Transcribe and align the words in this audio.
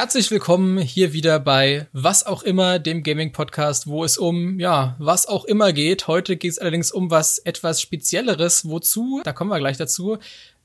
Herzlich 0.00 0.30
willkommen 0.30 0.78
hier 0.78 1.12
wieder 1.12 1.38
bei 1.38 1.86
Was 1.92 2.24
auch 2.24 2.42
immer, 2.42 2.78
dem 2.78 3.02
Gaming-Podcast, 3.02 3.86
wo 3.86 4.02
es 4.02 4.16
um, 4.16 4.58
ja, 4.58 4.96
was 4.98 5.28
auch 5.28 5.44
immer 5.44 5.74
geht. 5.74 6.06
Heute 6.06 6.38
geht 6.38 6.52
es 6.52 6.58
allerdings 6.58 6.90
um 6.90 7.10
was 7.10 7.36
etwas 7.36 7.82
Spezielleres. 7.82 8.66
Wozu? 8.66 9.20
Da 9.24 9.34
kommen 9.34 9.50
wir 9.50 9.58
gleich 9.58 9.76
dazu. 9.76 10.16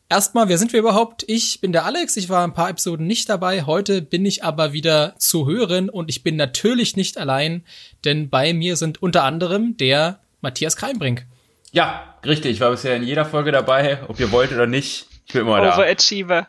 Erstmal, 0.08 0.48
wer 0.48 0.58
sind 0.58 0.72
wir 0.72 0.80
überhaupt? 0.80 1.26
Ich 1.28 1.60
bin 1.60 1.74
der 1.74 1.84
Alex, 1.84 2.16
ich 2.16 2.30
war 2.30 2.46
ein 2.46 2.54
paar 2.54 2.70
Episoden 2.70 3.08
nicht 3.08 3.28
dabei. 3.28 3.64
Heute 3.64 4.02
bin 4.02 4.26
ich 4.26 4.46
aber 4.46 4.72
wieder 4.72 5.16
zu 5.18 5.46
hören 5.46 5.90
und 5.90 6.10
ich 6.10 6.24
bin 6.24 6.38
natürlich 6.38 6.96
nicht 6.96 7.18
allein, 7.18 7.66
denn 8.06 8.30
bei 8.30 8.54
mir 8.54 8.78
sind 8.78 9.04
unter 9.04 9.26
anderem 9.26 9.76
der 9.76 10.22
Matthias 10.40 10.78
Kreimbrink. 10.78 11.26
Ja, 11.74 12.16
richtig. 12.26 12.54
Ich 12.54 12.60
war 12.62 12.72
bisher 12.72 12.96
in 12.96 13.04
jeder 13.04 13.26
Folge 13.26 13.52
dabei, 13.52 14.00
ob 14.08 14.18
ihr 14.18 14.32
wollt 14.32 14.54
oder 14.54 14.66
nicht. 14.66 15.08
Ich 15.26 15.34
bin 15.34 15.42
immer 15.42 15.60
da. 15.60 15.74
Overachiever. 15.74 16.48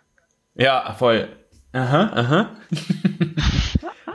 Ja, 0.54 0.94
voll. 0.96 1.28
Aha, 1.76 2.10
aha. 2.14 2.50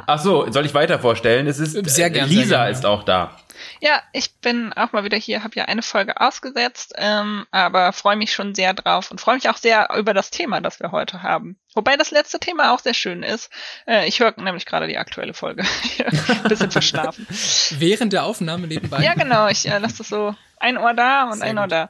Ach 0.08 0.20
so, 0.20 0.52
soll 0.52 0.66
ich 0.66 0.74
weiter 0.74 0.98
vorstellen? 0.98 1.46
Es 1.46 1.60
ist 1.60 1.74
sehr 1.90 2.10
gern, 2.10 2.28
Lisa 2.28 2.44
sehr 2.44 2.58
gern, 2.58 2.72
ist 2.72 2.86
auch 2.88 3.04
da. 3.04 3.38
Ja, 3.80 4.02
ich 4.14 4.34
bin 4.42 4.74
auch 4.74 4.92
mal 4.94 5.04
wieder 5.04 5.18
hier, 5.18 5.44
habe 5.44 5.56
ja 5.56 5.66
eine 5.66 5.84
Folge 5.84 6.20
ausgesetzt, 6.20 6.94
ähm, 6.98 7.46
aber 7.52 7.94
freue 7.94 8.16
mich 8.16 8.34
schon 8.34 8.56
sehr 8.56 8.74
drauf 8.74 9.12
und 9.12 9.22
freue 9.22 9.36
mich 9.36 9.48
auch 9.50 9.58
sehr 9.58 9.90
über 9.96 10.16
das 10.16 10.32
Thema, 10.32 10.60
das 10.60 10.80
wir 10.80 10.92
heute 10.92 11.22
haben. 11.22 11.58
Wobei 11.76 11.98
das 11.98 12.10
letzte 12.10 12.40
Thema 12.40 12.74
auch 12.74 12.80
sehr 12.80 12.96
schön 12.96 13.22
ist. 13.22 13.52
Äh, 13.88 14.08
ich 14.08 14.20
höre 14.20 14.34
nämlich 14.42 14.66
gerade 14.66 14.88
die 14.88 14.98
aktuelle 14.98 15.34
Folge. 15.36 15.64
Bisschen 16.48 16.72
verschlafen. 16.72 17.28
Während 17.72 18.14
der 18.14 18.23
Aufnahme 18.23 18.66
nebenbei. 18.68 19.04
Ja, 19.04 19.14
genau. 19.14 19.48
Ich 19.48 19.68
äh, 19.68 19.78
lasse 19.78 20.00
das 20.00 20.09
so 20.09 20.36
ein 20.59 20.78
Ohr 20.78 20.94
da 20.94 21.26
und 21.26 21.40
Sehr 21.40 21.48
ein 21.48 21.58
Ohr 21.58 21.66
gut. 21.66 21.72
da. 21.72 21.90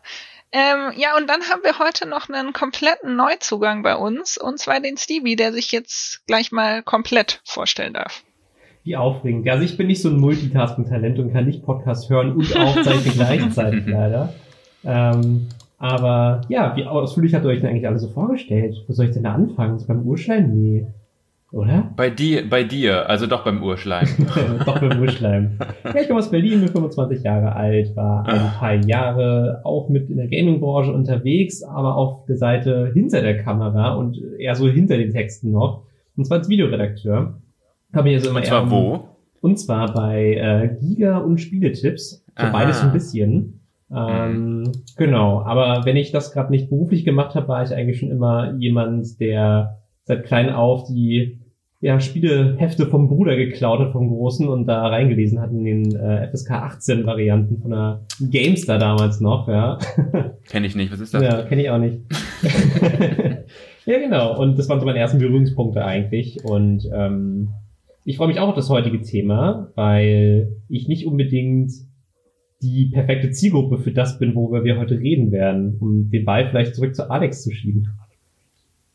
Ähm, 0.53 0.91
ja, 0.97 1.15
und 1.17 1.29
dann 1.29 1.43
haben 1.43 1.63
wir 1.63 1.79
heute 1.79 2.07
noch 2.07 2.29
einen 2.29 2.51
kompletten 2.51 3.15
Neuzugang 3.15 3.83
bei 3.83 3.95
uns, 3.95 4.37
und 4.37 4.59
zwar 4.59 4.81
den 4.81 4.97
Stevie, 4.97 5.37
der 5.37 5.53
sich 5.53 5.71
jetzt 5.71 6.25
gleich 6.27 6.51
mal 6.51 6.83
komplett 6.83 7.41
vorstellen 7.45 7.93
darf. 7.93 8.23
Wie 8.83 8.97
aufregend. 8.97 9.47
Also 9.47 9.63
ich 9.63 9.77
bin 9.77 9.87
nicht 9.87 10.01
so 10.01 10.09
ein 10.09 10.17
Multitasking-Talent 10.17 11.19
und 11.19 11.31
kann 11.31 11.45
nicht 11.45 11.63
Podcast 11.63 12.09
hören 12.09 12.33
und 12.33 12.57
aufzeichnen 12.57 13.13
gleichzeitig 13.15 13.85
leider. 13.85 14.33
Ähm, 14.83 15.47
aber 15.77 16.41
ja, 16.49 16.75
wie 16.75 16.85
ausführlich 16.85 17.33
habt 17.33 17.45
ihr 17.45 17.49
euch 17.49 17.61
denn 17.61 17.69
eigentlich 17.69 17.87
alle 17.87 17.99
so 17.99 18.09
vorgestellt? 18.09 18.83
Wo 18.87 18.93
soll 18.93 19.05
ich 19.05 19.13
denn 19.13 19.23
da 19.23 19.33
anfangen? 19.33 19.79
So 19.79 19.87
beim 19.87 20.03
Urschleim? 20.03 20.49
Nee. 20.53 20.87
Oder? 21.51 21.91
Bei 21.97 22.09
dir, 22.09 22.49
bei 22.49 22.63
dir, 22.63 23.09
also 23.09 23.27
doch 23.27 23.43
beim 23.43 23.61
Urschleim. 23.61 24.07
Doch 24.65 24.79
beim 24.79 25.01
Urschleim. 25.01 25.57
Ja, 25.83 25.99
ich 25.99 26.07
komme 26.07 26.19
aus 26.19 26.31
Berlin, 26.31 26.61
bin 26.61 26.69
25 26.69 27.23
Jahre 27.23 27.53
alt, 27.53 27.93
war 27.97 28.25
ein 28.25 28.51
paar 28.57 28.75
Jahre 28.75 29.59
auch 29.65 29.89
mit 29.89 30.09
in 30.09 30.15
der 30.15 30.29
Gaming-Branche 30.29 30.93
unterwegs, 30.93 31.61
aber 31.61 31.97
auf 31.97 32.25
der 32.25 32.37
Seite 32.37 32.91
hinter 32.93 33.21
der 33.21 33.43
Kamera 33.43 33.95
und 33.95 34.17
eher 34.39 34.55
so 34.55 34.69
hinter 34.69 34.97
den 34.97 35.11
Texten 35.11 35.51
noch. 35.51 35.83
Und 36.15 36.25
zwar 36.25 36.37
als 36.37 36.47
Videoredakteur. 36.47 37.41
Habe 37.93 38.09
ich 38.09 38.15
also 38.15 38.29
immer 38.29 38.39
Und 38.39 38.45
zwar 38.45 38.63
eher 38.63 38.71
wo? 38.71 38.99
Und 39.41 39.59
zwar 39.59 39.93
bei 39.93 40.35
äh, 40.35 40.77
Giga 40.79 41.17
und 41.17 41.39
Spieletipps. 41.39 42.23
So 42.27 42.33
Aha. 42.35 42.47
Mhm. 42.47 42.53
beides 42.53 42.81
ein 42.81 42.93
bisschen. 42.93 43.61
Ähm, 43.93 44.71
Genau, 44.95 45.41
aber 45.41 45.81
wenn 45.83 45.97
ich 45.97 46.11
das 46.13 46.31
gerade 46.31 46.51
nicht 46.51 46.69
beruflich 46.69 47.03
gemacht 47.03 47.35
habe, 47.35 47.49
war 47.49 47.61
ich 47.61 47.73
eigentlich 47.73 47.99
schon 47.99 48.09
immer 48.09 48.53
jemand, 48.57 49.19
der 49.19 49.79
seit 50.03 50.23
klein 50.23 50.49
auf 50.49 50.85
die 50.85 51.40
ja, 51.81 51.99
Spielehefte 51.99 52.85
vom 52.85 53.09
Bruder 53.09 53.35
geklaut 53.35 53.79
hat, 53.79 53.91
vom 53.91 54.07
Großen 54.07 54.47
und 54.47 54.67
da 54.67 54.87
reingelesen 54.87 55.41
hat 55.41 55.51
in 55.51 55.63
den 55.65 55.95
äh, 55.95 56.29
FSK 56.29 56.51
18 56.51 57.05
Varianten 57.07 57.59
von 57.59 57.71
der 57.71 58.05
Gamestar 58.19 58.77
damals 58.77 59.19
noch, 59.19 59.47
ja. 59.47 59.79
Kenne 60.47 60.67
ich 60.67 60.75
nicht. 60.75 60.91
Was 60.91 60.99
ist 60.99 61.15
das? 61.15 61.23
Ja, 61.23 61.41
kenne 61.41 61.63
ich 61.63 61.69
auch 61.71 61.79
nicht. 61.79 61.97
ja, 63.85 63.97
genau. 63.97 64.39
Und 64.39 64.59
das 64.59 64.69
waren 64.69 64.79
so 64.79 64.85
meine 64.85 64.99
ersten 64.99 65.17
Berührungspunkte 65.17 65.83
eigentlich. 65.83 66.45
Und 66.45 66.87
ähm, 66.93 67.49
ich 68.05 68.17
freue 68.17 68.27
mich 68.27 68.39
auch 68.39 68.49
auf 68.49 68.55
das 68.55 68.69
heutige 68.69 69.01
Thema, 69.01 69.71
weil 69.73 70.55
ich 70.69 70.87
nicht 70.87 71.07
unbedingt 71.07 71.71
die 72.61 72.91
perfekte 72.93 73.31
Zielgruppe 73.31 73.79
für 73.79 73.91
das 73.91 74.19
bin, 74.19 74.35
worüber 74.35 74.63
wir 74.63 74.77
heute 74.77 74.99
reden 74.99 75.31
werden, 75.31 75.77
um 75.79 76.11
den 76.11 76.25
Ball 76.25 76.47
vielleicht 76.47 76.75
zurück 76.75 76.93
zu 76.93 77.09
Alex 77.09 77.41
zu 77.41 77.49
schieben. 77.49 77.87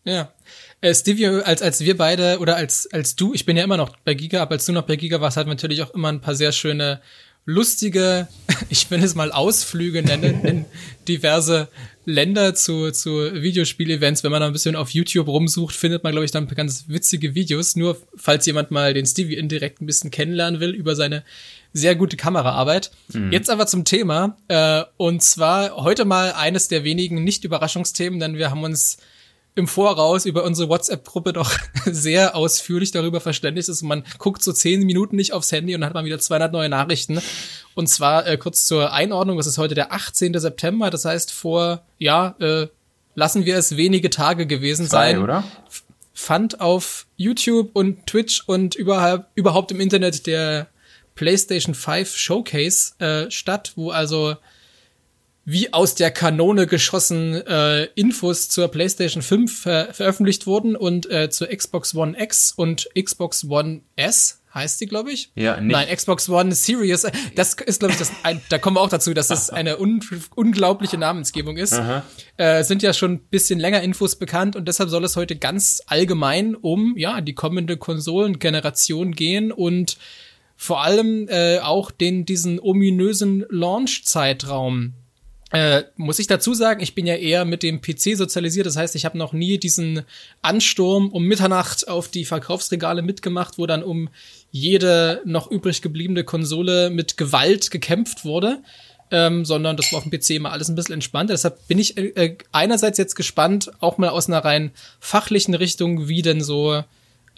Ja. 0.06 0.33
Äh, 0.81 0.94
Stevie, 0.94 1.27
als, 1.27 1.62
als 1.62 1.81
wir 1.81 1.97
beide 1.97 2.39
oder 2.39 2.56
als, 2.56 2.91
als 2.93 3.17
du, 3.17 3.34
ich 3.34 3.44
bin 3.44 3.56
ja 3.56 3.65
immer 3.65 3.77
noch 3.77 3.97
bei 4.05 4.15
Giga, 4.15 4.41
aber 4.41 4.53
als 4.53 4.65
du 4.65 4.72
noch 4.72 4.83
bei 4.83 4.97
Giga 4.97 5.21
warst, 5.21 5.37
hat 5.37 5.47
natürlich 5.47 5.83
auch 5.83 5.93
immer 5.94 6.09
ein 6.09 6.21
paar 6.21 6.34
sehr 6.34 6.53
schöne, 6.53 7.00
lustige, 7.47 8.28
ich 8.69 8.91
will 8.91 9.03
es 9.03 9.15
mal 9.15 9.33
Ausflüge 9.33 10.03
nennen, 10.03 10.41
in 10.44 10.65
diverse 11.09 11.69
Länder 12.05 12.55
zu, 12.55 12.93
zu 12.93 13.34
Videospielevents. 13.34 14.22
Wenn 14.22 14.31
man 14.31 14.41
da 14.41 14.47
ein 14.47 14.53
bisschen 14.53 14.77
auf 14.77 14.91
YouTube 14.91 15.27
rumsucht, 15.27 15.75
findet 15.75 16.05
man, 16.05 16.12
glaube 16.12 16.25
ich, 16.25 16.31
dann 16.31 16.47
ganz 16.49 16.84
witzige 16.88 17.34
Videos. 17.34 17.75
Nur 17.75 18.00
falls 18.17 18.47
jemand 18.47 18.71
mal 18.71 18.94
den 18.94 19.06
Stevie 19.06 19.34
indirekt 19.34 19.81
ein 19.81 19.87
bisschen 19.87 20.11
kennenlernen 20.11 20.61
will 20.61 20.71
über 20.71 20.94
seine 20.94 21.25
sehr 21.73 21.97
gute 21.97 22.17
Kameraarbeit. 22.17 22.91
Jetzt 23.31 23.50
aber 23.50 23.67
zum 23.67 23.84
Thema. 23.84 24.38
Äh, 24.49 24.84
und 24.97 25.23
zwar 25.23 25.77
heute 25.77 26.05
mal 26.05 26.33
eines 26.33 26.69
der 26.69 26.84
wenigen 26.84 27.25
Nicht-Überraschungsthemen, 27.25 28.21
denn 28.21 28.37
wir 28.37 28.50
haben 28.50 28.62
uns 28.62 28.99
im 29.56 29.67
Voraus 29.67 30.27
über 30.27 30.44
unsere 30.44 30.69
WhatsApp-Gruppe 30.69 31.33
doch 31.33 31.50
sehr 31.87 32.37
ausführlich 32.37 32.93
darüber 32.93 33.21
verständigt 33.21 33.69
ist. 33.69 33.83
Man 33.83 34.05
guckt 34.19 34.43
so 34.43 34.53
zehn 34.53 34.83
Minuten 34.84 35.17
nicht 35.17 35.33
aufs 35.33 35.50
Handy 35.50 35.75
und 35.75 35.81
dann 35.81 35.89
hat 35.89 35.94
man 35.94 36.05
wieder 36.05 36.19
200 36.19 36.53
neue 36.53 36.69
Nachrichten. 36.69 37.21
Und 37.75 37.89
zwar 37.89 38.27
äh, 38.27 38.37
kurz 38.37 38.67
zur 38.67 38.93
Einordnung, 38.93 39.39
es 39.39 39.47
ist 39.47 39.59
heute 39.59 39.75
der 39.75 39.93
18. 39.93 40.39
September, 40.39 40.91
das 40.91 41.06
heißt 41.06 41.33
vor, 41.33 41.83
ja, 41.99 42.37
äh, 42.39 42.69
lassen 43.15 43.47
wir 43.47 43.56
es 43.56 43.77
wenige 43.78 44.11
Tage 44.11 44.47
gewesen 44.47 44.87
Zwei, 44.87 45.12
sein. 45.12 45.22
oder? 45.22 45.43
Fand 46.12 46.61
auf 46.61 47.06
YouTube 47.17 47.71
und 47.73 48.06
Twitch 48.06 48.43
und 48.47 48.75
überhaupt, 48.75 49.27
überhaupt 49.34 49.71
im 49.71 49.81
Internet 49.81 50.27
der 50.27 50.69
PlayStation 51.15 51.75
5 51.75 52.15
Showcase 52.15 52.93
äh, 52.99 53.31
statt, 53.31 53.73
wo 53.77 53.91
also 53.91 54.37
wie 55.47 55.73
aus 55.73 55.95
der 55.95 56.11
Kanone 56.11 56.67
geschossen 56.67 57.34
äh, 57.34 57.84
Infos 57.95 58.49
zur 58.49 58.69
PlayStation 58.69 59.23
5 59.23 59.61
ver 59.61 59.95
veröffentlicht 59.95 60.47
wurden 60.47 60.75
und 60.75 61.09
äh, 61.09 61.31
zur 61.31 61.47
Xbox 61.47 61.95
One 61.95 62.21
X 62.21 62.53
und 62.55 62.89
Xbox 63.01 63.45
One 63.49 63.83
S 63.95 64.43
heißt 64.53 64.81
die, 64.81 64.87
glaube 64.87 65.12
ich. 65.12 65.31
Ja, 65.37 65.61
nicht. 65.61 65.71
Nein, 65.71 65.95
Xbox 65.95 66.29
One 66.29 66.53
Series. 66.53 67.06
Das 67.37 67.55
ist, 67.55 67.79
glaube 67.79 67.93
ich, 67.93 67.99
das. 67.99 68.11
Ein, 68.25 68.41
da 68.49 68.59
kommen 68.59 68.77
wir 68.77 68.81
auch 68.81 68.89
dazu, 68.89 69.15
dass 69.15 69.29
das 69.29 69.51
eine 69.51 69.79
un 69.79 70.01
unglaubliche 70.35 70.99
Namensgebung 70.99 71.56
ist. 71.59 71.81
Äh, 72.39 72.65
sind 72.65 72.83
ja 72.83 72.93
schon 72.93 73.12
ein 73.12 73.21
bisschen 73.21 73.61
länger 73.61 73.83
Infos 73.83 74.17
bekannt 74.17 74.56
und 74.56 74.67
deshalb 74.67 74.91
soll 74.91 75.05
es 75.05 75.15
heute 75.15 75.37
ganz 75.37 75.81
allgemein 75.87 76.56
um 76.56 76.97
ja 76.97 77.21
die 77.21 77.35
kommende 77.35 77.77
Konsolengeneration 77.77 79.12
gehen 79.12 79.53
und 79.53 79.97
vor 80.56 80.83
allem 80.83 81.29
äh, 81.29 81.61
auch 81.61 81.93
den 81.93 82.25
diesen 82.25 82.59
ominösen 82.59 83.45
Launch-Zeitraum 83.49 84.95
äh, 85.56 85.84
muss 85.97 86.19
ich 86.19 86.27
dazu 86.27 86.53
sagen, 86.53 86.83
ich 86.83 86.94
bin 86.94 87.06
ja 87.06 87.15
eher 87.15 87.47
mit 87.47 87.62
dem 87.62 87.81
PC 87.81 88.15
sozialisiert. 88.15 88.67
Das 88.67 88.77
heißt, 88.77 88.94
ich 88.94 89.06
habe 89.06 89.17
noch 89.17 89.33
nie 89.33 89.56
diesen 89.56 90.03
Ansturm 90.43 91.09
um 91.09 91.25
Mitternacht 91.25 91.89
auf 91.89 92.09
die 92.09 92.27
Verkaufsregale 92.27 93.00
mitgemacht, 93.00 93.56
wo 93.56 93.65
dann 93.65 93.83
um 93.83 94.11
jede 94.50 95.22
noch 95.25 95.50
übrig 95.50 95.81
gebliebene 95.81 96.25
Konsole 96.25 96.91
mit 96.91 97.17
Gewalt 97.17 97.71
gekämpft 97.71 98.27
wurde. 98.27 98.59
Ähm, 99.11 99.47
sondern 99.47 99.78
das 99.78 99.93
war 99.93 99.99
auf 99.99 100.05
dem 100.05 100.11
PC 100.11 100.31
immer 100.31 100.53
alles 100.53 100.69
ein 100.69 100.75
bisschen 100.75 100.94
entspannter. 100.94 101.33
Deshalb 101.33 101.67
bin 101.69 101.78
ich 101.78 101.97
äh, 101.97 102.37
einerseits 102.53 102.99
jetzt 102.99 103.15
gespannt, 103.15 103.71
auch 103.81 103.97
mal 103.97 104.11
aus 104.11 104.28
einer 104.28 104.44
rein 104.44 104.73
fachlichen 105.00 105.55
Richtung, 105.55 106.09
wie 106.09 106.23
denn 106.23 106.43
so 106.43 106.83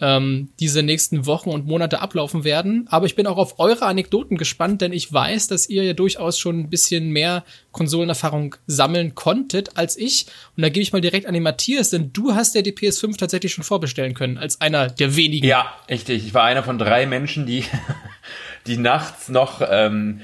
ähm, 0.01 0.49
diese 0.59 0.83
nächsten 0.83 1.25
Wochen 1.25 1.49
und 1.49 1.65
Monate 1.65 2.01
ablaufen 2.01 2.43
werden. 2.43 2.87
Aber 2.89 3.05
ich 3.05 3.15
bin 3.15 3.27
auch 3.27 3.37
auf 3.37 3.59
eure 3.59 3.85
Anekdoten 3.85 4.37
gespannt, 4.37 4.81
denn 4.81 4.93
ich 4.93 5.11
weiß, 5.11 5.47
dass 5.47 5.69
ihr 5.69 5.83
ja 5.83 5.93
durchaus 5.93 6.39
schon 6.39 6.59
ein 6.59 6.69
bisschen 6.69 7.09
mehr 7.09 7.43
Konsolenerfahrung 7.71 8.55
sammeln 8.67 9.15
konntet 9.15 9.77
als 9.77 9.97
ich. 9.97 10.27
Und 10.55 10.63
da 10.63 10.69
gebe 10.69 10.81
ich 10.81 10.93
mal 10.93 11.01
direkt 11.01 11.25
an 11.25 11.33
den 11.33 11.43
Matthias, 11.43 11.89
denn 11.89 12.11
du 12.13 12.33
hast 12.33 12.55
ja 12.55 12.61
die 12.61 12.73
PS5 12.73 13.17
tatsächlich 13.17 13.53
schon 13.53 13.63
vorbestellen 13.63 14.13
können, 14.13 14.37
als 14.37 14.61
einer 14.61 14.87
der 14.89 15.15
wenigen. 15.15 15.45
Ja, 15.45 15.73
richtig. 15.89 16.25
Ich 16.25 16.33
war 16.33 16.43
einer 16.43 16.63
von 16.63 16.77
drei 16.77 17.05
Menschen, 17.05 17.45
die, 17.45 17.65
die 18.67 18.77
nachts 18.77 19.29
noch, 19.29 19.61
ähm, 19.69 20.21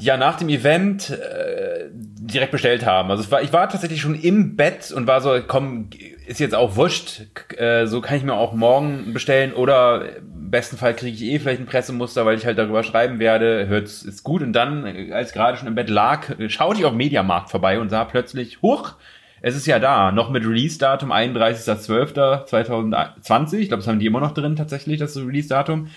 ja, 0.00 0.16
nach 0.16 0.36
dem 0.36 0.48
Event 0.48 1.10
äh, 1.10 1.88
direkt 1.92 2.52
bestellt 2.52 2.86
haben. 2.86 3.10
Also 3.10 3.28
war, 3.30 3.42
ich 3.42 3.52
war 3.52 3.68
tatsächlich 3.68 4.00
schon 4.00 4.14
im 4.14 4.56
Bett 4.56 4.92
und 4.92 5.06
war 5.06 5.20
so, 5.20 5.38
komm, 5.46 5.90
ist 6.26 6.40
jetzt 6.40 6.54
auch 6.54 6.76
wurscht, 6.76 7.22
äh, 7.56 7.86
so 7.86 8.00
kann 8.00 8.16
ich 8.16 8.22
mir 8.22 8.34
auch 8.34 8.52
morgen 8.52 9.12
bestellen 9.12 9.52
oder 9.52 10.16
im 10.18 10.50
besten 10.50 10.76
Fall 10.76 10.94
kriege 10.94 11.16
ich 11.16 11.22
eh 11.22 11.38
vielleicht 11.38 11.60
ein 11.60 11.66
Pressemuster, 11.66 12.26
weil 12.26 12.36
ich 12.36 12.46
halt 12.46 12.58
darüber 12.58 12.82
schreiben 12.82 13.18
werde, 13.18 13.66
hört's 13.66 14.02
ist 14.02 14.22
gut 14.22 14.42
und 14.42 14.52
dann, 14.52 14.86
äh, 14.86 15.12
als 15.12 15.32
gerade 15.32 15.56
schon 15.56 15.68
im 15.68 15.74
Bett 15.74 15.90
lag, 15.90 16.26
schaute 16.48 16.78
ich 16.78 16.84
auf 16.84 16.92
Mediamarkt 16.92 17.50
vorbei 17.50 17.80
und 17.80 17.88
sah 17.88 18.04
plötzlich, 18.04 18.62
huch, 18.62 18.94
es 19.40 19.56
ist 19.56 19.66
ja 19.66 19.78
da, 19.78 20.12
noch 20.12 20.30
mit 20.30 20.44
Release-Datum 20.44 21.12
31.12.2020. 21.12 23.58
Ich 23.58 23.68
glaube, 23.68 23.82
das 23.82 23.88
haben 23.88 24.00
die 24.00 24.06
immer 24.06 24.20
noch 24.20 24.32
drin 24.32 24.56
tatsächlich, 24.56 24.98
das 24.98 25.16
Release-Datum. 25.16 25.88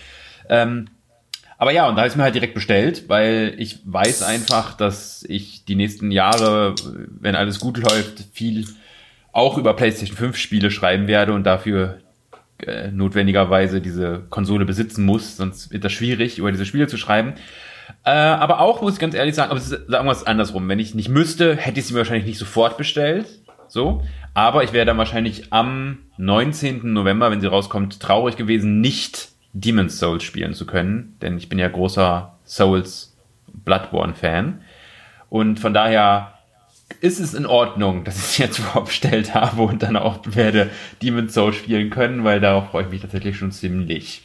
Ähm, 0.48 0.89
aber 1.61 1.73
ja, 1.73 1.87
und 1.87 1.95
da 1.95 2.01
habe 2.01 2.09
ich 2.09 2.15
mir 2.15 2.23
halt 2.23 2.33
direkt 2.33 2.55
bestellt, 2.55 3.07
weil 3.07 3.53
ich 3.59 3.81
weiß 3.85 4.23
einfach, 4.23 4.75
dass 4.75 5.23
ich 5.29 5.63
die 5.63 5.75
nächsten 5.75 6.09
Jahre, 6.09 6.73
wenn 7.19 7.35
alles 7.35 7.59
gut 7.59 7.77
läuft, 7.77 8.23
viel 8.33 8.65
auch 9.31 9.59
über 9.59 9.75
PlayStation 9.75 10.17
5 10.17 10.37
Spiele 10.37 10.71
schreiben 10.71 11.05
werde 11.05 11.33
und 11.33 11.43
dafür 11.43 11.99
äh, 12.65 12.89
notwendigerweise 12.89 13.79
diese 13.79 14.23
Konsole 14.31 14.65
besitzen 14.65 15.05
muss, 15.05 15.37
sonst 15.37 15.71
wird 15.71 15.83
das 15.83 15.91
schwierig, 15.91 16.39
über 16.39 16.51
diese 16.51 16.65
Spiele 16.65 16.87
zu 16.87 16.97
schreiben. 16.97 17.33
Äh, 18.05 18.09
aber 18.09 18.59
auch, 18.59 18.81
muss 18.81 18.93
ich 18.93 18.99
ganz 18.99 19.13
ehrlich 19.13 19.35
sagen, 19.35 19.51
aber 19.51 19.59
sagen 19.59 20.07
wir 20.07 20.11
es 20.11 20.25
andersrum. 20.25 20.67
Wenn 20.67 20.79
ich 20.79 20.95
nicht 20.95 21.09
müsste, 21.09 21.55
hätte 21.55 21.79
ich 21.79 21.85
sie 21.85 21.93
mir 21.93 21.99
wahrscheinlich 21.99 22.25
nicht 22.25 22.39
sofort 22.39 22.75
bestellt. 22.75 23.27
So. 23.67 24.01
Aber 24.33 24.63
ich 24.63 24.73
wäre 24.73 24.87
dann 24.87 24.97
wahrscheinlich 24.97 25.53
am 25.53 25.99
19. 26.17 26.91
November, 26.91 27.29
wenn 27.29 27.39
sie 27.39 27.45
rauskommt, 27.45 27.99
traurig 27.99 28.35
gewesen, 28.35 28.81
nicht 28.81 29.30
Demon's 29.53 30.00
Souls 30.00 30.24
spielen 30.24 30.53
zu 30.53 30.65
können. 30.65 31.15
Denn 31.21 31.38
ich 31.38 31.50
bin 31.50 31.59
ja 31.59 31.68
großer 31.68 32.38
Souls 32.45 33.15
Bloodborne-Fan. 33.53 34.62
Und 35.30 35.59
von 35.59 35.74
daher 35.74 36.33
ist 37.00 37.19
es 37.19 37.33
in 37.33 37.45
Ordnung, 37.45 38.03
dass 38.03 38.18
ich 38.18 38.24
es 38.24 38.38
jetzt 38.38 38.59
vorbestellt 38.74 39.33
habe 39.33 39.62
und 39.63 39.83
dann 39.83 39.95
auch 39.95 40.19
werde 40.25 40.69
Demon's 41.01 41.33
Souls 41.33 41.56
spielen 41.56 41.89
können, 41.89 42.24
weil 42.24 42.39
darauf 42.39 42.71
freue 42.71 42.83
ich 42.86 42.89
mich 42.89 43.01
tatsächlich 43.01 43.38
schon 43.38 43.51
ziemlich. 43.51 44.24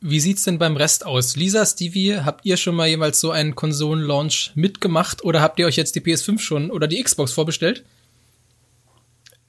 Wie 0.00 0.20
sieht's 0.20 0.44
denn 0.44 0.58
beim 0.58 0.76
Rest 0.76 1.04
aus? 1.04 1.34
Lisa, 1.34 1.66
Stevie, 1.66 2.20
habt 2.20 2.46
ihr 2.46 2.56
schon 2.56 2.76
mal 2.76 2.86
jemals 2.86 3.18
so 3.18 3.32
einen 3.32 3.56
Konsolen-Launch 3.56 4.52
mitgemacht 4.54 5.24
oder 5.24 5.40
habt 5.40 5.58
ihr 5.58 5.66
euch 5.66 5.74
jetzt 5.74 5.96
die 5.96 6.00
PS5 6.00 6.38
schon 6.38 6.70
oder 6.70 6.86
die 6.86 7.02
Xbox 7.02 7.32
vorbestellt? 7.32 7.84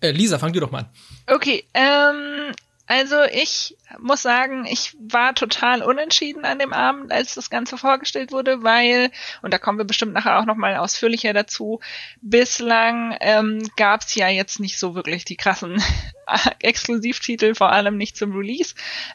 Äh, 0.02 0.10
Lisa, 0.12 0.40
fang 0.40 0.52
du 0.52 0.60
doch 0.60 0.72
mal 0.72 0.80
an. 0.80 0.90
Okay, 1.28 1.66
ähm, 1.76 2.52
also 2.90 3.18
ich 3.32 3.78
muss 4.00 4.24
sagen, 4.24 4.66
ich 4.66 4.98
war 5.00 5.36
total 5.36 5.84
unentschieden 5.84 6.44
an 6.44 6.58
dem 6.58 6.74
Abend, 6.74 7.12
als 7.12 7.36
das 7.36 7.52
Ganze 7.52 7.78
vorgestellt 7.78 8.32
wurde, 8.32 8.64
weil, 8.64 9.12
und 9.44 9.54
da 9.54 9.60
kommen 9.60 9.78
wir 9.78 9.86
bestimmt 9.86 10.14
nachher 10.14 10.40
auch 10.40 10.46
nochmal 10.46 10.76
ausführlicher 10.76 11.32
dazu, 11.32 11.82
bislang 12.24 13.16
ähm, 13.22 13.70
gab 13.78 14.02
es 14.02 14.16
ja 14.16 14.28
jetzt 14.28 14.60
nicht 14.60 14.80
so 14.80 14.96
wirklich 14.96 15.24
die 15.24 15.38
krassen 15.38 15.84
Exklusivtitel, 16.64 17.54
vor 17.54 17.72
allem 17.72 17.96
nicht 17.96 18.18
zum 18.18 18.36
Release. 18.36 18.74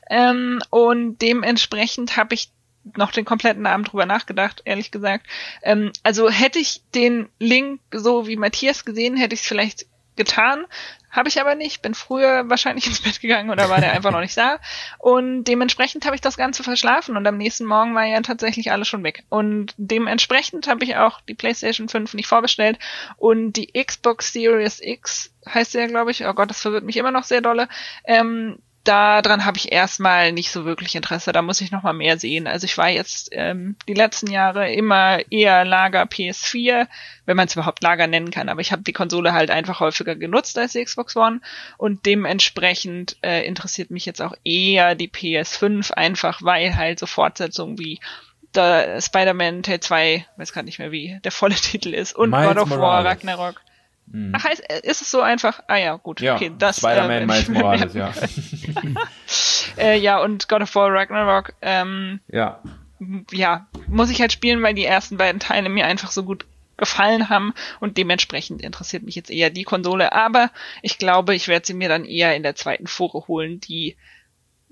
Ähm, 0.09 0.63
und 0.71 1.19
dementsprechend 1.19 2.17
habe 2.17 2.35
ich 2.35 2.51
noch 2.97 3.11
den 3.11 3.25
kompletten 3.25 3.67
Abend 3.67 3.91
drüber 3.91 4.07
nachgedacht, 4.07 4.63
ehrlich 4.65 4.93
gesagt. 4.93 5.27
Ähm, 5.63 5.91
also 6.05 6.31
hätte 6.31 6.61
ich 6.61 6.83
den 6.95 7.29
Link 7.41 7.81
so 7.91 8.29
wie 8.29 8.37
Matthias 8.37 8.85
gesehen, 8.85 9.17
hätte 9.17 9.35
ich 9.35 9.41
es 9.41 9.49
vielleicht 9.49 9.87
getan. 10.17 10.67
Habe 11.11 11.29
ich 11.29 11.41
aber 11.41 11.55
nicht, 11.55 11.81
bin 11.81 11.95
früher 11.95 12.51
wahrscheinlich 12.51 12.87
ins 12.89 13.01
Bett 13.01 13.21
gegangen 13.21 13.51
oder 13.51 13.69
war 13.69 13.81
der 13.81 13.93
einfach 13.93 14.11
noch 14.11 14.21
nicht 14.21 14.37
da. 14.37 14.59
Und 14.99 15.45
dementsprechend 15.45 16.07
habe 16.07 16.17
ich 16.17 16.21
das 16.21 16.37
Ganze 16.37 16.65
verschlafen 16.65 17.17
und 17.17 17.25
am 17.27 17.37
nächsten 17.37 17.67
Morgen 17.67 17.95
war 17.95 18.05
ja 18.05 18.21
tatsächlich 18.21 18.73
alles 18.73 18.89
schon 18.89 19.05
weg. 19.05 19.23
Und 19.29 19.75
dementsprechend 19.77 20.67
habe 20.67 20.85
ich 20.85 20.97
auch 20.97 21.21
die 21.21 21.35
PlayStation 21.35 21.89
5 21.89 22.15
nicht 22.15 22.27
vorbestellt 22.27 22.81
und 23.17 23.53
die 23.53 23.73
Xbox 23.73 24.33
Series 24.33 24.81
X 24.83 25.33
heißt 25.49 25.73
sie 25.73 25.79
ja, 25.79 25.87
glaube 25.87 26.11
ich. 26.11 26.27
Oh 26.27 26.33
Gott, 26.33 26.51
das 26.51 26.61
verwirrt 26.61 26.85
mich 26.85 26.97
immer 26.97 27.13
noch 27.13 27.25
sehr 27.25 27.41
dolle. 27.41 27.69
Ähm, 28.05 28.59
daran 28.85 29.45
habe 29.45 29.57
ich 29.57 29.73
erstmal 29.73 30.33
nicht 30.33 30.51
so 30.51 30.65
wirklich 30.65 30.95
Interesse. 30.95 31.33
Da 31.33 31.43
muss 31.43 31.61
ich 31.61 31.71
noch 31.71 31.83
mal 31.83 31.93
mehr 31.93 32.19
sehen. 32.19 32.47
Also 32.47 32.67
ich 32.67 32.77
war 32.79 32.89
jetzt 32.89 33.31
ähm, 33.33 33.77
die 33.89 33.95
letzten 33.95 34.31
Jahre 34.31 34.73
immer 34.73 35.21
eher 35.31 35.65
Lager 35.65 36.05
PS4, 36.05 36.87
wenn 37.25 37.37
man 37.37 37.47
es 37.47 37.55
überhaupt 37.55 37.83
Lager 37.83 38.07
nennen 38.07 38.31
kann. 38.31 38.49
Aber 38.49 38.61
ich 38.61 38.73
habe 38.73 38.83
die 38.83 38.93
Konsole 38.93 39.33
halt 39.33 39.51
einfach 39.51 39.81
häufiger 39.81 40.15
genutzt 40.15 40.59
als 40.59 40.73
die 40.73 40.85
Xbox 40.85 41.17
One 41.17 41.41
und 41.79 42.07
dementsprechend 42.07 43.17
äh, 43.23 43.47
interessiert 43.47 43.91
mich 43.91 44.07
jetzt 44.07 44.21
auch 44.21 44.35
eher 44.45 44.95
die 44.95 45.09
PS5 45.09 45.93
einfach, 45.93 46.43
weil 46.43 46.77
halt 46.77 46.99
so 46.99 47.07
Fortsetzungen 47.07 47.79
wie 47.79 48.01
der 48.55 49.01
Spider-Man 49.01 49.63
Teil 49.63 49.81
2, 49.81 50.27
weiß 50.37 50.53
gar 50.53 50.63
nicht 50.63 50.79
mehr 50.79 50.93
wie 50.93 51.19
der 51.25 51.33
volle 51.33 51.55
Titel 51.57 51.95
ist 51.95 52.15
und 52.15 52.31
Miles 52.31 52.49
God 52.49 52.59
of 52.59 52.69
Morales. 52.69 52.83
War 52.83 53.05
Ragnarok 53.05 53.61
hm. 54.11 54.33
Ach, 54.35 54.45
heißt, 54.45 54.63
äh, 54.71 54.81
ist 54.83 55.01
es 55.03 55.11
so 55.11 55.21
einfach? 55.21 55.61
Ah 55.67 55.77
ja, 55.77 55.97
gut. 55.97 56.21
Ja, 56.21 56.35
okay, 56.35 56.53
das, 56.59 56.79
Spider-Man 56.79 57.23
äh, 57.23 57.27
Miles 57.27 57.49
Morales, 57.49 57.95
ja. 57.95 58.13
äh, 59.79 59.99
ja, 59.99 60.21
und 60.23 60.49
God 60.49 60.63
of 60.63 60.75
War 60.75 60.93
Ragnarok, 60.93 61.55
ähm, 61.63 62.21
ja. 62.29 62.61
ja, 63.33 63.67
muss 63.89 64.11
ich 64.11 64.21
halt 64.21 64.33
spielen, 64.33 64.63
weil 64.63 64.75
die 64.75 64.85
ersten 64.85 65.17
beiden 65.17 65.41
Teile 65.41 65.69
mir 65.69 65.87
einfach 65.87 66.11
so 66.11 66.23
gut 66.23 66.45
gefallen 66.77 67.29
haben 67.29 67.55
und 67.81 67.97
dementsprechend 67.99 68.61
interessiert 68.61 69.05
mich 69.05 69.15
jetzt 69.15 69.31
eher 69.31 69.51
die 69.51 69.63
Konsole, 69.63 70.13
aber 70.13 70.51
ich 70.83 70.99
glaube, 70.99 71.35
ich 71.35 71.47
werde 71.47 71.67
sie 71.67 71.75
mir 71.75 71.89
dann 71.89 72.05
eher 72.05 72.35
in 72.35 72.43
der 72.43 72.57
zweiten 72.57 72.89
Fore 72.89 73.27
holen, 73.29 73.61
die 73.61 73.97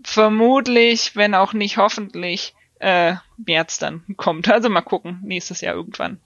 vermutlich, 0.02 1.14
wenn 1.14 1.34
auch 1.34 1.52
nicht 1.52 1.76
hoffentlich, 1.76 2.54
äh, 2.80 3.14
März 3.36 3.78
dann 3.78 4.02
kommt. 4.16 4.48
Also 4.50 4.68
mal 4.68 4.80
gucken, 4.82 5.20
nächstes 5.22 5.60
Jahr 5.60 5.74
irgendwann. 5.74 6.20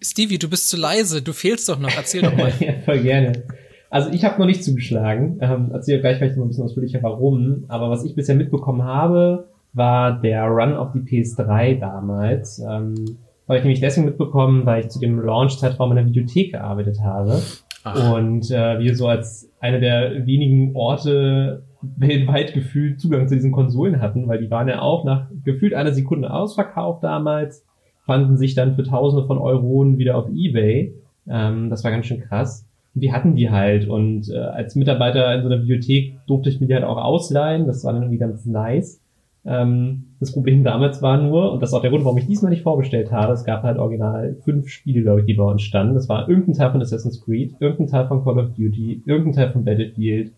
Stevie, 0.00 0.38
du 0.38 0.48
bist 0.48 0.68
zu 0.68 0.76
leise, 0.76 1.22
du 1.22 1.32
fehlst 1.32 1.68
doch 1.68 1.78
noch, 1.78 1.94
erzähl 1.96 2.22
doch 2.22 2.36
mal. 2.36 2.52
ja, 2.60 2.74
voll 2.84 3.00
gerne. 3.00 3.44
Also 3.90 4.10
ich 4.10 4.24
habe 4.24 4.38
noch 4.38 4.46
nicht 4.46 4.62
zugeschlagen, 4.62 5.38
ähm, 5.40 5.70
erzähl 5.72 6.00
gleich 6.00 6.18
vielleicht 6.18 6.36
mal 6.36 6.44
ein 6.44 6.48
bisschen 6.48 6.64
ausführlicher 6.64 7.02
warum, 7.02 7.64
aber 7.68 7.90
was 7.90 8.04
ich 8.04 8.14
bisher 8.14 8.34
mitbekommen 8.34 8.84
habe, 8.84 9.48
war 9.72 10.20
der 10.20 10.44
Run 10.44 10.74
auf 10.74 10.92
die 10.92 11.00
PS3 11.00 11.78
damals. 11.78 12.58
Ähm, 12.58 13.18
habe 13.48 13.58
ich 13.58 13.64
nämlich 13.64 13.80
deswegen 13.80 14.06
mitbekommen, 14.06 14.66
weil 14.66 14.84
ich 14.84 14.90
zu 14.90 15.00
dem 15.00 15.18
Launch-Zeitraum 15.20 15.90
in 15.92 15.96
der 15.96 16.06
Videothek 16.06 16.52
gearbeitet 16.52 17.00
habe. 17.02 17.40
Ach. 17.84 18.12
Und 18.12 18.50
äh, 18.50 18.78
wir 18.78 18.94
so 18.94 19.08
als 19.08 19.50
eine 19.60 19.80
der 19.80 20.26
wenigen 20.26 20.76
Orte 20.76 21.64
weltweit 21.80 22.52
gefühlt 22.52 23.00
Zugang 23.00 23.26
zu 23.28 23.36
diesen 23.36 23.52
Konsolen 23.52 24.02
hatten, 24.02 24.28
weil 24.28 24.40
die 24.40 24.50
waren 24.50 24.68
ja 24.68 24.82
auch 24.82 25.04
nach 25.04 25.28
gefühlt 25.44 25.72
einer 25.74 25.92
Sekunde 25.92 26.30
ausverkauft 26.30 27.04
damals 27.04 27.64
fanden 28.08 28.38
sich 28.38 28.54
dann 28.54 28.74
für 28.74 28.82
Tausende 28.82 29.26
von 29.26 29.38
Euronen 29.38 29.98
wieder 29.98 30.16
auf 30.16 30.28
Ebay. 30.34 30.94
Ähm, 31.28 31.68
das 31.68 31.84
war 31.84 31.90
ganz 31.90 32.06
schön 32.06 32.20
krass. 32.20 32.66
Und 32.94 33.02
die 33.02 33.12
hatten 33.12 33.36
die 33.36 33.50
halt. 33.50 33.86
Und 33.86 34.30
äh, 34.30 34.38
als 34.38 34.74
Mitarbeiter 34.74 35.32
in 35.34 35.42
so 35.42 35.48
einer 35.48 35.58
Bibliothek 35.58 36.18
durfte 36.26 36.48
ich 36.48 36.58
mir 36.58 36.66
die 36.66 36.74
halt 36.74 36.84
auch 36.84 36.96
ausleihen. 36.96 37.66
Das 37.66 37.84
war 37.84 37.92
dann 37.92 38.02
irgendwie 38.02 38.18
ganz 38.18 38.46
nice. 38.46 39.00
Ähm, 39.44 40.04
das 40.20 40.32
Problem 40.32 40.64
damals 40.64 41.02
war 41.02 41.20
nur, 41.22 41.52
und 41.52 41.62
das 41.62 41.70
ist 41.70 41.74
auch 41.74 41.82
der 41.82 41.90
Grund, 41.90 42.04
warum 42.04 42.18
ich 42.18 42.26
diesmal 42.26 42.50
nicht 42.50 42.62
vorbestellt 42.62 43.12
habe, 43.12 43.34
es 43.34 43.44
gab 43.44 43.62
halt 43.62 43.78
original 43.78 44.36
fünf 44.42 44.68
Spiele, 44.68 45.02
glaube 45.02 45.20
ich, 45.20 45.26
die 45.26 45.34
bei 45.34 45.44
uns 45.44 45.62
standen. 45.62 45.94
Das 45.94 46.08
war 46.08 46.28
irgendein 46.28 46.54
Teil 46.54 46.72
von 46.72 46.80
Assassin's 46.80 47.22
Creed, 47.22 47.54
irgendein 47.60 47.86
Teil 47.88 48.08
von 48.08 48.24
Call 48.24 48.38
of 48.38 48.54
Duty, 48.54 49.02
irgendein 49.04 49.34
Teil 49.34 49.52
von 49.52 49.64
Battlefield 49.64 50.32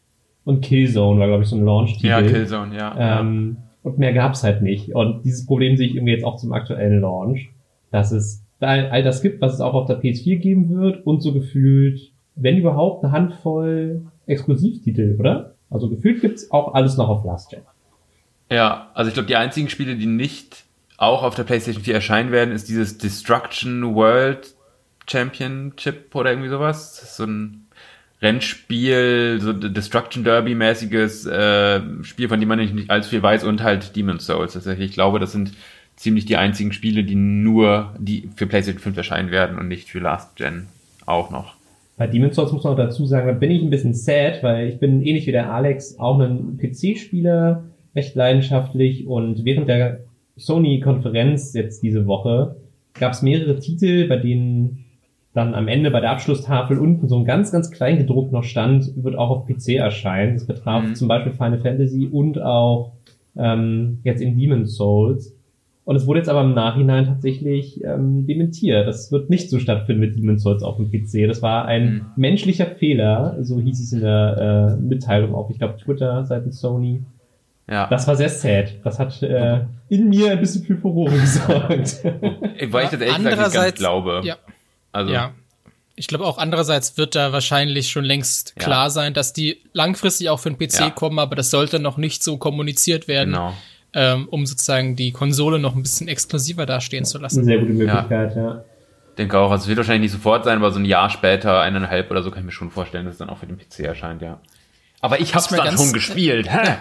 und 0.45 0.61
Killzone 0.61 1.21
war, 1.21 1.29
glaube 1.29 1.45
ich, 1.45 1.49
so 1.49 1.57
ein 1.57 1.65
Launch-Titel. 1.65 2.07
Ja, 2.09 2.21
Killzone, 2.23 2.77
ja. 2.77 3.21
Ähm, 3.21 3.59
und 3.83 3.99
mehr 3.99 4.13
gab's 4.13 4.45
halt 4.45 4.63
nicht. 4.63 4.95
Und 4.95 5.25
dieses 5.25 5.47
Problem 5.47 5.77
sehe 5.77 5.87
ich 5.87 5.95
irgendwie 5.95 6.13
jetzt 6.13 6.25
auch 6.25 6.37
zum 6.37 6.53
aktuellen 6.53 7.01
Launch 7.01 7.51
dass 7.91 8.13
es 8.13 8.45
all 8.61 9.03
das 9.03 9.23
gibt, 9.23 9.41
was 9.41 9.55
es 9.55 9.61
auch 9.61 9.75
auf 9.75 9.87
der 9.87 10.01
PS4 10.01 10.37
geben 10.37 10.69
wird 10.69 11.07
und 11.07 11.23
so 11.23 11.33
gefühlt, 11.33 12.13
wenn 12.35 12.59
überhaupt, 12.59 13.05
eine 13.05 13.13
Handvoll 13.13 14.03
Exklusivtitel, 14.27 15.17
oder? 15.19 15.55
Also 15.71 15.89
gefühlt 15.89 16.21
gibt's 16.21 16.51
auch 16.51 16.75
alles 16.75 16.97
noch 16.97 17.09
auf 17.09 17.25
Last 17.25 17.51
Gen. 17.51 17.63
Ja, 18.51 18.91
also 18.95 19.09
ich 19.09 19.15
glaube, 19.15 19.29
die 19.29 19.37
einzigen 19.37 19.69
Spiele, 19.69 19.97
die 19.97 20.07
nicht 20.07 20.65
auch 20.97 21.23
auf 21.23 21.35
der 21.35 21.45
PlayStation 21.45 21.83
4 21.83 21.95
erscheinen 21.95 22.33
werden, 22.33 22.53
ist 22.53 22.69
dieses 22.69 22.99
Destruction 22.99 23.95
World 23.95 24.55
Championship 25.09 26.15
oder 26.15 26.31
irgendwie 26.31 26.51
sowas. 26.51 27.17
So 27.17 27.25
ein 27.25 27.67
Rennspiel, 28.21 29.39
so 29.41 29.53
Destruction 29.53 30.25
Derby 30.25 30.55
mäßiges 30.55 31.27
äh, 31.27 31.81
Spiel, 32.03 32.29
von 32.29 32.39
dem 32.39 32.49
man 32.49 32.59
nicht 32.59 32.91
allzu 32.91 33.11
viel 33.11 33.23
weiß 33.23 33.45
und 33.45 33.63
halt 33.63 33.97
Demon's 33.97 34.27
Souls. 34.27 34.53
Tatsächlich, 34.53 34.91
ich 34.91 34.95
glaube, 34.95 35.19
das 35.19 35.33
sind 35.33 35.53
ziemlich 36.01 36.25
die 36.25 36.39
einzigen 36.39 36.73
Spiele, 36.73 37.05
die 37.05 37.15
nur 37.15 37.95
die 37.99 38.31
für 38.35 38.47
PlayStation 38.47 38.81
5 38.81 38.97
erscheinen 38.97 39.31
werden 39.31 39.59
und 39.59 39.69
nicht 39.69 39.91
für 39.91 39.99
Last 39.99 40.35
Gen 40.35 40.67
auch 41.05 41.31
noch. 41.31 41.57
Bei 41.99 42.07
Demon's 42.07 42.37
Souls 42.37 42.53
muss 42.53 42.65
man 42.65 42.73
auch 42.73 42.79
dazu 42.79 43.05
sagen, 43.05 43.27
da 43.27 43.35
bin 43.35 43.51
ich 43.51 43.63
ein 43.63 43.69
bisschen 43.69 43.93
sad, 43.93 44.43
weil 44.43 44.69
ich 44.69 44.79
bin 44.79 45.03
ähnlich 45.03 45.27
wie 45.27 45.33
der 45.33 45.53
Alex 45.53 45.99
auch 45.99 46.19
ein 46.19 46.57
PC-Spieler, 46.57 47.65
recht 47.95 48.15
leidenschaftlich 48.15 49.07
und 49.07 49.45
während 49.45 49.69
der 49.69 50.01
Sony-Konferenz 50.39 51.53
jetzt 51.53 51.83
diese 51.83 52.07
Woche 52.07 52.57
gab 52.95 53.13
es 53.13 53.21
mehrere 53.21 53.59
Titel, 53.59 54.09
bei 54.09 54.17
denen 54.17 54.87
dann 55.35 55.55
am 55.55 55.69
Ende 55.69 55.91
bei 55.91 56.01
der 56.01 56.13
Abschlusstafel 56.13 56.79
unten 56.79 57.09
so 57.09 57.19
ein 57.19 57.27
ganz, 57.27 57.53
ganz 57.53 57.71
klein 57.71 57.99
gedruckt 57.99 58.33
noch 58.33 58.45
stand, 58.45 58.91
wird 58.97 59.17
auch 59.17 59.29
auf 59.29 59.47
PC 59.47 59.75
erscheinen. 59.75 60.33
Das 60.33 60.47
betraf 60.47 60.83
mhm. 60.83 60.95
zum 60.95 61.09
Beispiel 61.09 61.33
Final 61.33 61.61
Fantasy 61.61 62.09
und 62.11 62.41
auch 62.41 62.93
ähm, 63.37 63.99
jetzt 64.03 64.23
in 64.23 64.39
Demon's 64.39 64.77
Souls. 64.77 65.37
Und 65.85 65.97
es 65.97 66.07
wurde 66.07 66.21
jetzt 66.21 66.29
aber 66.29 66.43
im 66.43 66.55
Nachhinein 66.55 67.07
tatsächlich 67.07 67.83
ähm, 67.83 68.27
dementiert. 68.27 68.87
Das 68.87 69.11
wird 69.11 69.31
nicht 69.31 69.51
so 69.51 69.59
stattfinden 69.59 70.01
mit 70.01 70.17
Demon's 70.17 70.43
Souls 70.43 70.63
auf 70.63 70.77
dem 70.77 70.91
PC. 70.91 71.27
Das 71.27 71.43
war 71.43 71.65
ein 71.65 71.95
mhm. 71.95 72.07
menschlicher 72.17 72.67
Fehler, 72.67 73.37
so 73.41 73.59
hieß 73.59 73.81
es 73.81 73.93
in 73.93 74.01
der 74.01 74.77
äh, 74.79 74.81
Mitteilung 74.81 75.35
auf, 75.35 75.51
ich 75.51 75.59
glaube, 75.59 75.79
Twitter 75.79 76.25
seitens 76.27 76.61
Sony. 76.61 77.03
Ja. 77.69 77.87
Das 77.87 78.07
war 78.07 78.17
sehr 78.17 78.29
sad. 78.29 78.75
Das 78.85 78.99
hat 78.99 79.23
äh, 79.23 79.65
in 79.89 80.09
mir 80.09 80.33
ein 80.33 80.41
bisschen 80.41 80.65
für 80.65 80.77
Furore 80.77 81.11
gesorgt. 81.19 82.05
Weil 82.05 82.85
ich 82.85 82.91
das 82.91 83.01
ehrlich 83.01 83.31
gesagt 83.31 83.55
nicht 83.55 83.77
glaube. 83.77 84.21
Ja. 84.25 84.37
Also. 84.93 85.13
Ja. 85.13 85.33
Ich 85.95 86.09
glaube 86.09 86.25
auch 86.25 86.39
andererseits 86.39 86.97
wird 86.99 87.15
da 87.15 87.33
wahrscheinlich 87.33 87.91
schon 87.91 88.05
längst 88.05 88.57
klar 88.57 88.87
ja. 88.87 88.91
sein, 88.91 89.15
dass 89.15 89.33
die 89.33 89.59
langfristig 89.73 90.31
auch 90.31 90.41
für 90.41 90.51
den 90.51 90.59
PC 90.59 90.81
ja. 90.81 90.91
kommen, 90.91 91.19
aber 91.19 91.37
das 91.37 91.51
sollte 91.51 91.79
noch 91.79 91.97
nicht 91.97 92.23
so 92.23 92.39
kommuniziert 92.39 93.07
werden. 93.07 93.33
Genau 93.33 93.55
ähm, 93.95 94.29
um 94.29 94.47
sozusagen 94.47 94.97
die 94.97 95.13
Konsole 95.13 95.59
noch 95.59 95.75
ein 95.75 95.83
bisschen 95.83 96.09
exklusiver 96.09 96.67
dastehen 96.67 97.05
zu 97.05 97.19
lassen. 97.19 97.39
Eine 97.39 97.47
sehr 97.47 97.59
gute 97.59 97.73
Möglichkeit, 97.73 98.37
ja. 98.37 98.43
ja. 98.43 98.65
denke 99.19 99.39
auch, 99.39 99.51
also 99.51 99.63
es 99.63 99.69
wird 99.69 99.79
wahrscheinlich 99.79 100.13
nicht 100.13 100.13
sofort 100.13 100.45
sein, 100.45 100.59
aber 100.59 100.71
so 100.71 100.79
ein 100.79 100.85
Jahr 100.85 101.11
später, 101.11 101.61
eineinhalb 101.61 102.11
oder 102.11 102.23
so, 102.23 102.31
kann 102.31 102.41
ich 102.41 102.47
mir 102.47 102.53
schon 102.53 102.71
vorstellen, 102.71 103.05
dass 103.05 103.15
es 103.15 103.19
dann 103.19 103.31
auch 103.31 103.39
für 103.39 103.47
den 103.47 103.59
PC 103.59 103.81
erscheint, 103.81 104.23
ja. 104.23 104.41
Aber 105.01 105.21
ich 105.21 105.35
hab's 105.35 105.49
dann 105.49 105.77
schon 105.77 105.93
gespielt. 105.93 106.51
Hä? 106.51 106.77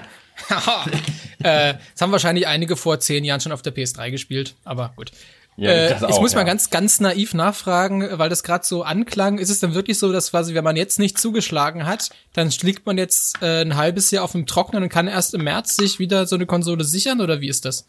äh, 1.44 1.74
das 1.94 2.01
haben 2.01 2.12
wahrscheinlich 2.12 2.48
einige 2.48 2.75
vor 2.75 3.00
zehn 3.00 3.24
Jahren 3.24 3.42
schon 3.42 3.51
auf 3.51 3.62
der 3.62 3.74
PS3 3.74 4.12
gespielt, 4.12 4.56
aber 4.63 4.94
gut. 4.96 5.12
Ja, 5.60 5.72
äh, 5.72 5.98
ich 5.98 6.04
auch, 6.04 6.22
muss 6.22 6.36
mal 6.36 6.44
ganz, 6.44 6.70
ganz 6.70 7.01
naiv 7.01 7.34
nachfragen, 7.34 8.08
weil 8.18 8.30
das 8.30 8.44
gerade 8.44 8.66
so 8.66 8.84
anklang. 8.84 9.39
Ist 9.39 9.50
es 9.50 9.60
denn 9.60 9.74
wirklich 9.74 10.00
so, 10.00 10.12
dass 10.13 10.32
quasi, 10.32 10.54
wenn 10.54 10.63
man 10.63 10.78
jetzt 10.78 11.00
nicht 11.00 11.18
zugeschlagen 11.18 11.86
hat, 11.86 12.10
dann 12.34 12.50
liegt 12.62 12.86
man 12.86 12.98
jetzt 12.98 13.42
äh, 13.42 13.62
ein 13.62 13.75
halbes 13.75 14.10
Jahr 14.12 14.24
auf 14.24 14.32
dem 14.32 14.46
Trocknen 14.46 14.84
und 14.84 14.89
kann 14.89 15.08
erst 15.08 15.34
im 15.34 15.44
März 15.44 15.75
sich 15.75 16.00
wieder 16.00 16.28
so 16.28 16.36
eine 16.36 16.46
Konsole 16.46 16.86
sichern 16.86 17.20
oder 17.20 17.42
wie 17.42 17.50
ist 17.50 17.66
das? 17.66 17.88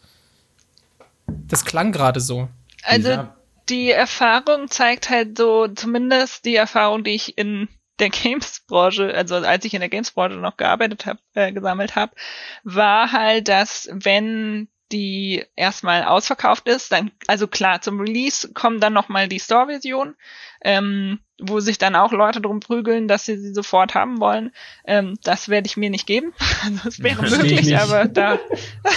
Das 1.47 1.65
klang 1.65 1.93
gerade 1.93 2.19
so. 2.19 2.49
Also 2.83 3.29
die 3.69 3.91
Erfahrung 3.91 4.69
zeigt 4.69 5.09
halt 5.09 5.39
so, 5.39 5.69
zumindest 5.69 6.45
die 6.45 6.57
Erfahrung, 6.57 7.05
die 7.05 7.15
ich 7.15 7.39
in 7.39 7.69
der 8.01 8.11
Games-Branche, 8.11 9.15
also 9.15 9.37
als 9.37 9.65
ich 9.65 9.75
in 9.75 9.81
der 9.81 9.91
Games-Branche 9.91 10.39
noch 10.39 10.57
gearbeitet 10.57 11.07
habe, 11.07 11.21
äh, 11.35 11.53
gesammelt 11.53 11.95
habe, 11.95 12.17
war 12.65 13.13
halt, 13.13 13.47
dass 13.47 13.89
wenn 13.93 14.69
die 14.93 15.45
erstmal 15.57 16.05
ausverkauft 16.05 16.69
ist, 16.69 16.93
dann, 16.93 17.11
also 17.27 17.47
klar, 17.47 17.81
zum 17.81 18.01
Release 18.01 18.53
kommt 18.53 18.83
dann 18.83 18.93
nochmal 18.93 19.29
die 19.29 19.41
Store-Version, 19.41 20.17
ähm, 20.63 21.21
wo 21.41 21.61
sich 21.61 21.79
dann 21.79 21.97
auch 21.97 22.13
Leute 22.13 22.41
drum 22.41 22.61
prügeln, 22.61 23.09
dass 23.09 23.25
sie 23.25 23.39
sie 23.39 23.55
sofort 23.55 23.95
haben 23.95 24.21
wollen. 24.21 24.53
Ähm, 24.85 25.19
das 25.23 25.49
werde 25.49 25.67
ich 25.67 25.77
mir 25.77 25.91
nicht 25.91 26.07
geben. 26.07 26.33
Also, 26.63 26.81
das 26.85 27.03
wäre 27.03 27.23
möglich, 27.23 27.79
aber 27.79 28.05
da 28.05 28.39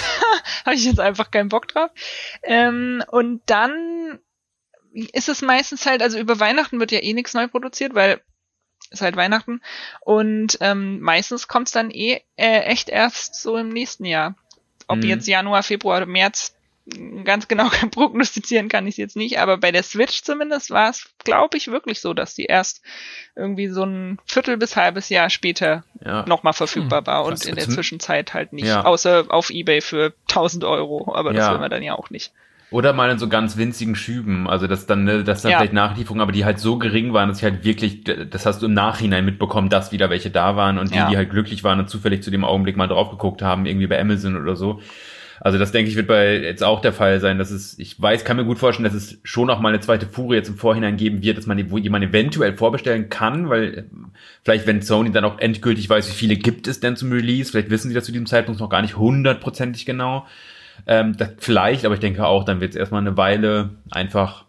habe 0.66 0.74
ich 0.74 0.84
jetzt 0.84 1.00
einfach 1.00 1.30
keinen 1.30 1.48
Bock 1.48 1.66
drauf. 1.68 1.90
Ähm, 2.42 3.02
und 3.10 3.40
dann 3.46 4.18
ist 4.92 5.30
es 5.30 5.40
meistens 5.40 5.86
halt, 5.86 6.02
also 6.02 6.18
über 6.18 6.38
Weihnachten 6.40 6.78
wird 6.78 6.92
ja 6.92 7.02
eh 7.02 7.14
nichts 7.14 7.32
neu 7.32 7.48
produziert, 7.48 7.94
weil 7.94 8.20
ist 8.90 9.02
halt 9.02 9.16
Weihnachten. 9.16 9.60
Und 10.00 10.58
ähm, 10.60 11.00
meistens 11.00 11.48
kommt 11.48 11.68
es 11.68 11.72
dann 11.72 11.90
eh 11.90 12.22
äh, 12.36 12.60
echt 12.60 12.88
erst 12.88 13.34
so 13.34 13.56
im 13.56 13.68
nächsten 13.68 14.04
Jahr. 14.04 14.36
Ob 14.86 14.98
mhm. 14.98 15.04
jetzt 15.04 15.26
Januar, 15.26 15.62
Februar 15.62 15.98
oder 15.98 16.06
März, 16.06 16.54
ganz 17.24 17.48
genau 17.48 17.68
prognostizieren 17.90 18.68
kann 18.68 18.86
ich 18.86 18.96
jetzt 18.96 19.16
nicht, 19.16 19.38
aber 19.38 19.56
bei 19.56 19.72
der 19.72 19.82
Switch 19.82 20.22
zumindest 20.22 20.70
war 20.70 20.90
es, 20.90 21.08
glaube 21.24 21.56
ich, 21.56 21.68
wirklich 21.68 22.00
so, 22.00 22.12
dass 22.12 22.34
die 22.34 22.44
erst 22.44 22.82
irgendwie 23.34 23.68
so 23.68 23.84
ein 23.84 24.18
Viertel 24.26 24.58
bis 24.58 24.76
halbes 24.76 25.08
Jahr 25.08 25.30
später 25.30 25.84
ja. 26.04 26.26
nochmal 26.26 26.52
verfügbar 26.52 27.00
hm, 27.00 27.06
war 27.06 27.24
und 27.24 27.44
in 27.46 27.56
der 27.56 27.68
Zwischenzeit 27.68 28.34
halt 28.34 28.52
nicht, 28.52 28.66
ja. 28.66 28.84
außer 28.84 29.26
auf 29.28 29.50
Ebay 29.50 29.80
für 29.80 30.12
1000 30.28 30.64
Euro, 30.64 31.14
aber 31.14 31.32
das 31.32 31.46
ja. 31.46 31.52
will 31.52 31.60
man 31.60 31.70
dann 31.70 31.82
ja 31.82 31.94
auch 31.94 32.10
nicht. 32.10 32.32
Oder 32.74 32.92
mal 32.92 33.08
in 33.08 33.20
so 33.20 33.28
ganz 33.28 33.56
winzigen 33.56 33.94
Schüben, 33.94 34.48
also 34.48 34.66
dass 34.66 34.84
dann, 34.86 35.04
ne, 35.04 35.22
dass 35.22 35.42
dann 35.42 35.52
ja. 35.52 35.58
vielleicht 35.58 35.74
Nachlieferungen, 35.74 36.20
aber 36.20 36.32
die 36.32 36.44
halt 36.44 36.58
so 36.58 36.76
gering 36.76 37.12
waren, 37.12 37.28
dass 37.28 37.38
ich 37.38 37.44
halt 37.44 37.64
wirklich, 37.64 38.02
das 38.02 38.46
hast 38.46 38.62
du 38.62 38.66
im 38.66 38.74
Nachhinein 38.74 39.24
mitbekommen, 39.24 39.68
dass 39.68 39.92
wieder 39.92 40.10
welche 40.10 40.28
da 40.28 40.56
waren 40.56 40.78
und 40.78 40.92
die, 40.92 40.98
ja. 40.98 41.08
die 41.08 41.16
halt 41.16 41.30
glücklich 41.30 41.62
waren 41.62 41.78
und 41.78 41.88
zufällig 41.88 42.24
zu 42.24 42.32
dem 42.32 42.44
Augenblick 42.44 42.76
mal 42.76 42.88
drauf 42.88 43.10
geguckt 43.10 43.42
haben, 43.42 43.66
irgendwie 43.66 43.86
bei 43.86 44.00
Amazon 44.00 44.36
oder 44.36 44.56
so. 44.56 44.80
Also 45.40 45.56
das 45.56 45.70
denke 45.70 45.88
ich 45.88 45.94
wird 45.94 46.08
bei 46.08 46.36
jetzt 46.36 46.64
auch 46.64 46.80
der 46.80 46.92
Fall 46.92 47.20
sein, 47.20 47.38
dass 47.38 47.52
es, 47.52 47.78
ich 47.78 48.02
weiß, 48.02 48.24
kann 48.24 48.36
mir 48.36 48.44
gut 48.44 48.58
vorstellen, 48.58 48.92
dass 48.92 48.94
es 48.94 49.20
schon 49.22 49.50
auch 49.50 49.60
mal 49.60 49.68
eine 49.68 49.78
zweite 49.78 50.06
Fuhre 50.06 50.34
jetzt 50.34 50.48
im 50.48 50.56
Vorhinein 50.56 50.96
geben 50.96 51.22
wird, 51.22 51.38
dass 51.38 51.46
man 51.46 51.56
die, 51.56 51.70
wo 51.70 51.78
jemand 51.78 52.04
eventuell 52.04 52.54
vorbestellen 52.54 53.08
kann, 53.08 53.50
weil 53.50 53.84
vielleicht 54.42 54.66
wenn 54.66 54.82
Sony 54.82 55.12
dann 55.12 55.24
auch 55.24 55.38
endgültig 55.38 55.88
weiß, 55.88 56.08
wie 56.08 56.16
viele 56.16 56.34
gibt 56.34 56.66
es 56.66 56.80
denn 56.80 56.96
zum 56.96 57.12
Release, 57.12 57.52
vielleicht 57.52 57.70
wissen 57.70 57.86
sie 57.86 57.94
das 57.94 58.04
zu 58.04 58.10
diesem 58.10 58.26
Zeitpunkt 58.26 58.60
noch 58.60 58.68
gar 58.68 58.82
nicht 58.82 58.96
hundertprozentig 58.96 59.86
genau. 59.86 60.26
Ähm, 60.86 61.16
das 61.16 61.30
vielleicht, 61.38 61.84
aber 61.84 61.94
ich 61.94 62.00
denke 62.00 62.26
auch, 62.26 62.44
dann 62.44 62.60
wird 62.60 62.70
es 62.70 62.76
erstmal 62.76 63.00
eine 63.00 63.16
Weile 63.16 63.70
einfach 63.90 64.44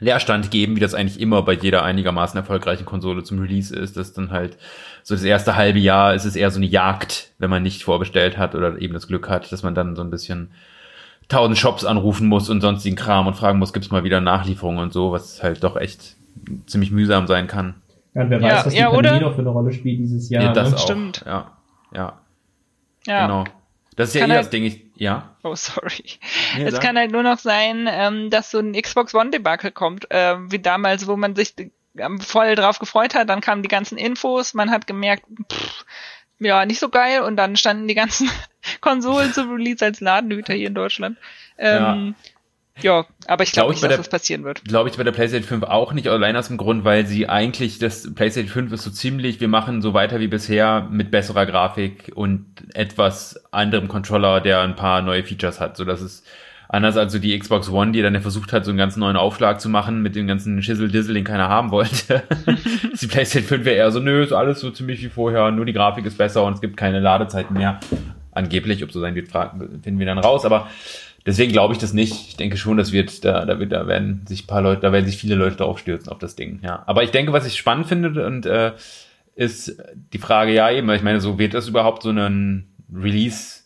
Leerstand 0.00 0.50
geben, 0.50 0.76
wie 0.76 0.80
das 0.80 0.94
eigentlich 0.94 1.20
immer 1.20 1.42
bei 1.42 1.52
jeder 1.52 1.84
einigermaßen 1.84 2.36
erfolgreichen 2.38 2.84
Konsole 2.84 3.22
zum 3.22 3.38
Release 3.38 3.74
ist, 3.74 3.96
dass 3.96 4.12
dann 4.12 4.30
halt 4.30 4.56
so 5.02 5.14
das 5.14 5.22
erste 5.22 5.56
halbe 5.56 5.78
Jahr 5.78 6.14
ist 6.14 6.24
es 6.24 6.36
eher 6.36 6.50
so 6.50 6.58
eine 6.58 6.66
Jagd, 6.66 7.30
wenn 7.38 7.50
man 7.50 7.62
nicht 7.62 7.84
vorbestellt 7.84 8.36
hat 8.36 8.54
oder 8.54 8.80
eben 8.80 8.94
das 8.94 9.06
Glück 9.06 9.28
hat, 9.28 9.52
dass 9.52 9.62
man 9.62 9.74
dann 9.74 9.94
so 9.94 10.02
ein 10.02 10.10
bisschen 10.10 10.50
tausend 11.28 11.56
Shops 11.56 11.84
anrufen 11.84 12.28
muss 12.28 12.50
und 12.50 12.60
sonstigen 12.60 12.96
Kram 12.96 13.26
und 13.26 13.34
fragen 13.34 13.58
muss, 13.58 13.72
gibt's 13.72 13.90
mal 13.90 14.04
wieder 14.04 14.20
Nachlieferungen 14.20 14.82
und 14.82 14.92
so, 14.92 15.12
was 15.12 15.42
halt 15.42 15.62
doch 15.62 15.76
echt 15.76 16.16
ziemlich 16.66 16.90
mühsam 16.90 17.26
sein 17.26 17.46
kann. 17.46 17.74
Ja, 18.14 18.22
und 18.22 18.30
wer 18.30 18.40
ja, 18.40 18.48
weiß, 18.48 18.66
was 18.66 18.74
ja, 18.74 18.88
die 18.90 18.94
Pandemie 18.94 19.20
noch 19.20 19.34
für 19.34 19.40
eine 19.40 19.50
Rolle 19.50 19.72
spielt 19.72 20.00
dieses 20.00 20.28
Jahr. 20.28 20.44
Ja, 20.44 20.52
das 20.52 20.70
ne? 20.70 20.76
auch. 20.76 20.80
Stimmt. 20.80 21.24
Ja, 21.24 21.52
ja. 21.94 22.20
Ja. 23.06 23.26
Genau. 23.26 23.44
Das 23.96 24.08
ist 24.08 24.14
ja 24.14 24.26
eh 24.26 24.30
halt, 24.30 24.40
das 24.40 24.50
Ding, 24.50 24.64
ich, 24.64 24.84
ja. 24.96 25.36
Oh, 25.42 25.54
sorry. 25.54 26.04
Nee, 26.56 26.64
es 26.64 26.80
kann 26.80 26.96
halt 26.96 27.12
nur 27.12 27.22
noch 27.22 27.38
sein, 27.38 27.88
ähm, 27.90 28.30
dass 28.30 28.50
so 28.50 28.58
ein 28.58 28.72
Xbox 28.72 29.14
One 29.14 29.30
Debakel 29.30 29.70
kommt, 29.70 30.10
äh, 30.10 30.36
wie 30.50 30.58
damals, 30.58 31.06
wo 31.06 31.16
man 31.16 31.36
sich 31.36 31.54
ähm, 31.96 32.20
voll 32.20 32.54
drauf 32.54 32.78
gefreut 32.78 33.14
hat, 33.14 33.28
dann 33.28 33.40
kamen 33.40 33.62
die 33.62 33.68
ganzen 33.68 33.98
Infos, 33.98 34.54
man 34.54 34.70
hat 34.70 34.86
gemerkt, 34.86 35.24
pff, 35.52 35.84
ja, 36.40 36.66
nicht 36.66 36.80
so 36.80 36.88
geil 36.88 37.22
und 37.22 37.36
dann 37.36 37.56
standen 37.56 37.88
die 37.88 37.94
ganzen 37.94 38.28
Konsolen 38.80 39.32
zum 39.32 39.50
Release 39.52 39.84
als 39.84 40.00
Ladenhüter 40.00 40.54
hier 40.54 40.68
in 40.68 40.74
Deutschland. 40.74 41.16
Ähm, 41.56 42.16
ja. 42.18 42.33
Ja, 42.82 43.06
aber 43.26 43.44
ich 43.44 43.52
glaube 43.52 43.68
glaub 43.68 43.70
nicht, 43.70 43.82
dass 43.82 43.88
der, 43.88 43.98
das 43.98 44.08
passieren 44.08 44.44
wird. 44.44 44.64
Glaube 44.64 44.88
ich 44.88 44.96
bei 44.96 45.04
der 45.04 45.12
PlayStation 45.12 45.60
5 45.60 45.70
auch 45.70 45.92
nicht, 45.92 46.08
allein 46.08 46.36
aus 46.36 46.48
dem 46.48 46.56
Grund, 46.56 46.84
weil 46.84 47.06
sie 47.06 47.28
eigentlich, 47.28 47.78
das 47.78 48.12
PlayStation 48.14 48.52
5 48.52 48.72
ist 48.72 48.82
so 48.82 48.90
ziemlich, 48.90 49.40
wir 49.40 49.48
machen 49.48 49.80
so 49.80 49.94
weiter 49.94 50.18
wie 50.18 50.26
bisher 50.26 50.88
mit 50.90 51.10
besserer 51.10 51.46
Grafik 51.46 52.10
und 52.14 52.46
etwas 52.74 53.44
anderem 53.52 53.88
Controller, 53.88 54.40
der 54.40 54.60
ein 54.62 54.74
paar 54.74 55.02
neue 55.02 55.22
Features 55.22 55.60
hat, 55.60 55.76
so 55.76 55.84
dass 55.84 56.00
es 56.00 56.24
anders 56.68 56.96
als 56.96 57.12
so 57.12 57.20
die 57.20 57.38
Xbox 57.38 57.70
One, 57.70 57.92
die 57.92 58.02
dann 58.02 58.14
ja 58.14 58.20
versucht 58.20 58.52
hat, 58.52 58.64
so 58.64 58.72
einen 58.72 58.78
ganz 58.78 58.96
neuen 58.96 59.16
Aufschlag 59.16 59.60
zu 59.60 59.68
machen 59.68 60.02
mit 60.02 60.16
dem 60.16 60.26
ganzen 60.26 60.60
Schissel-Dizzle, 60.60 61.14
den 61.14 61.24
keiner 61.24 61.48
haben 61.48 61.70
wollte. 61.70 62.24
die 63.00 63.06
PlayStation 63.06 63.48
5 63.48 63.64
wäre 63.64 63.76
eher 63.76 63.92
so, 63.92 64.00
nö, 64.00 64.24
ist 64.24 64.32
alles 64.32 64.58
so 64.58 64.70
ziemlich 64.70 65.00
wie 65.02 65.08
vorher, 65.08 65.52
nur 65.52 65.64
die 65.64 65.72
Grafik 65.72 66.04
ist 66.06 66.18
besser 66.18 66.42
und 66.42 66.54
es 66.54 66.60
gibt 66.60 66.76
keine 66.76 66.98
Ladezeiten 66.98 67.56
mehr. 67.56 67.78
Angeblich, 68.32 68.82
ob 68.82 68.90
so 68.90 68.98
sein 68.98 69.14
wird, 69.14 69.28
finden 69.30 70.00
wir 70.00 70.06
dann 70.06 70.18
raus, 70.18 70.44
aber 70.44 70.68
deswegen 71.26 71.52
glaube 71.52 71.74
ich 71.74 71.78
das 71.78 71.92
nicht. 71.92 72.28
Ich 72.28 72.36
denke 72.36 72.56
schon, 72.56 72.76
das 72.76 72.92
wird, 72.92 73.24
da, 73.24 73.44
da 73.44 73.58
wird, 73.58 73.72
da 73.72 73.86
werden 73.86 74.24
sich 74.26 74.46
paar 74.46 74.62
Leute, 74.62 74.82
da 74.82 74.92
werden 74.92 75.06
sich 75.06 75.16
viele 75.16 75.34
Leute 75.34 75.56
drauf 75.56 75.78
stürzen 75.78 76.10
auf 76.10 76.18
das 76.18 76.36
Ding, 76.36 76.60
ja. 76.62 76.82
Aber 76.86 77.02
ich 77.02 77.10
denke, 77.10 77.32
was 77.32 77.46
ich 77.46 77.56
spannend 77.56 77.86
finde 77.86 78.26
und 78.26 78.46
äh, 78.46 78.72
ist 79.34 79.82
die 80.12 80.18
Frage, 80.18 80.52
ja 80.52 80.70
eben, 80.70 80.88
ich 80.90 81.02
meine, 81.02 81.20
so 81.20 81.38
wird 81.38 81.54
das 81.54 81.68
überhaupt 81.68 82.02
so 82.02 82.10
einen 82.10 82.72
Release 82.92 83.64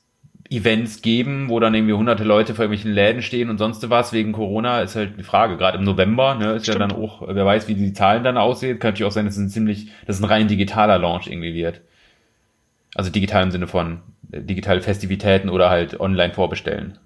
Events 0.51 1.03
geben, 1.03 1.51
wo 1.51 1.61
dann 1.61 1.75
irgendwie 1.75 1.93
hunderte 1.93 2.25
Leute 2.25 2.55
vor 2.55 2.65
irgendwelchen 2.65 2.95
Läden 2.95 3.21
stehen 3.21 3.51
und 3.51 3.59
sonst 3.59 3.89
was 3.91 4.15
wegen 4.15 4.33
Corona, 4.33 4.81
ist 4.81 4.97
halt 4.97 5.19
die 5.19 5.23
Frage. 5.23 5.59
Gerade 5.59 5.77
im 5.77 5.85
November, 5.85 6.37
ne, 6.37 6.53
ist 6.53 6.63
Stimmt. 6.63 6.81
ja 6.81 6.87
dann 6.87 6.97
auch, 6.97 7.23
wer 7.27 7.45
weiß, 7.45 7.69
wie 7.69 7.75
die 7.75 7.93
Zahlen 7.93 8.25
dann 8.25 8.39
aussehen. 8.39 8.79
Kann 8.79 8.93
natürlich 8.93 9.09
auch 9.09 9.15
sein, 9.15 9.27
dass 9.27 9.37
es 9.37 9.41
ein 9.41 9.51
ziemlich, 9.51 9.89
dass 10.07 10.17
es 10.17 10.23
ein 10.23 10.29
rein 10.29 10.49
digitaler 10.49 10.99
Launch 10.99 11.27
irgendwie 11.27 11.53
wird. 11.53 11.83
Also 12.95 13.11
digital 13.11 13.43
im 13.43 13.51
Sinne 13.51 13.67
von 13.67 14.01
äh, 14.33 14.41
digitale 14.41 14.81
Festivitäten 14.81 15.51
oder 15.51 15.69
halt 15.69 16.01
online 16.01 16.33
vorbestellen. 16.33 16.97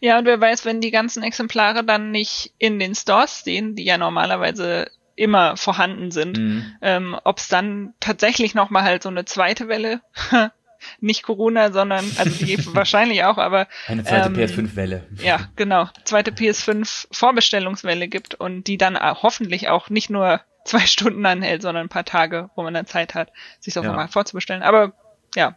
Ja, 0.00 0.18
und 0.18 0.24
wer 0.24 0.40
weiß, 0.40 0.64
wenn 0.64 0.80
die 0.80 0.90
ganzen 0.90 1.22
Exemplare 1.22 1.84
dann 1.84 2.10
nicht 2.10 2.52
in 2.58 2.78
den 2.78 2.94
Stores 2.94 3.40
stehen, 3.40 3.74
die 3.74 3.84
ja 3.84 3.98
normalerweise 3.98 4.90
immer 5.16 5.56
vorhanden 5.56 6.10
sind, 6.10 6.38
mhm. 6.38 6.76
ähm, 6.80 7.16
ob 7.24 7.38
es 7.38 7.48
dann 7.48 7.94
tatsächlich 8.00 8.54
nochmal 8.54 8.84
halt 8.84 9.02
so 9.02 9.08
eine 9.08 9.24
zweite 9.24 9.68
Welle, 9.68 10.00
nicht 11.00 11.24
Corona, 11.24 11.72
sondern, 11.72 12.04
also 12.18 12.44
die 12.44 12.56
wahrscheinlich 12.74 13.24
auch, 13.24 13.38
aber 13.38 13.66
eine 13.88 14.04
zweite 14.04 14.28
ähm, 14.28 14.34
PS5-Welle. 14.34 15.06
Ja, 15.20 15.48
genau, 15.56 15.88
zweite 16.04 16.30
PS5-Vorbestellungswelle 16.30 18.06
gibt 18.06 18.34
und 18.34 18.68
die 18.68 18.78
dann 18.78 18.96
hoffentlich 18.96 19.68
auch 19.68 19.90
nicht 19.90 20.08
nur 20.08 20.40
zwei 20.64 20.80
Stunden 20.86 21.26
anhält, 21.26 21.62
sondern 21.62 21.86
ein 21.86 21.90
paar 21.90 22.04
Tage, 22.04 22.50
wo 22.54 22.62
man 22.62 22.74
dann 22.74 22.86
Zeit 22.86 23.14
hat, 23.14 23.32
sich 23.58 23.74
das 23.74 23.82
ja. 23.82 23.90
nochmal 23.90 24.08
vorzubestellen. 24.08 24.62
Aber 24.62 24.92
ja, 25.34 25.56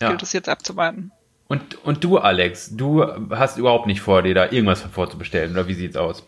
ja. 0.00 0.08
gilt 0.08 0.22
es 0.22 0.32
jetzt 0.32 0.48
abzuwarten. 0.48 1.10
Und, 1.46 1.84
und 1.84 2.02
du, 2.02 2.18
Alex, 2.18 2.74
du 2.74 3.04
hast 3.30 3.58
überhaupt 3.58 3.86
nicht 3.86 4.00
vor, 4.00 4.22
dir 4.22 4.34
da 4.34 4.50
irgendwas 4.50 4.82
vorzubestellen, 4.82 5.52
oder 5.52 5.68
wie 5.68 5.74
sieht's 5.74 5.96
aus? 5.96 6.24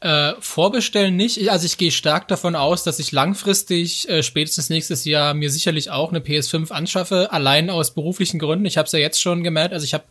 Äh, 0.00 0.34
vorbestellen 0.38 1.16
nicht. 1.16 1.50
Also 1.50 1.66
ich 1.66 1.76
gehe 1.76 1.90
stark 1.90 2.28
davon 2.28 2.54
aus, 2.54 2.84
dass 2.84 3.00
ich 3.00 3.10
langfristig, 3.10 4.08
äh, 4.08 4.22
spätestens 4.22 4.70
nächstes 4.70 5.04
Jahr, 5.04 5.34
mir 5.34 5.50
sicherlich 5.50 5.90
auch 5.90 6.10
eine 6.10 6.20
PS5 6.20 6.70
anschaffe, 6.70 7.32
allein 7.32 7.68
aus 7.68 7.94
beruflichen 7.94 8.38
Gründen. 8.38 8.64
Ich 8.64 8.78
habe 8.78 8.86
es 8.86 8.92
ja 8.92 9.00
jetzt 9.00 9.20
schon 9.20 9.42
gemerkt. 9.42 9.74
Also 9.74 9.84
ich 9.84 9.94
habe, 9.94 10.04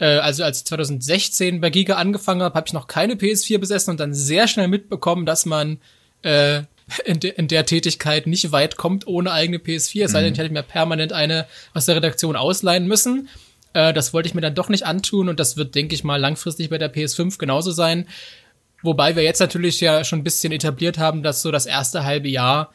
äh, 0.00 0.18
also 0.18 0.42
als 0.42 0.58
ich 0.58 0.64
2016 0.64 1.60
bei 1.60 1.70
Giga 1.70 1.94
angefangen 1.94 2.42
habe, 2.42 2.56
habe 2.56 2.66
ich 2.66 2.72
noch 2.72 2.88
keine 2.88 3.14
PS4 3.14 3.58
besessen 3.58 3.92
und 3.92 4.00
dann 4.00 4.14
sehr 4.14 4.48
schnell 4.48 4.66
mitbekommen, 4.66 5.26
dass 5.26 5.46
man 5.46 5.78
äh, 6.22 6.62
in, 7.04 7.20
de 7.20 7.30
in 7.30 7.46
der 7.46 7.66
Tätigkeit 7.66 8.26
nicht 8.26 8.50
weit 8.50 8.76
kommt 8.76 9.06
ohne 9.06 9.30
eigene 9.30 9.58
PS4. 9.58 10.06
Es 10.06 10.10
sei 10.10 10.22
denn, 10.22 10.30
mhm. 10.30 10.32
ich 10.32 10.38
hätte 10.40 10.52
mir 10.52 10.64
permanent 10.64 11.12
eine 11.12 11.46
aus 11.72 11.86
der 11.86 11.94
Redaktion 11.94 12.34
ausleihen 12.34 12.88
müssen. 12.88 13.28
Äh, 13.72 13.92
das 13.92 14.12
wollte 14.12 14.28
ich 14.28 14.34
mir 14.34 14.40
dann 14.40 14.54
doch 14.54 14.68
nicht 14.68 14.84
antun 14.84 15.28
und 15.28 15.40
das 15.40 15.56
wird, 15.56 15.74
denke 15.74 15.94
ich 15.94 16.04
mal, 16.04 16.20
langfristig 16.20 16.70
bei 16.70 16.78
der 16.78 16.92
PS5 16.92 17.38
genauso 17.38 17.70
sein. 17.70 18.06
Wobei 18.82 19.16
wir 19.16 19.22
jetzt 19.22 19.40
natürlich 19.40 19.80
ja 19.80 20.04
schon 20.04 20.20
ein 20.20 20.24
bisschen 20.24 20.52
etabliert 20.52 20.98
haben, 20.98 21.22
dass 21.22 21.42
so 21.42 21.50
das 21.50 21.66
erste 21.66 22.04
halbe 22.04 22.28
Jahr 22.28 22.72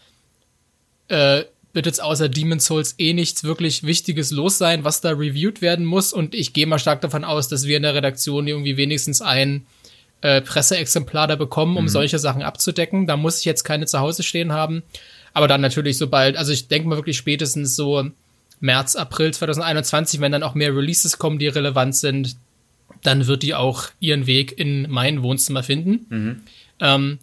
äh, 1.08 1.44
wird 1.74 1.86
jetzt 1.86 2.02
außer 2.02 2.30
Demon's 2.30 2.66
Souls 2.66 2.96
eh 2.98 3.14
nichts 3.14 3.44
wirklich 3.44 3.84
Wichtiges 3.84 4.32
los 4.32 4.58
sein, 4.58 4.84
was 4.84 5.02
da 5.02 5.10
reviewed 5.10 5.62
werden 5.62 5.86
muss. 5.86 6.14
Und 6.14 6.34
ich 6.34 6.54
gehe 6.54 6.68
mal 6.68 6.80
stark 6.80 7.02
davon 7.02 7.24
aus, 7.24 7.50
dass 7.50 7.66
wir 7.66 7.78
in 7.78 7.84
der 7.84 7.96
Redaktion 7.96 8.48
irgendwie 8.48 8.78
wenigstens 8.78 9.22
ein 9.22 9.66
äh, 10.22 10.42
Presseexemplar 10.42 11.28
da 11.28 11.36
bekommen, 11.36 11.76
um 11.76 11.84
mhm. 11.86 11.90
solche 11.90 12.18
Sachen 12.18 12.44
abzudecken. 12.44 13.08
Da 13.08 13.18
muss 13.18 13.40
ich 13.40 13.46
jetzt 13.46 13.64
keine 13.64 13.88
zu 13.88 14.00
Hause 14.00 14.24
stehen 14.24 14.54
haben. 14.54 14.84
Aber 15.34 15.50
dann 15.50 15.60
natürlich 15.60 15.98
sobald, 15.98 16.38
also 16.38 16.54
ich 16.54 16.70
denke 16.70 16.88
mal 16.88 16.96
wirklich 16.96 17.18
spätestens 17.18 17.76
so 17.76 18.10
März, 18.66 18.96
April 18.96 19.34
2021, 19.34 20.20
wenn 20.20 20.32
dann 20.32 20.44
auch 20.44 20.56
mehr 20.56 20.76
Releases 20.76 21.18
kommen, 21.18 21.40
die 21.40 21.48
relevant 21.48 21.96
sind, 21.96 22.36
dann 23.04 23.28
wird 23.28 23.44
die 23.44 23.56
auch 23.56 23.90
ihren 24.00 24.28
Weg 24.28 24.58
in 24.58 24.90
mein 24.90 25.24
Wohnzimmer 25.24 25.64
finden. 25.64 26.06
Mhm. 26.10 26.42
Ähm, 26.80 27.20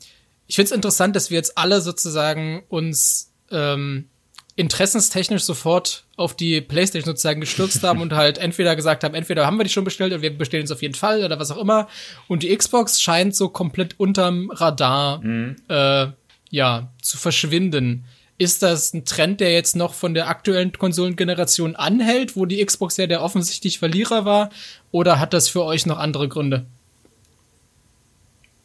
ich 0.46 0.56
finde 0.56 0.66
es 0.66 0.72
interessant, 0.72 1.16
dass 1.16 1.30
wir 1.30 1.36
jetzt 1.36 1.58
alle 1.58 1.80
sozusagen 1.80 2.62
uns 2.68 3.30
ähm, 3.50 4.06
interessenstechnisch 4.54 5.44
sofort 5.44 6.04
auf 6.16 6.36
die 6.36 6.60
Playstation 6.60 7.06
sozusagen 7.06 7.40
gestürzt 7.40 7.82
haben 7.82 8.00
und 8.02 8.12
halt 8.12 8.38
entweder 8.38 8.76
gesagt 8.76 9.02
haben, 9.04 9.14
entweder 9.14 9.46
haben 9.46 9.56
wir 9.56 9.64
die 9.64 9.70
schon 9.70 9.84
bestellt 9.84 10.12
oder 10.12 10.22
wir 10.22 10.36
bestellen 10.36 10.64
es 10.64 10.70
auf 10.70 10.82
jeden 10.82 10.94
Fall 10.94 11.24
oder 11.24 11.38
was 11.38 11.50
auch 11.50 11.58
immer. 11.58 11.88
Und 12.28 12.42
die 12.42 12.54
Xbox 12.56 13.00
scheint 13.00 13.34
so 13.34 13.48
komplett 13.48 13.98
unterm 13.98 14.50
Radar 14.50 15.22
mhm. 15.22 15.56
äh, 15.68 16.08
ja 16.50 16.92
zu 17.00 17.16
verschwinden. 17.16 18.04
Ist 18.42 18.64
das 18.64 18.92
ein 18.92 19.04
Trend, 19.04 19.38
der 19.38 19.52
jetzt 19.52 19.76
noch 19.76 19.94
von 19.94 20.14
der 20.14 20.26
aktuellen 20.28 20.72
Konsolengeneration 20.72 21.76
anhält, 21.76 22.34
wo 22.34 22.44
die 22.44 22.64
Xbox 22.64 22.96
ja 22.96 23.06
der 23.06 23.22
offensichtlich 23.22 23.78
Verlierer 23.78 24.24
war? 24.24 24.50
Oder 24.90 25.20
hat 25.20 25.32
das 25.32 25.48
für 25.48 25.62
euch 25.62 25.86
noch 25.86 26.00
andere 26.00 26.26
Gründe? 26.26 26.66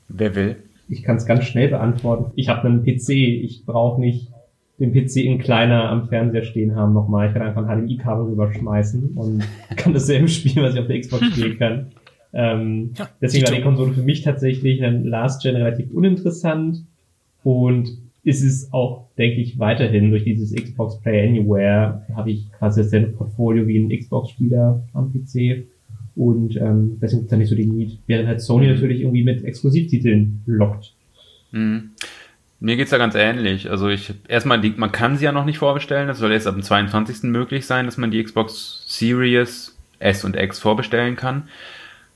Wer 0.07 0.33
will? 0.33 0.55
Ich 0.89 1.03
kann 1.03 1.17
es 1.17 1.27
ganz 1.27 1.43
schnell 1.43 1.67
beantworten. 1.67 2.31
Ich 2.35 2.49
habe 2.49 2.67
einen 2.67 2.83
PC. 2.83 3.09
Ich 3.09 3.67
brauche 3.67 4.01
nicht 4.01 4.29
den 4.79 4.93
PC 4.93 5.17
in 5.17 5.37
kleiner 5.37 5.89
am 5.91 6.09
Fernseher 6.09 6.41
stehen 6.41 6.75
haben 6.75 6.93
nochmal. 6.93 7.27
Ich 7.27 7.33
kann 7.33 7.43
einfach 7.43 7.67
ein 7.67 7.85
HDMI-Kabel 7.85 8.31
rüberschmeißen 8.31 9.11
und 9.11 9.43
kann 9.75 9.93
dasselbe 9.93 10.27
spielen, 10.27 10.65
was 10.65 10.73
ich 10.73 10.79
auf 10.79 10.87
der 10.87 10.99
Xbox 10.99 11.23
spielen 11.27 11.59
kann. 11.59 11.91
Ähm, 12.33 12.93
ja, 12.97 13.09
deswegen 13.21 13.45
war 13.45 13.53
die 13.53 13.61
Konsole 13.61 13.93
für 13.93 14.01
mich 14.01 14.23
tatsächlich 14.23 14.79
in 14.81 15.05
Last 15.05 15.43
Gen 15.43 15.55
relativ 15.55 15.91
uninteressant 15.91 16.83
und 17.43 18.06
ist 18.27 18.43
es 18.43 18.73
auch, 18.73 19.05
denke 19.17 19.39
ich, 19.39 19.57
weiterhin 19.57 20.09
durch 20.09 20.25
dieses 20.25 20.53
Xbox 20.53 20.99
Play 20.99 21.29
Anywhere 21.29 22.05
habe 22.13 22.31
ich 22.31 22.51
quasi 22.51 22.81
dasselbe 22.81 23.13
Portfolio 23.13 23.65
wie 23.67 23.77
ein 23.77 23.89
Xbox-Spieler 23.89 24.83
am 24.91 25.13
PC 25.13 25.65
und 26.13 26.57
ähm, 26.57 26.97
deswegen 27.01 27.21
gibt 27.21 27.23
es 27.23 27.29
da 27.29 27.37
nicht 27.37 27.47
so 27.47 27.55
die 27.55 27.67
Need, 27.67 27.99
während 28.05 28.27
halt 28.27 28.41
Sony 28.41 28.67
natürlich 28.67 28.99
irgendwie 28.99 29.23
mit 29.23 29.45
Exklusivtiteln 29.45 30.41
lockt. 30.45 30.93
Mhm. 31.53 31.91
Mir 32.59 32.75
geht's 32.75 32.89
da 32.89 32.97
ganz 32.97 33.15
ähnlich. 33.15 33.69
Also 33.69 33.87
ich 33.87 34.13
erstmal, 34.27 34.59
die, 34.59 34.73
man 34.75 34.91
kann 34.91 35.15
sie 35.15 35.23
ja 35.23 35.31
noch 35.31 35.45
nicht 35.45 35.59
vorbestellen. 35.59 36.09
Das 36.09 36.17
soll 36.17 36.33
jetzt 36.33 36.47
ab 36.47 36.55
dem 36.55 36.63
22. 36.63 37.23
möglich 37.23 37.65
sein, 37.65 37.85
dass 37.85 37.95
man 37.95 38.11
die 38.11 38.21
Xbox 38.21 38.83
Series 38.87 39.77
S 39.99 40.25
und 40.25 40.35
X 40.35 40.59
vorbestellen 40.59 41.15
kann. 41.15 41.47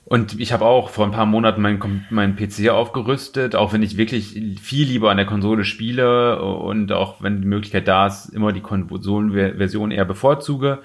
Und 0.06 0.40
ich 0.40 0.52
habe 0.52 0.66
auch 0.66 0.90
vor 0.90 1.06
ein 1.06 1.12
paar 1.12 1.26
Monaten 1.26 1.62
meinen 1.62 2.06
mein 2.10 2.36
PC 2.36 2.70
aufgerüstet, 2.70 3.56
auch 3.56 3.72
wenn 3.72 3.84
ich 3.84 3.98
wirklich 3.98 4.40
viel 4.62 4.88
lieber 4.88 5.12
an 5.12 5.18
der 5.18 5.26
Konsole 5.26 5.64
spiele 5.64 6.42
und 6.42 6.92
auch 6.92 7.22
wenn 7.22 7.42
die 7.42 7.48
Möglichkeit 7.48 7.88
da 7.88 8.08
ist, 8.08 8.30
immer 8.30 8.52
die 8.52 8.62
Konsolenversion 8.62 9.92
eher 9.92 10.06
bevorzuge. 10.06 10.80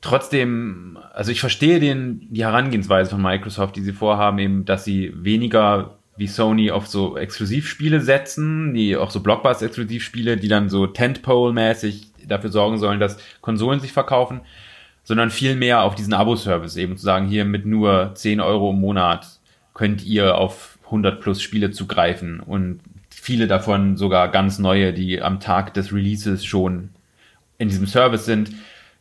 Trotzdem, 0.00 0.98
also 1.12 1.32
ich 1.32 1.40
verstehe 1.40 1.80
den, 1.80 2.28
die 2.30 2.44
Herangehensweise 2.44 3.10
von 3.10 3.20
Microsoft, 3.20 3.76
die 3.76 3.82
sie 3.82 3.92
vorhaben, 3.92 4.38
eben, 4.38 4.64
dass 4.64 4.84
sie 4.84 5.12
weniger 5.16 5.96
wie 6.16 6.28
Sony 6.28 6.70
auf 6.70 6.86
so 6.86 7.16
Exklusivspiele 7.16 8.00
setzen, 8.00 8.72
die 8.72 8.96
auch 8.96 9.10
so 9.10 9.20
Blockbuster-Exklusivspiele, 9.20 10.36
die 10.36 10.48
dann 10.48 10.70
so 10.70 10.86
Tentpole-mäßig 10.86 12.12
dafür 12.26 12.50
sorgen 12.50 12.78
sollen, 12.78 13.00
dass 13.00 13.18
Konsolen 13.40 13.80
sich 13.80 13.92
verkaufen, 13.92 14.40
sondern 15.06 15.30
viel 15.30 15.54
mehr 15.54 15.82
auf 15.82 15.94
diesen 15.94 16.12
Abo-Service 16.12 16.76
eben 16.76 16.96
zu 16.96 17.04
sagen, 17.04 17.28
hier 17.28 17.44
mit 17.44 17.64
nur 17.64 18.10
10 18.14 18.40
Euro 18.40 18.70
im 18.70 18.80
Monat 18.80 19.38
könnt 19.72 20.04
ihr 20.04 20.36
auf 20.36 20.78
100 20.86 21.20
plus 21.20 21.40
Spiele 21.40 21.70
zugreifen 21.70 22.40
und 22.40 22.80
viele 23.08 23.46
davon 23.46 23.96
sogar 23.96 24.28
ganz 24.28 24.58
neue, 24.58 24.92
die 24.92 25.22
am 25.22 25.38
Tag 25.38 25.74
des 25.74 25.92
Releases 25.92 26.44
schon 26.44 26.90
in 27.56 27.68
diesem 27.68 27.86
Service 27.86 28.24
sind. 28.24 28.50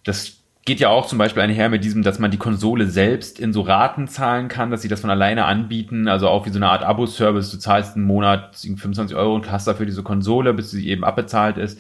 Das 0.04 0.38
geht 0.64 0.80
ja 0.80 0.90
auch 0.90 1.08
zum 1.08 1.18
Beispiel 1.18 1.42
einher 1.42 1.70
mit 1.70 1.84
diesem, 1.84 2.04
dass 2.04 2.20
man 2.20 2.30
die 2.30 2.38
Konsole 2.38 2.86
selbst 2.86 3.40
in 3.40 3.52
so 3.52 3.62
Raten 3.62 4.08
zahlen 4.08 4.48
kann, 4.48 4.70
dass 4.70 4.84
sie 4.84 4.88
das 4.88 5.02
von 5.02 5.10
alleine 5.10 5.46
anbieten, 5.46 6.08
also 6.08 6.28
auch 6.30 6.46
wie 6.46 6.52
so 6.52 6.60
eine 6.60 6.70
Art 6.70 6.84
Abo-Service, 6.84 7.50
du 7.50 7.58
zahlst 7.58 7.96
einen 7.96 8.06
Monat 8.06 8.56
25 8.56 9.18
Euro 9.18 9.34
und 9.34 9.50
hast 9.52 9.68
dafür 9.68 9.88
diese 9.88 10.04
Konsole, 10.04 10.54
bis 10.54 10.70
sie 10.70 10.88
eben 10.88 11.04
abbezahlt 11.04 11.58
ist. 11.58 11.80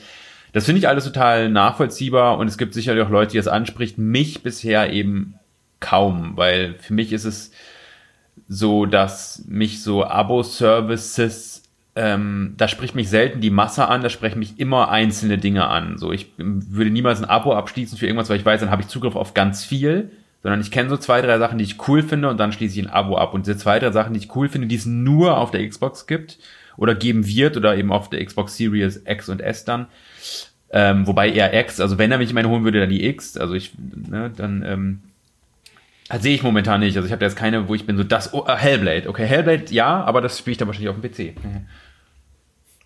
Das 0.55 0.63
finde 0.63 0.79
ich 0.79 0.87
alles 0.87 1.03
total 1.03 1.49
nachvollziehbar 1.49 2.37
und 2.37 2.47
es 2.47 2.57
gibt 2.57 2.73
sicherlich 2.73 3.03
auch 3.03 3.09
Leute, 3.09 3.31
die 3.33 3.37
das 3.37 3.49
anspricht. 3.49 3.97
Mich 3.97 4.41
bisher 4.41 4.93
eben 4.93 5.33
kaum, 5.81 6.37
weil 6.37 6.75
für 6.79 6.93
mich 6.93 7.11
ist 7.11 7.25
es 7.25 7.51
so, 8.47 8.85
dass 8.85 9.43
mich 9.49 9.83
so 9.83 10.05
Abo-Services 10.05 11.63
ähm, 11.97 12.53
da 12.55 12.69
spricht 12.69 12.95
mich 12.95 13.09
selten 13.09 13.41
die 13.41 13.49
Masse 13.49 13.89
an, 13.89 14.01
da 14.01 14.07
sprechen 14.07 14.39
mich 14.39 14.57
immer 14.57 14.89
einzelne 14.89 15.37
Dinge 15.37 15.67
an. 15.67 15.97
So, 15.97 16.13
ich 16.13 16.31
würde 16.37 16.89
niemals 16.89 17.21
ein 17.21 17.29
Abo 17.29 17.53
abschließen 17.53 17.97
für 17.97 18.05
irgendwas, 18.05 18.29
weil 18.29 18.39
ich 18.39 18.45
weiß, 18.45 18.61
dann 18.61 18.71
habe 18.71 18.81
ich 18.81 18.87
Zugriff 18.87 19.17
auf 19.17 19.33
ganz 19.33 19.65
viel, 19.65 20.09
sondern 20.41 20.61
ich 20.61 20.71
kenne 20.71 20.89
so 20.89 20.95
zwei, 20.95 21.21
drei 21.21 21.37
Sachen, 21.37 21.57
die 21.57 21.65
ich 21.65 21.85
cool 21.89 22.01
finde 22.01 22.29
und 22.29 22.37
dann 22.37 22.53
schließe 22.53 22.79
ich 22.79 22.85
ein 22.85 22.91
Abo 22.91 23.17
ab. 23.17 23.33
Und 23.33 23.45
diese 23.45 23.57
zwei, 23.57 23.79
drei 23.79 23.91
Sachen, 23.91 24.13
die 24.13 24.19
ich 24.19 24.33
cool 24.37 24.47
finde, 24.47 24.67
die 24.67 24.75
es 24.75 24.85
nur 24.85 25.37
auf 25.37 25.51
der 25.51 25.67
Xbox 25.67 26.07
gibt 26.07 26.39
oder 26.77 26.95
geben 26.95 27.27
wird 27.27 27.57
oder 27.57 27.75
eben 27.75 27.91
auf 27.91 28.09
der 28.09 28.23
Xbox 28.23 28.55
Series 28.55 29.01
X 29.05 29.27
und 29.27 29.41
S 29.41 29.65
dann. 29.65 29.87
Ähm, 30.71 31.07
wobei 31.07 31.29
eher 31.29 31.53
X, 31.53 31.79
also 31.79 31.97
wenn 31.97 32.11
er 32.11 32.17
mich 32.17 32.33
meine 32.33 32.49
holen 32.49 32.63
würde, 32.63 32.81
dann 32.81 32.89
die 32.89 33.05
X, 33.05 33.38
also 33.38 33.53
ich, 33.53 33.73
ne, 33.77 34.31
dann, 34.35 34.63
ähm, 34.63 35.03
sehe 36.19 36.35
ich 36.35 36.43
momentan 36.43 36.81
nicht. 36.81 36.95
Also 36.95 37.07
ich 37.07 37.11
habe 37.11 37.25
jetzt 37.25 37.38
keine, 37.38 37.67
wo 37.67 37.75
ich 37.75 37.85
bin 37.85 37.97
so 37.97 38.03
das, 38.03 38.33
oh, 38.33 38.47
Hellblade. 38.47 39.09
Okay, 39.09 39.25
Hellblade 39.25 39.65
ja, 39.69 40.03
aber 40.03 40.21
das 40.21 40.38
spiele 40.38 40.53
ich 40.53 40.57
dann 40.57 40.67
wahrscheinlich 40.67 40.89
auf 40.89 40.99
dem 40.99 41.09
PC. 41.09 41.43
Mhm. 41.43 41.67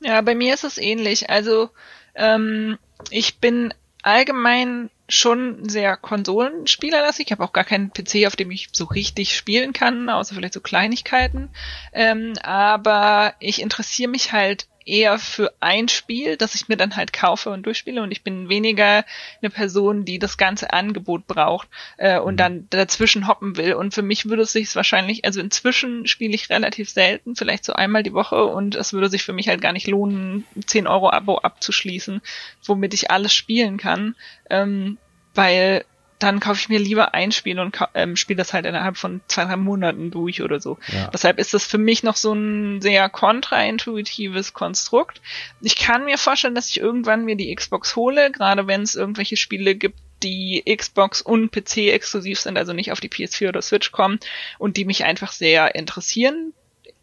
Ja, 0.02 0.21
bei 0.21 0.36
mir 0.36 0.54
ist 0.54 0.63
es 0.63 0.78
ähnlich. 0.78 1.30
Also 1.30 1.69
ähm, 2.15 2.78
ich 3.10 3.39
bin 3.39 3.73
allgemein 4.02 4.89
schon 5.10 5.67
sehr 5.67 5.97
Konsolenspielerlastig. 5.97 7.28
Ich 7.28 7.32
habe 7.32 7.43
auch 7.43 7.54
gar 7.54 7.63
keinen 7.63 7.91
PC, 7.91 8.28
auf 8.28 8.36
dem 8.36 8.52
ich 8.52 8.69
so 8.71 8.86
richtig 8.86 9.36
spielen 9.36 9.73
kann, 9.73 10.10
außer 10.10 10.36
vielleicht 10.36 10.54
so 10.54 10.62
Kleinigkeiten. 10.62 11.49
Ähm, 11.91 12.34
aber 12.41 13.34
ich 13.39 13.62
interessiere 13.62 14.10
mich 14.10 14.32
halt 14.32 14.67
eher 14.89 15.19
für 15.19 15.54
ein 15.60 15.88
Spiel, 15.88 16.36
das 16.36 16.56
ich 16.56 16.67
mir 16.67 16.78
dann 16.78 16.95
halt 16.95 17.13
kaufe 17.13 17.49
und 17.52 17.65
durchspiele 17.65 18.02
und 18.02 18.12
ich 18.12 18.23
bin 18.23 18.49
weniger 18.49 19.06
eine 19.41 19.49
Person, 19.49 20.06
die 20.06 20.19
das 20.19 20.38
ganze 20.38 20.73
Angebot 20.73 21.28
braucht 21.28 21.67
äh, 21.97 22.19
und 22.19 22.34
mhm. 22.34 22.38
dann 22.38 22.67
dazwischen 22.69 23.28
hoppen 23.28 23.58
will. 23.58 23.73
Und 23.73 23.93
für 23.93 24.02
mich 24.02 24.25
würde 24.25 24.43
es 24.43 24.52
sich 24.52 24.75
wahrscheinlich, 24.75 25.25
also 25.25 25.39
inzwischen 25.39 26.08
spiele 26.08 26.34
ich 26.34 26.49
relativ 26.49 26.89
selten, 26.89 27.36
vielleicht 27.36 27.65
so 27.65 27.73
einmal 27.73 28.04
die 28.04 28.13
Woche 28.13 28.45
und 28.45 28.75
es 28.75 28.93
würde 28.93 29.10
sich 29.10 29.23
für 29.23 29.34
mich 29.34 29.47
halt 29.47 29.62
gar 29.62 29.73
nicht 29.73 29.88
lohnen, 29.88 30.45
10 30.65 30.88
Euro 30.88 31.12
Abo 31.12 31.38
abzuschließen, 31.38 32.21
womit 32.65 32.93
ich 32.93 33.12
alles 33.12 33.34
spielen 33.34 33.78
kann. 33.78 34.15
Ähm, 34.49 34.97
weil 35.36 35.86
dann 36.19 36.41
kaufe 36.41 36.60
ich 36.60 36.69
mir 36.69 36.79
lieber 36.79 37.13
ein 37.13 37.32
Spiel 37.32 37.60
und 37.60 37.77
ähm, 37.93 38.17
spiele 38.17 38.38
das 38.38 38.53
halt 38.53 38.65
innerhalb 38.65 38.97
von 38.97 39.21
zwei, 39.27 39.45
drei 39.45 39.55
Monaten 39.55 40.12
durch 40.12 40.41
oder 40.41 40.60
so. 40.60 40.77
Ja. 40.88 41.08
Deshalb 41.08 41.39
ist 41.39 41.53
das 41.53 41.65
für 41.65 41.77
mich 41.77 42.03
noch 42.03 42.17
so 42.17 42.34
ein 42.34 42.82
sehr 42.82 43.10
kontraintuitives 43.10 44.53
Konstrukt. 44.53 45.21
Ich 45.62 45.77
kann 45.77 46.03
mir 46.03 46.17
vorstellen, 46.17 46.55
dass 46.55 46.69
ich 46.69 46.79
irgendwann 46.79 47.23
mir 47.23 47.38
die 47.38 47.55
Xbox 47.55 47.95
hole, 47.95 48.32
gerade 48.32 48.67
wenn 48.67 48.82
es 48.82 48.95
irgendwelche 48.95 49.38
Spiele 49.38 49.75
gibt, 49.75 49.97
die 50.21 50.63
Xbox 50.67 51.21
und 51.21 51.51
PC 51.51 51.77
exklusiv 51.93 52.39
sind, 52.39 52.58
also 52.58 52.73
nicht 52.73 52.91
auf 52.91 52.99
die 52.99 53.10
PS4 53.10 53.47
oder 53.47 53.62
Switch 53.62 53.93
kommen 53.93 54.19
und 54.58 54.75
die 54.75 54.84
mich 54.84 55.05
einfach 55.05 55.32
sehr 55.32 55.75
interessieren. 55.75 56.53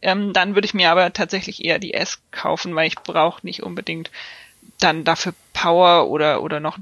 Ähm, 0.03 0.35
dann 0.35 0.55
würde 0.55 0.67
ich 0.67 0.75
mir 0.75 0.91
aber 0.91 1.11
tatsächlich 1.15 1.65
eher 1.65 1.79
die 1.79 1.95
S 1.95 2.21
kaufen, 2.31 2.75
weil 2.75 2.87
ich 2.87 2.97
brauche 2.97 3.47
nicht 3.47 3.63
unbedingt 3.63 4.11
dann 4.79 5.05
dafür 5.05 5.33
Power 5.55 6.11
oder, 6.11 6.43
oder 6.43 6.61
noch 6.61 6.77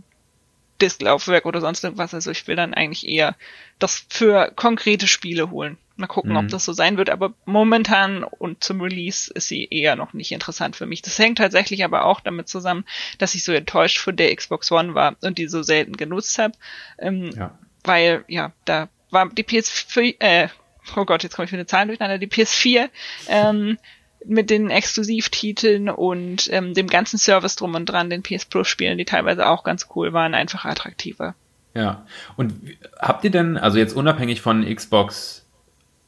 Disklaufwerk 0.80 1.46
oder 1.46 1.60
sonst 1.60 1.84
irgendwas. 1.84 2.14
Also 2.14 2.30
ich 2.30 2.46
will 2.46 2.56
dann 2.56 2.74
eigentlich 2.74 3.06
eher 3.06 3.36
das 3.78 4.06
für 4.08 4.52
konkrete 4.54 5.06
Spiele 5.06 5.50
holen. 5.50 5.78
Mal 5.96 6.08
gucken, 6.08 6.32
mhm. 6.32 6.38
ob 6.38 6.48
das 6.48 6.64
so 6.64 6.72
sein 6.72 6.96
wird. 6.96 7.10
Aber 7.10 7.34
momentan 7.44 8.24
und 8.24 8.64
zum 8.64 8.80
Release 8.80 9.30
ist 9.32 9.48
sie 9.48 9.68
eher 9.70 9.94
noch 9.94 10.12
nicht 10.12 10.32
interessant 10.32 10.74
für 10.74 10.86
mich. 10.86 11.02
Das 11.02 11.18
hängt 11.18 11.38
tatsächlich 11.38 11.84
aber 11.84 12.04
auch 12.04 12.20
damit 12.20 12.48
zusammen, 12.48 12.84
dass 13.18 13.34
ich 13.34 13.44
so 13.44 13.52
enttäuscht 13.52 13.98
von 13.98 14.16
der 14.16 14.34
Xbox 14.34 14.72
One 14.72 14.94
war 14.94 15.16
und 15.22 15.38
die 15.38 15.46
so 15.46 15.62
selten 15.62 15.96
genutzt 15.96 16.38
habe. 16.38 16.54
Ähm, 16.98 17.30
ja. 17.36 17.56
Weil, 17.84 18.24
ja, 18.28 18.52
da 18.64 18.88
war 19.10 19.28
die 19.28 19.44
PS4, 19.44 20.16
äh, 20.18 20.48
oh 20.96 21.04
Gott, 21.04 21.22
jetzt 21.22 21.36
komme 21.36 21.46
ich 21.46 21.52
mit 21.52 21.60
den 21.60 21.68
Zahlen 21.68 21.88
durcheinander, 21.88 22.18
die 22.18 22.26
PS4 22.26 22.88
ähm, 23.28 23.78
mit 24.26 24.50
den 24.50 24.70
Exklusivtiteln 24.70 25.88
und 25.88 26.48
ähm, 26.52 26.74
dem 26.74 26.86
ganzen 26.86 27.18
Service 27.18 27.56
drum 27.56 27.74
und 27.74 27.86
dran, 27.86 28.10
den 28.10 28.22
PS 28.22 28.44
Plus 28.44 28.68
Spielen, 28.68 28.98
die 28.98 29.04
teilweise 29.04 29.46
auch 29.46 29.64
ganz 29.64 29.88
cool 29.94 30.12
waren, 30.12 30.34
einfach 30.34 30.64
attraktiver. 30.64 31.34
Ja. 31.74 32.06
Und 32.36 32.54
habt 32.98 33.24
ihr 33.24 33.30
denn, 33.30 33.56
also 33.56 33.78
jetzt 33.78 33.94
unabhängig 33.94 34.40
von 34.40 34.64
Xbox 34.64 35.44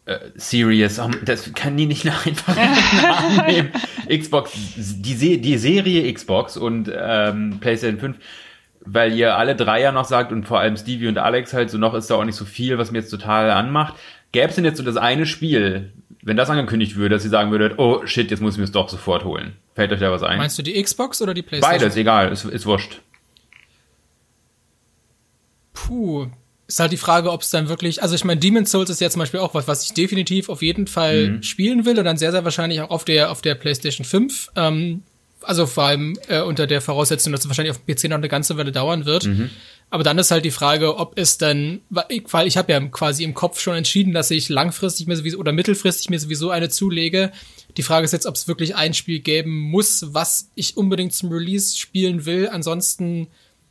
äh, 0.06 0.18
Series, 0.36 1.00
das 1.24 1.52
kann 1.54 1.76
die 1.76 1.86
nicht 1.86 2.06
einfach 2.26 2.56
nehmen. 3.46 3.70
Xbox, 4.08 4.52
die, 4.76 5.40
die 5.40 5.58
Serie 5.58 6.12
Xbox 6.12 6.56
und 6.56 6.90
ähm, 6.96 7.58
PlayStation 7.60 7.98
5, 7.98 8.16
weil 8.80 9.12
ihr 9.14 9.36
alle 9.36 9.56
drei 9.56 9.80
ja 9.80 9.90
noch 9.90 10.04
sagt 10.04 10.30
und 10.30 10.46
vor 10.46 10.60
allem 10.60 10.76
Stevie 10.76 11.08
und 11.08 11.18
Alex 11.18 11.52
halt 11.52 11.70
so 11.70 11.78
noch 11.78 11.94
ist 11.94 12.08
da 12.08 12.14
auch 12.14 12.24
nicht 12.24 12.36
so 12.36 12.44
viel, 12.44 12.78
was 12.78 12.92
mir 12.92 12.98
jetzt 12.98 13.10
total 13.10 13.50
anmacht. 13.50 13.94
Gäbe 14.30 14.48
es 14.48 14.54
denn 14.54 14.64
jetzt 14.64 14.78
so 14.78 14.84
das 14.84 14.96
eine 14.96 15.26
Spiel, 15.26 15.92
wenn 16.26 16.36
das 16.36 16.50
angekündigt 16.50 16.96
würde, 16.96 17.14
dass 17.14 17.22
sie 17.22 17.28
sagen 17.28 17.52
würdet, 17.52 17.78
oh 17.78 18.04
shit, 18.04 18.32
jetzt 18.32 18.40
muss 18.40 18.54
ich 18.54 18.58
mir 18.58 18.64
es 18.64 18.72
doch 18.72 18.88
sofort 18.88 19.24
holen. 19.24 19.54
Fällt 19.76 19.92
euch 19.92 20.00
da 20.00 20.10
was 20.10 20.24
ein? 20.24 20.38
Meinst 20.38 20.58
du 20.58 20.62
die 20.62 20.82
Xbox 20.82 21.22
oder 21.22 21.32
die 21.34 21.42
PlayStation? 21.42 21.80
Beides, 21.80 21.96
egal, 21.96 22.32
ist, 22.32 22.44
ist 22.44 22.66
wurscht. 22.66 23.00
Puh, 25.72 26.26
ist 26.66 26.80
halt 26.80 26.90
die 26.90 26.96
Frage, 26.96 27.30
ob 27.30 27.42
es 27.42 27.50
dann 27.50 27.68
wirklich, 27.68 28.02
also 28.02 28.16
ich 28.16 28.24
meine, 28.24 28.40
Demon's 28.40 28.72
Souls 28.72 28.90
ist 28.90 29.00
ja 29.00 29.08
zum 29.08 29.20
Beispiel 29.20 29.38
auch 29.38 29.54
was, 29.54 29.68
was 29.68 29.84
ich 29.84 29.94
definitiv 29.94 30.48
auf 30.48 30.62
jeden 30.62 30.88
Fall 30.88 31.28
mhm. 31.28 31.42
spielen 31.44 31.84
will 31.84 31.96
und 31.96 32.04
dann 32.04 32.16
sehr, 32.16 32.32
sehr 32.32 32.42
wahrscheinlich 32.42 32.80
auch 32.80 32.90
auf 32.90 33.04
der, 33.04 33.30
auf 33.30 33.40
der 33.40 33.54
PlayStation 33.54 34.04
5. 34.04 34.50
Ähm, 34.56 35.04
also 35.42 35.66
vor 35.66 35.84
allem 35.84 36.18
äh, 36.26 36.40
unter 36.40 36.66
der 36.66 36.80
Voraussetzung, 36.80 37.32
dass 37.32 37.42
es 37.42 37.48
wahrscheinlich 37.48 37.70
auf 37.70 37.84
dem 37.84 37.94
PC 37.94 38.10
noch 38.10 38.16
eine 38.16 38.28
ganze 38.28 38.56
Weile 38.56 38.72
dauern 38.72 39.04
wird. 39.04 39.26
Mhm. 39.26 39.50
Aber 39.90 40.02
dann 40.02 40.18
ist 40.18 40.30
halt 40.30 40.44
die 40.44 40.50
Frage, 40.50 40.96
ob 40.96 41.16
es 41.18 41.38
dann, 41.38 41.80
weil 41.90 42.46
ich 42.46 42.56
habe 42.56 42.72
ja 42.72 42.80
quasi 42.80 43.22
im 43.22 43.34
Kopf 43.34 43.60
schon 43.60 43.76
entschieden, 43.76 44.12
dass 44.12 44.30
ich 44.30 44.48
langfristig 44.48 45.06
mir 45.06 45.16
sowieso 45.16 45.38
oder 45.38 45.52
mittelfristig 45.52 46.10
mir 46.10 46.18
sowieso 46.18 46.50
eine 46.50 46.68
zulege. 46.68 47.30
Die 47.76 47.82
Frage 47.82 48.04
ist 48.04 48.12
jetzt, 48.12 48.26
ob 48.26 48.34
es 48.34 48.48
wirklich 48.48 48.74
ein 48.74 48.94
Spiel 48.94 49.20
geben 49.20 49.58
muss, 49.58 50.06
was 50.12 50.50
ich 50.54 50.76
unbedingt 50.76 51.14
zum 51.14 51.30
Release 51.30 51.76
spielen 51.76 52.26
will. 52.26 52.48
Ansonsten 52.48 53.28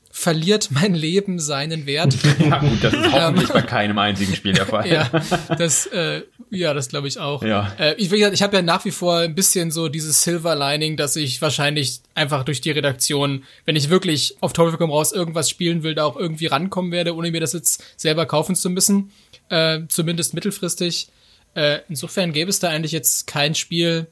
verliert 0.10 0.70
mein 0.72 0.96
Leben 0.96 1.40
seinen 1.40 1.86
Wert. 1.86 2.16
ja 2.40 2.60
gut, 2.60 2.82
das 2.82 2.94
ist 2.94 3.12
hoffentlich 3.12 3.50
bei 3.50 3.62
keinem 3.62 3.98
einzigen 3.98 4.34
Spiel 4.34 4.54
der 4.54 4.66
Fall. 4.68 4.90
ja, 4.90 5.10
das, 5.58 5.88
äh, 5.88 6.22
ja, 6.50 6.74
das 6.74 6.90
glaube 6.90 7.08
ich 7.08 7.20
auch. 7.20 7.44
Ja. 7.44 7.74
Äh, 7.80 7.96
ich, 7.96 8.12
ich 8.12 8.44
habe 8.44 8.56
ja 8.56 8.62
nach 8.62 8.86
wie 8.86 8.92
vor 8.92 9.18
ein 9.18 9.36
bisschen 9.36 9.72
so 9.72 9.90
dieses 9.90 10.22
Silver 10.24 10.56
Lining, 10.56 10.98
dass 10.98 11.16
ich 11.16 11.42
wahrscheinlich 11.42 12.02
einfach 12.14 12.44
durch 12.44 12.62
die 12.62 12.72
Redaktion, 12.72 13.44
wenn 13.66 13.76
ich 13.76 13.90
wirklich 13.90 14.38
auf 14.42 14.54
Teufel 14.54 14.78
komm 14.78 14.92
raus 14.92 15.12
irgendwas 15.12 15.50
spielen 15.50 15.84
will, 15.84 15.96
da 15.96 16.06
auch 16.06 16.18
irgendwie 16.18 16.48
rankommen 16.48 16.92
werde, 16.92 17.16
ohne 17.16 17.32
mir 17.32 17.42
das 17.42 17.54
jetzt 17.54 17.84
selber 17.98 18.26
kaufen 18.26 18.56
zu 18.56 18.70
müssen. 18.70 19.12
Äh, 19.50 19.82
zumindest 19.88 20.34
mittelfristig. 20.34 21.08
Äh, 21.56 21.80
insofern 21.90 22.34
gäbe 22.34 22.50
es 22.50 22.60
da 22.60 22.70
eigentlich 22.70 22.92
jetzt 22.92 23.28
kein 23.28 23.56
Spiel, 23.56 24.08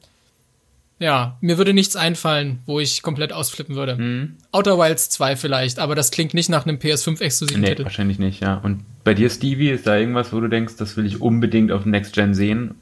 ja, 1.04 1.38
mir 1.42 1.58
würde 1.58 1.74
nichts 1.74 1.98
einfallen, 1.98 2.60
wo 2.66 2.80
ich 2.80 3.02
komplett 3.02 3.34
ausflippen 3.34 3.76
würde. 3.76 3.98
Mhm. 3.98 4.36
Outer 4.54 4.78
Wilds 4.78 5.10
2 5.10 5.36
vielleicht, 5.36 5.80
aber 5.80 5.96
das 5.96 6.12
klingt 6.12 6.34
nicht 6.34 6.50
nach 6.50 6.66
einem 6.66 6.78
PS5-exklusiven 6.78 7.60
nee, 7.60 7.68
Titel. 7.68 7.84
wahrscheinlich 7.84 8.20
nicht, 8.20 8.42
ja. 8.42 8.56
Und 8.63 8.86
bei 9.04 9.13
dir, 9.13 9.30
Stevie, 9.30 9.70
ist 9.70 9.86
da 9.86 9.98
irgendwas, 9.98 10.32
wo 10.32 10.39
du 10.39 10.48
denkst, 10.48 10.76
das 10.78 10.96
will 10.96 11.06
ich 11.06 11.20
unbedingt 11.20 11.74
auf 11.74 11.86
Next 11.86 12.13
Gen 12.13 12.34
sehen? 12.34 12.76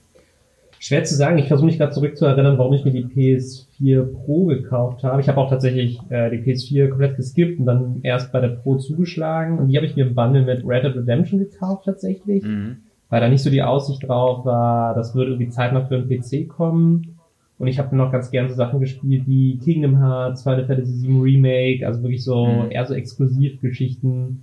Schwer 0.77 1.03
zu 1.03 1.15
sagen. 1.15 1.39
Ich 1.39 1.47
versuche 1.47 1.65
mich 1.65 1.79
gerade 1.79 1.93
zurückzuerinnern, 1.93 2.59
warum 2.59 2.73
ich 2.73 2.85
mir 2.85 2.91
die 2.91 3.05
PS4 3.05 4.03
Pro 4.03 4.45
gekauft 4.45 5.03
habe. 5.03 5.19
Ich 5.21 5.27
habe 5.27 5.39
auch 5.39 5.49
tatsächlich 5.49 5.99
äh, 6.09 6.29
die 6.29 6.37
PS4 6.37 6.89
komplett 6.89 7.17
geskippt 7.17 7.59
und 7.59 7.65
dann 7.65 7.99
erst 8.03 8.31
bei 8.31 8.39
der 8.39 8.49
Pro 8.49 8.77
zugeschlagen. 8.77 9.57
Und 9.57 9.69
die 9.69 9.77
habe 9.77 9.87
ich 9.87 9.95
mir 9.95 10.05
im 10.05 10.13
Bundle 10.13 10.43
mit 10.43 10.63
Red 10.63 10.83
Dead 10.83 10.95
Redemption 10.95 11.39
gekauft 11.39 11.85
tatsächlich. 11.85 12.43
Mhm. 12.43 12.77
Weil 13.09 13.19
da 13.19 13.29
nicht 13.29 13.41
so 13.41 13.49
die 13.49 13.63
Aussicht 13.63 14.07
drauf 14.07 14.45
war, 14.45 14.93
das 14.93 15.15
würde 15.15 15.31
irgendwie 15.31 15.49
zeitnah 15.49 15.85
für 15.85 15.95
einen 15.95 16.07
PC 16.07 16.47
kommen. 16.47 17.19
Und 17.61 17.67
ich 17.67 17.77
habe 17.77 17.95
noch 17.95 18.11
ganz 18.11 18.31
gerne 18.31 18.49
so 18.49 18.55
Sachen 18.55 18.79
gespielt 18.79 19.27
wie 19.27 19.59
Kingdom 19.59 19.99
Hearts, 19.99 20.41
Final 20.41 20.65
Fantasy 20.65 21.07
VII 21.07 21.21
Remake, 21.21 21.85
also 21.85 22.01
wirklich 22.01 22.23
so 22.23 22.47
mhm. 22.47 22.71
eher 22.71 22.87
so 22.87 22.95
Exklusivgeschichten, 22.95 24.41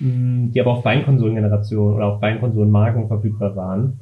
mm, 0.00 0.50
die 0.50 0.60
aber 0.60 0.72
auf 0.72 0.82
beiden 0.82 1.04
Konsolengenerationen 1.04 1.94
oder 1.94 2.06
auf 2.06 2.20
beiden 2.20 2.40
Konsolenmarken 2.40 3.06
verfügbar 3.06 3.54
waren. 3.54 4.00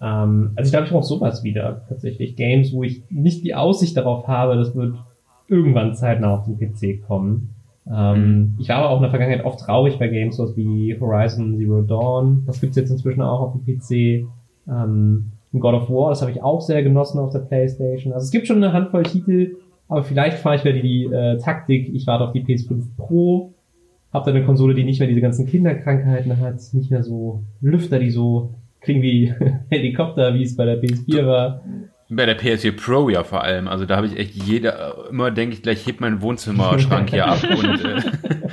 Ähm, 0.00 0.52
also 0.56 0.68
ich 0.68 0.72
glaube, 0.72 0.86
ich 0.86 0.92
brauche 0.92 1.04
sowas 1.04 1.44
wieder 1.44 1.82
tatsächlich. 1.86 2.34
Games, 2.34 2.72
wo 2.72 2.82
ich 2.82 3.02
nicht 3.10 3.44
die 3.44 3.54
Aussicht 3.54 3.94
darauf 3.98 4.26
habe, 4.26 4.56
das 4.56 4.74
wird 4.74 4.96
irgendwann 5.46 5.94
zeitnah 5.94 6.34
auf 6.34 6.46
den 6.46 6.56
PC 6.56 7.06
kommen. 7.06 7.50
Ähm, 7.94 8.20
mhm. 8.22 8.54
Ich 8.58 8.70
war 8.70 8.76
aber 8.76 8.88
auch 8.88 8.96
in 8.96 9.02
der 9.02 9.10
Vergangenheit 9.10 9.44
oft 9.44 9.60
traurig 9.60 9.98
bei 9.98 10.08
Games, 10.08 10.38
sowas 10.38 10.56
wie 10.56 10.98
Horizon 10.98 11.58
Zero 11.58 11.82
Dawn. 11.82 12.44
Das 12.46 12.58
gibt's 12.58 12.78
jetzt 12.78 12.88
inzwischen 12.88 13.20
auch 13.20 13.42
auf 13.42 13.52
dem 13.52 13.66
PC. 13.66 14.26
Ähm, 14.66 15.32
God 15.52 15.74
of 15.74 15.90
War, 15.90 16.10
das 16.10 16.20
habe 16.20 16.30
ich 16.30 16.42
auch 16.42 16.60
sehr 16.60 16.82
genossen 16.82 17.18
auf 17.18 17.32
der 17.32 17.40
Playstation. 17.40 18.12
Also 18.12 18.24
es 18.24 18.30
gibt 18.30 18.46
schon 18.46 18.62
eine 18.62 18.72
Handvoll 18.72 19.04
Titel, 19.04 19.56
aber 19.88 20.02
vielleicht 20.02 20.38
fahre 20.38 20.56
ich 20.56 20.64
wieder 20.64 20.74
die 20.74 21.04
äh, 21.04 21.38
Taktik, 21.38 21.88
ich 21.94 22.06
warte 22.06 22.24
auf 22.24 22.32
die 22.32 22.44
PS5 22.44 22.96
Pro, 22.96 23.54
habe 24.12 24.26
dann 24.26 24.36
eine 24.36 24.44
Konsole, 24.44 24.74
die 24.74 24.84
nicht 24.84 24.98
mehr 24.98 25.08
diese 25.08 25.20
ganzen 25.20 25.46
Kinderkrankheiten 25.46 26.38
hat, 26.38 26.60
nicht 26.72 26.90
mehr 26.90 27.02
so 27.02 27.42
Lüfter, 27.60 27.98
die 27.98 28.10
so 28.10 28.54
klingen 28.80 29.02
wie 29.02 29.34
Helikopter, 29.70 30.34
wie 30.34 30.42
es 30.42 30.56
bei 30.56 30.64
der 30.64 30.82
PS4 30.82 31.26
war. 31.26 31.62
Bei 32.10 32.24
der 32.24 32.38
PS4 32.38 32.72
Pro 32.72 33.10
ja 33.10 33.22
vor 33.22 33.42
allem. 33.44 33.68
Also 33.68 33.84
da 33.84 33.96
habe 33.96 34.06
ich 34.06 34.16
echt 34.16 34.34
jeder, 34.34 35.08
immer 35.10 35.30
denke 35.30 35.54
ich 35.54 35.62
gleich, 35.62 35.86
heb 35.86 36.00
meinen 36.00 36.22
Wohnzimmerschrank 36.22 37.10
hier 37.10 37.26
ab 37.26 37.42
und 37.42 37.84
äh, 37.84 38.00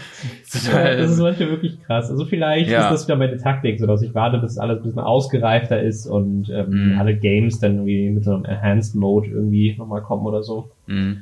ja, 0.67 0.95
das 0.95 1.11
ist 1.11 1.19
manchmal 1.19 1.49
wirklich 1.49 1.81
krass. 1.83 2.09
Also 2.09 2.25
vielleicht 2.25 2.69
ja. 2.69 2.83
ist 2.83 2.91
das 2.91 3.07
wieder 3.07 3.17
meine 3.17 3.37
Taktik, 3.37 3.79
so 3.79 3.87
dass 3.87 4.01
ich 4.01 4.13
warte, 4.13 4.37
bis 4.37 4.57
alles 4.57 4.77
ein 4.77 4.83
bisschen 4.83 4.99
ausgereifter 4.99 5.81
ist 5.81 6.05
und 6.05 6.49
ähm, 6.49 6.93
mm. 6.93 6.99
alle 6.99 7.15
Games 7.15 7.59
dann 7.59 7.75
irgendwie 7.75 8.09
mit 8.11 8.23
so 8.23 8.33
einem 8.33 8.45
Enhanced 8.45 8.95
Mode 8.95 9.29
irgendwie 9.29 9.75
nochmal 9.77 10.01
kommen 10.01 10.25
oder 10.25 10.43
so. 10.43 10.69
Mm. 10.87 11.13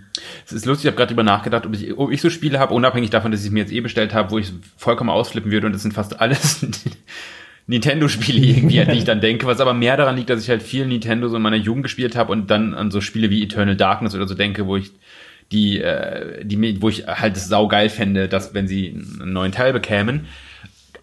Es 0.45 0.51
ist 0.51 0.65
lustig, 0.65 0.85
ich 0.85 0.87
habe 0.87 0.97
gerade 0.97 1.09
drüber 1.09 1.23
nachgedacht, 1.23 1.65
ob 1.65 1.73
ich, 1.73 1.97
ob 1.97 2.11
ich 2.11 2.21
so 2.21 2.29
Spiele 2.29 2.59
habe, 2.59 2.73
unabhängig 2.73 3.09
davon, 3.09 3.31
dass 3.31 3.45
ich 3.45 3.51
mir 3.51 3.59
jetzt 3.59 3.71
eh 3.71 3.81
bestellt 3.81 4.13
habe, 4.13 4.31
wo 4.31 4.37
ich 4.37 4.51
vollkommen 4.77 5.09
ausflippen 5.09 5.51
würde 5.51 5.67
und 5.67 5.73
das 5.73 5.83
sind 5.83 5.93
fast 5.93 6.19
alles 6.19 6.65
Nintendo-Spiele 7.67 8.45
irgendwie, 8.45 8.81
an 8.81 8.89
die 8.89 8.97
ich 8.97 9.05
dann 9.05 9.21
denke, 9.21 9.47
was 9.47 9.61
aber 9.61 9.73
mehr 9.73 9.95
daran 9.95 10.17
liegt, 10.17 10.29
dass 10.29 10.43
ich 10.43 10.49
halt 10.49 10.61
viel 10.61 10.85
Nintendo 10.85 11.29
so 11.29 11.37
in 11.37 11.41
meiner 11.41 11.55
Jugend 11.55 11.83
gespielt 11.83 12.15
habe 12.15 12.31
und 12.31 12.51
dann 12.51 12.73
an 12.73 12.91
so 12.91 12.99
Spiele 12.99 13.29
wie 13.29 13.41
Eternal 13.41 13.77
Darkness 13.77 14.15
oder 14.15 14.27
so 14.27 14.35
denke, 14.35 14.67
wo 14.67 14.75
ich 14.75 14.91
die, 15.53 15.81
äh, 15.81 16.43
die, 16.43 16.81
wo 16.81 16.89
ich 16.89 17.07
halt 17.07 17.37
es 17.37 17.47
saugeil 17.47 17.89
fände, 17.89 18.27
dass 18.27 18.53
wenn 18.53 18.67
sie 18.67 18.89
einen 18.89 19.33
neuen 19.33 19.51
Teil 19.51 19.71
bekämen. 19.71 20.27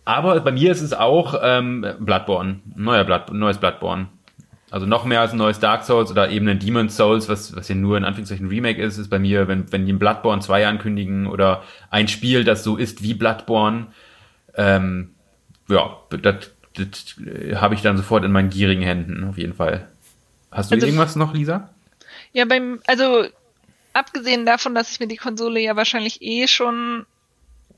Aber 0.04 0.40
bei 0.40 0.52
mir 0.52 0.72
ist 0.72 0.80
es 0.80 0.92
auch 0.92 1.40
ähm, 1.42 1.86
Bloodborne, 2.00 2.60
neuer 2.74 3.04
Blood, 3.04 3.32
neues 3.32 3.58
Bloodborne. 3.58 4.08
Also 4.70 4.86
noch 4.86 5.04
mehr 5.04 5.20
als 5.20 5.32
ein 5.32 5.38
neues 5.38 5.58
Dark 5.58 5.84
Souls 5.84 6.10
oder 6.10 6.30
eben 6.30 6.48
ein 6.48 6.58
Demon's 6.58 6.96
Souls, 6.96 7.28
was, 7.28 7.54
was 7.56 7.68
ja 7.68 7.74
nur 7.74 7.96
in 7.96 8.04
Anführungszeichen 8.04 8.48
Remake 8.48 8.80
ist, 8.80 8.98
ist 8.98 9.08
bei 9.08 9.18
mir, 9.18 9.48
wenn, 9.48 9.70
wenn 9.72 9.84
die 9.84 9.92
ein 9.92 9.98
Bloodborne 9.98 10.42
2 10.42 10.66
ankündigen 10.66 11.26
oder 11.26 11.62
ein 11.90 12.08
Spiel, 12.08 12.44
das 12.44 12.62
so 12.62 12.76
ist 12.76 13.02
wie 13.02 13.14
Bloodborne, 13.14 13.88
ähm, 14.54 15.10
ja, 15.68 15.96
das, 16.10 16.50
das 16.74 17.16
habe 17.60 17.74
ich 17.74 17.82
dann 17.82 17.96
sofort 17.96 18.24
in 18.24 18.32
meinen 18.32 18.50
gierigen 18.50 18.82
Händen, 18.82 19.24
auf 19.24 19.38
jeden 19.38 19.54
Fall. 19.54 19.88
Hast 20.52 20.70
du 20.70 20.76
also, 20.76 20.86
irgendwas 20.86 21.16
noch, 21.16 21.34
Lisa? 21.34 21.68
Ja, 22.32 22.44
beim, 22.44 22.80
also 22.86 23.24
abgesehen 23.92 24.46
davon, 24.46 24.74
dass 24.74 24.90
ich 24.92 25.00
mir 25.00 25.08
die 25.08 25.16
Konsole 25.16 25.60
ja 25.60 25.76
wahrscheinlich 25.76 26.22
eh 26.22 26.46
schon 26.46 27.06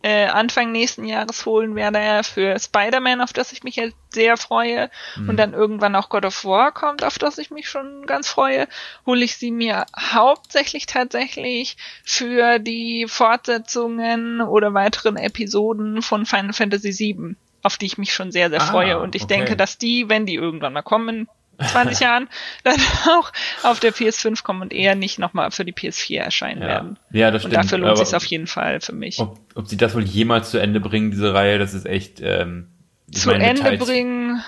äh, 0.02 0.26
Anfang 0.26 0.72
nächsten 0.72 1.04
Jahres 1.04 1.46
holen 1.46 1.74
werde 1.76 2.24
für 2.24 2.58
Spider-Man, 2.58 3.20
auf 3.20 3.32
das 3.32 3.52
ich 3.52 3.62
mich 3.62 3.76
jetzt 3.76 3.96
sehr 4.10 4.36
freue, 4.36 4.90
mhm. 5.16 5.28
und 5.28 5.36
dann 5.36 5.54
irgendwann 5.54 5.94
auch 5.94 6.08
God 6.08 6.24
of 6.24 6.44
War 6.44 6.72
kommt, 6.72 7.04
auf 7.04 7.18
das 7.18 7.38
ich 7.38 7.50
mich 7.50 7.68
schon 7.68 8.04
ganz 8.06 8.28
freue, 8.28 8.66
hole 9.06 9.24
ich 9.24 9.36
sie 9.36 9.52
mir 9.52 9.86
hauptsächlich 9.96 10.86
tatsächlich 10.86 11.76
für 12.04 12.58
die 12.58 13.06
Fortsetzungen 13.08 14.40
oder 14.40 14.74
weiteren 14.74 15.16
Episoden 15.16 16.02
von 16.02 16.26
Final 16.26 16.52
Fantasy 16.52 16.98
VII 16.98 17.36
auf 17.64 17.76
die 17.76 17.86
ich 17.86 17.96
mich 17.96 18.12
schon 18.12 18.32
sehr, 18.32 18.50
sehr 18.50 18.60
ah, 18.60 18.66
freue. 18.66 18.98
Und 18.98 19.14
ich 19.14 19.22
okay. 19.22 19.36
denke, 19.36 19.56
dass 19.56 19.78
die, 19.78 20.08
wenn 20.08 20.26
die 20.26 20.34
irgendwann 20.34 20.72
mal 20.72 20.82
kommen, 20.82 21.28
20 21.64 22.00
Jahren, 22.00 22.28
dann 22.64 22.80
auch 23.08 23.32
auf 23.62 23.80
der 23.80 23.92
PS5 23.92 24.42
kommen 24.42 24.62
und 24.62 24.72
eher 24.72 24.94
nicht 24.94 25.18
nochmal 25.18 25.50
für 25.50 25.64
die 25.64 25.72
PS4 25.72 26.18
erscheinen 26.18 26.62
ja. 26.62 26.68
werden. 26.68 26.98
Ja, 27.10 27.30
das 27.30 27.44
und 27.44 27.50
stimmt. 27.50 27.64
dafür 27.64 27.78
lohnt 27.78 27.98
sich 27.98 28.14
auf 28.14 28.24
jeden 28.24 28.46
Fall 28.46 28.80
für 28.80 28.94
mich. 28.94 29.18
Ob, 29.18 29.38
ob 29.54 29.68
sie 29.68 29.76
das 29.76 29.94
wohl 29.94 30.04
jemals 30.04 30.50
zu 30.50 30.58
Ende 30.58 30.80
bringen, 30.80 31.10
diese 31.10 31.34
Reihe, 31.34 31.58
das 31.58 31.74
ist 31.74 31.86
echt. 31.86 32.20
Ähm, 32.22 32.68
zu 33.10 33.28
meine, 33.28 33.44
Ende 33.44 33.62
Details. 33.62 33.84
bringen, 33.84 34.42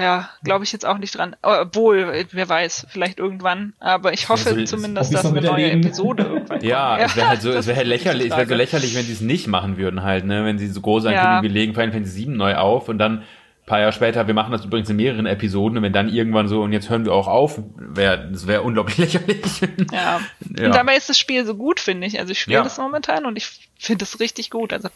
ja, 0.00 0.30
glaube 0.42 0.64
ich 0.64 0.72
jetzt 0.72 0.86
auch 0.86 0.98
nicht 0.98 1.16
dran. 1.16 1.36
Obwohl, 1.42 2.26
wer 2.30 2.48
weiß, 2.48 2.86
vielleicht 2.88 3.18
irgendwann. 3.18 3.74
Aber 3.78 4.12
ich 4.12 4.28
hoffe 4.28 4.50
also, 4.50 4.64
zumindest, 4.64 5.12
dass 5.12 5.26
eine 5.26 5.42
neue 5.42 5.70
Episode 5.70 6.22
irgendwann 6.28 6.62
ja, 6.62 6.88
kommt. 6.88 7.00
Ja, 7.00 7.06
es 7.06 7.16
wäre 7.16 7.28
halt 7.28 7.42
so, 7.42 7.50
es 7.50 7.66
wäre 7.66 7.76
halt 7.76 7.86
lächerlich, 7.86 8.30
es 8.30 8.36
wäre 8.36 8.46
so 8.46 8.54
lächerlich, 8.54 8.96
wenn 8.96 9.04
sie 9.04 9.12
es 9.12 9.20
nicht 9.20 9.48
machen 9.48 9.76
würden 9.76 10.02
halt, 10.02 10.24
ne, 10.24 10.44
wenn 10.44 10.58
sie 10.58 10.68
so 10.68 10.80
groß 10.80 11.06
ankündigen, 11.06 11.36
ja. 11.36 11.42
wir 11.42 11.50
legen 11.50 11.74
Final 11.74 11.92
Fantasy 11.92 12.20
7 12.20 12.36
neu 12.36 12.56
auf 12.56 12.88
und 12.88 12.98
dann 12.98 13.24
paar 13.66 13.80
Jahre 13.80 13.92
später, 13.92 14.26
wir 14.26 14.34
machen 14.34 14.52
das 14.52 14.64
übrigens 14.64 14.88
in 14.88 14.96
mehreren 14.96 15.26
Episoden 15.26 15.78
und 15.78 15.82
wenn 15.82 15.92
dann 15.92 16.08
irgendwann 16.08 16.46
so 16.46 16.62
und 16.62 16.72
jetzt 16.72 16.88
hören 16.88 17.04
wir 17.04 17.12
auch 17.12 17.26
auf, 17.26 17.60
wäre 17.76 18.30
das 18.30 18.46
wäre 18.46 18.62
unglaublich 18.62 18.96
lächerlich. 18.98 19.60
Ja. 19.92 20.20
ja. 20.56 20.66
Und 20.66 20.74
dabei 20.74 20.96
ist 20.96 21.08
das 21.08 21.18
Spiel 21.18 21.44
so 21.44 21.56
gut, 21.56 21.80
finde 21.80 22.06
ich. 22.06 22.18
Also 22.18 22.30
ich 22.30 22.40
spiele 22.40 22.58
ja. 22.58 22.62
das 22.62 22.78
momentan 22.78 23.26
und 23.26 23.36
ich 23.36 23.46
finde 23.76 24.04
es 24.04 24.20
richtig 24.20 24.50
gut. 24.50 24.72
Also 24.72 24.88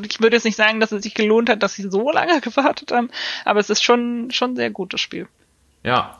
ich 0.00 0.20
würde 0.20 0.36
jetzt 0.36 0.44
nicht 0.44 0.56
sagen, 0.56 0.78
dass 0.78 0.92
es 0.92 1.02
sich 1.02 1.14
gelohnt 1.14 1.50
hat, 1.50 1.62
dass 1.62 1.74
sie 1.74 1.90
so 1.90 2.12
lange 2.12 2.40
gewartet 2.40 2.92
haben, 2.92 3.10
aber 3.44 3.58
es 3.58 3.70
ist 3.70 3.82
schon 3.82 4.30
schon 4.30 4.52
ein 4.52 4.56
sehr 4.56 4.70
gutes 4.70 5.00
Spiel. 5.00 5.26
Ja. 5.82 6.18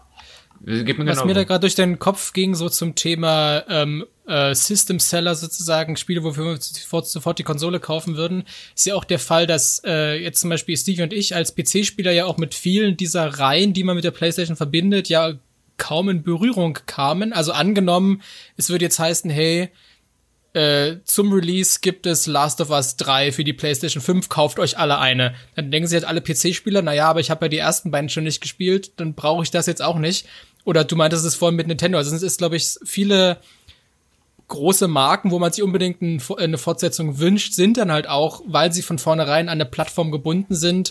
Mir 0.65 1.07
Was 1.07 1.25
mir 1.25 1.35
da 1.35 1.43
gerade 1.43 1.61
durch 1.61 1.75
den 1.75 1.99
Kopf 1.99 2.33
ging, 2.33 2.55
so 2.55 2.69
zum 2.69 2.95
Thema 2.95 3.65
ähm, 3.69 4.05
äh, 4.27 4.55
System 4.55 5.01
Seller 5.01 5.35
sozusagen, 5.35 5.97
Spiele, 5.97 6.23
wofür 6.23 6.45
wir 6.47 6.59
sofort, 6.61 7.09
sofort 7.09 7.39
die 7.39 7.45
Konsole 7.45 7.81
kaufen 7.81 8.17
würden, 8.17 8.45
ist 8.75 8.87
ja 8.87 8.95
auch 8.95 9.05
der 9.05 9.19
Fall, 9.19 9.47
dass 9.47 9.83
äh, 9.85 10.23
jetzt 10.23 10.41
zum 10.41 10.51
Beispiel 10.51 10.77
Steve 10.77 11.03
und 11.03 11.13
ich 11.13 11.35
als 11.35 11.55
PC-Spieler 11.55 12.13
ja 12.13 12.27
auch 12.27 12.39
mit 12.39 12.55
vielen 12.55 12.97
dieser 12.97 13.27
Reihen, 13.27 13.73
die 13.73 13.85
man 13.85 13.97
mit 13.97 14.05
der 14.05 14.11
PlayStation 14.11 14.57
verbindet, 14.57 15.09
ja 15.09 15.35
kaum 15.77 16.09
in 16.09 16.23
Berührung 16.23 16.79
kamen. 16.87 17.33
Also 17.33 17.53
angenommen, 17.53 18.23
es 18.57 18.71
würde 18.71 18.85
jetzt 18.85 18.99
heißen, 18.99 19.31
hey, 19.31 19.71
äh, 20.55 20.99
zum 21.05 21.33
Release 21.33 21.79
gibt 21.81 22.07
es 22.07 22.27
Last 22.27 22.61
of 22.61 22.71
Us 22.71 22.97
3 22.97 23.33
für 23.33 23.43
die 23.43 23.55
PlayStation 23.55 24.03
5, 24.03 24.29
kauft 24.29 24.59
euch 24.59 24.79
alle 24.79 24.99
eine. 24.99 25.35
Dann 25.57 25.71
denken 25.71 25.89
sich 25.89 25.97
halt 25.97 26.05
alle 26.05 26.21
PC-Spieler, 26.21 26.83
naja, 26.83 27.09
aber 27.09 27.21
ich 27.21 27.31
habe 27.31 27.47
ja 27.47 27.49
die 27.49 27.59
ersten 27.59 27.91
beiden 27.91 28.11
schon 28.11 28.25
nicht 28.25 28.41
gespielt, 28.41 28.93
dann 28.97 29.15
brauche 29.15 29.43
ich 29.43 29.51
das 29.51 29.67
jetzt 29.67 29.83
auch 29.83 29.99
nicht. 29.99 30.27
oder 30.65 30.85
du 30.85 30.95
meintest 30.95 31.25
es 31.25 31.35
vorhin 31.35 31.57
mit 31.57 31.67
Nintendo, 31.67 31.99
also 31.99 32.15
es 32.15 32.23
ist, 32.23 32.39
glaube 32.39 32.57
ich, 32.57 32.77
viele 32.85 33.39
große 34.49 34.89
Marken, 34.89 35.31
wo 35.31 35.39
man 35.39 35.53
sich 35.53 35.63
unbedingt 35.63 36.03
ein, 36.03 36.23
eine 36.37 36.59
Fortsetzung 36.59 37.19
wünscht, 37.19 37.55
sind 37.55 37.77
dann 37.77 37.93
halt 37.93 38.09
auch, 38.09 38.43
weil 38.47 38.73
sie 38.73 38.83
von 38.83 38.99
vornherein 38.99 39.49
an 39.49 39.61
eine 39.61 39.67
Plattform 39.67 40.11
gebunden 40.11 40.55
sind, 40.55 40.91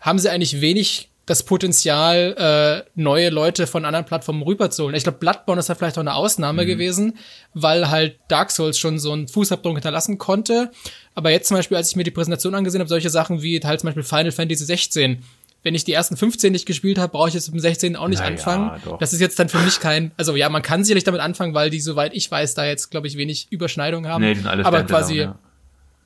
haben 0.00 0.18
sie 0.18 0.30
eigentlich 0.30 0.60
wenig 0.60 1.10
das 1.26 1.44
Potenzial, 1.44 2.84
äh, 2.86 2.90
neue 2.96 3.30
Leute 3.30 3.68
von 3.68 3.84
anderen 3.84 4.04
Plattformen 4.04 4.42
rüberzuholen. 4.42 4.96
Ich 4.96 5.04
glaube, 5.04 5.18
Bloodborne 5.18 5.60
ist 5.60 5.68
da 5.68 5.76
vielleicht 5.76 5.96
auch 5.96 6.02
eine 6.02 6.14
Ausnahme 6.14 6.64
mhm. 6.64 6.66
gewesen, 6.66 7.18
weil 7.54 7.90
halt 7.90 8.18
Dark 8.26 8.50
Souls 8.50 8.76
schon 8.76 8.98
so 8.98 9.12
einen 9.12 9.28
Fußabdruck 9.28 9.74
hinterlassen 9.74 10.18
konnte. 10.18 10.72
Aber 11.14 11.30
jetzt 11.30 11.46
zum 11.48 11.56
Beispiel, 11.56 11.76
als 11.76 11.90
ich 11.90 11.96
mir 11.96 12.02
die 12.02 12.10
Präsentation 12.10 12.54
angesehen 12.56 12.80
habe, 12.80 12.88
solche 12.88 13.10
Sachen 13.10 13.40
wie 13.40 13.60
halt 13.60 13.80
zum 13.80 13.88
Beispiel 13.88 14.02
Final 14.02 14.32
Fantasy 14.32 14.64
16, 14.64 15.22
wenn 15.62 15.74
ich 15.74 15.84
die 15.84 15.92
ersten 15.92 16.16
15 16.16 16.52
nicht 16.52 16.66
gespielt 16.66 16.98
habe, 16.98 17.12
brauche 17.12 17.28
ich 17.28 17.34
jetzt 17.34 17.48
mit 17.48 17.54
dem 17.54 17.60
16 17.60 17.96
auch 17.96 18.08
nicht 18.08 18.20
Na 18.20 18.26
anfangen. 18.26 18.80
Ja, 18.84 18.96
das 18.98 19.12
ist 19.12 19.20
jetzt 19.20 19.38
dann 19.38 19.48
für 19.48 19.58
mich 19.58 19.80
kein, 19.80 20.12
also 20.16 20.34
ja, 20.34 20.48
man 20.48 20.62
kann 20.62 20.84
sicherlich 20.84 21.04
damit 21.04 21.20
anfangen, 21.20 21.54
weil 21.54 21.70
die, 21.70 21.80
soweit 21.80 22.14
ich 22.14 22.30
weiß, 22.30 22.54
da 22.54 22.64
jetzt, 22.64 22.90
glaube 22.90 23.06
ich, 23.06 23.16
wenig 23.16 23.46
Überschneidung 23.50 24.06
haben. 24.06 24.22
Nee, 24.22 24.34
die 24.34 24.40
sind 24.40 24.48
alles 24.48 24.66
aber 24.66 24.82
quasi, 24.84 25.16
ja. 25.16 25.38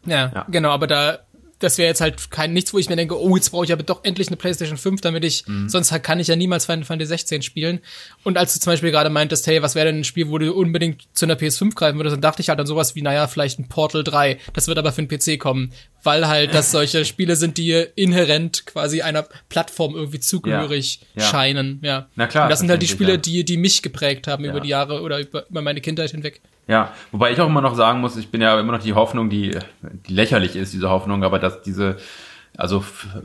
Ja, 0.06 0.30
ja, 0.32 0.46
genau, 0.48 0.70
aber 0.70 0.86
da 0.86 1.18
das 1.58 1.78
wäre 1.78 1.88
jetzt 1.88 2.00
halt 2.00 2.30
kein 2.30 2.52
nichts, 2.52 2.74
wo 2.74 2.78
ich 2.78 2.88
mir 2.88 2.96
denke, 2.96 3.18
oh, 3.18 3.34
jetzt 3.34 3.50
brauche 3.50 3.64
ich 3.64 3.72
aber 3.72 3.82
doch 3.82 4.04
endlich 4.04 4.28
eine 4.28 4.36
PlayStation 4.36 4.76
5, 4.76 5.00
damit 5.00 5.24
ich, 5.24 5.46
mhm. 5.46 5.68
sonst 5.68 5.90
kann 6.02 6.20
ich 6.20 6.28
ja 6.28 6.36
niemals 6.36 6.66
Final 6.66 6.84
Fantasy 6.84 7.08
16 7.08 7.42
spielen. 7.42 7.80
Und 8.24 8.36
als 8.36 8.52
du 8.52 8.60
zum 8.60 8.72
Beispiel 8.72 8.90
gerade 8.90 9.08
meintest, 9.08 9.46
hey, 9.46 9.62
was 9.62 9.74
wäre 9.74 9.86
denn 9.86 10.00
ein 10.00 10.04
Spiel, 10.04 10.28
wo 10.28 10.36
du 10.36 10.52
unbedingt 10.52 11.04
zu 11.14 11.24
einer 11.24 11.34
PS5 11.34 11.74
greifen 11.74 11.98
würdest, 11.98 12.14
dann 12.14 12.20
dachte 12.20 12.42
ich 12.42 12.50
halt 12.50 12.60
an 12.60 12.66
sowas 12.66 12.94
wie, 12.94 13.02
naja, 13.02 13.26
vielleicht 13.26 13.58
ein 13.58 13.68
Portal 13.68 14.04
3. 14.04 14.38
Das 14.52 14.68
wird 14.68 14.78
aber 14.78 14.92
für 14.92 15.02
den 15.02 15.08
PC 15.08 15.40
kommen. 15.40 15.72
Weil 16.02 16.28
halt 16.28 16.54
das 16.54 16.70
solche 16.72 17.04
Spiele 17.04 17.36
sind, 17.36 17.56
die 17.56 17.72
inhärent 17.94 18.66
quasi 18.66 19.00
einer 19.00 19.26
Plattform 19.48 19.94
irgendwie 19.94 20.20
zugehörig 20.20 21.00
ja, 21.14 21.22
ja. 21.22 21.28
scheinen, 21.28 21.80
ja. 21.82 22.08
Na 22.16 22.26
klar. 22.26 22.44
Und 22.44 22.50
das 22.50 22.58
sind 22.58 22.68
halt 22.68 22.82
die 22.82 22.88
Spiele, 22.88 23.18
die, 23.18 23.44
die 23.44 23.56
mich 23.56 23.82
geprägt 23.82 24.26
haben 24.26 24.44
über 24.44 24.60
die 24.60 24.68
Jahre 24.68 25.00
oder 25.00 25.20
über, 25.20 25.46
über 25.48 25.62
meine 25.62 25.80
Kindheit 25.80 26.10
hinweg. 26.10 26.42
Ja, 26.68 26.92
wobei 27.12 27.32
ich 27.32 27.40
auch 27.40 27.46
immer 27.46 27.60
noch 27.60 27.76
sagen 27.76 28.00
muss, 28.00 28.16
ich 28.16 28.30
bin 28.30 28.40
ja 28.40 28.58
immer 28.58 28.72
noch 28.72 28.82
die 28.82 28.94
Hoffnung, 28.94 29.30
die, 29.30 29.56
die 30.08 30.12
lächerlich 30.12 30.56
ist, 30.56 30.72
diese 30.72 30.90
Hoffnung, 30.90 31.22
aber 31.22 31.38
dass 31.38 31.62
diese, 31.62 31.96
also 32.56 32.80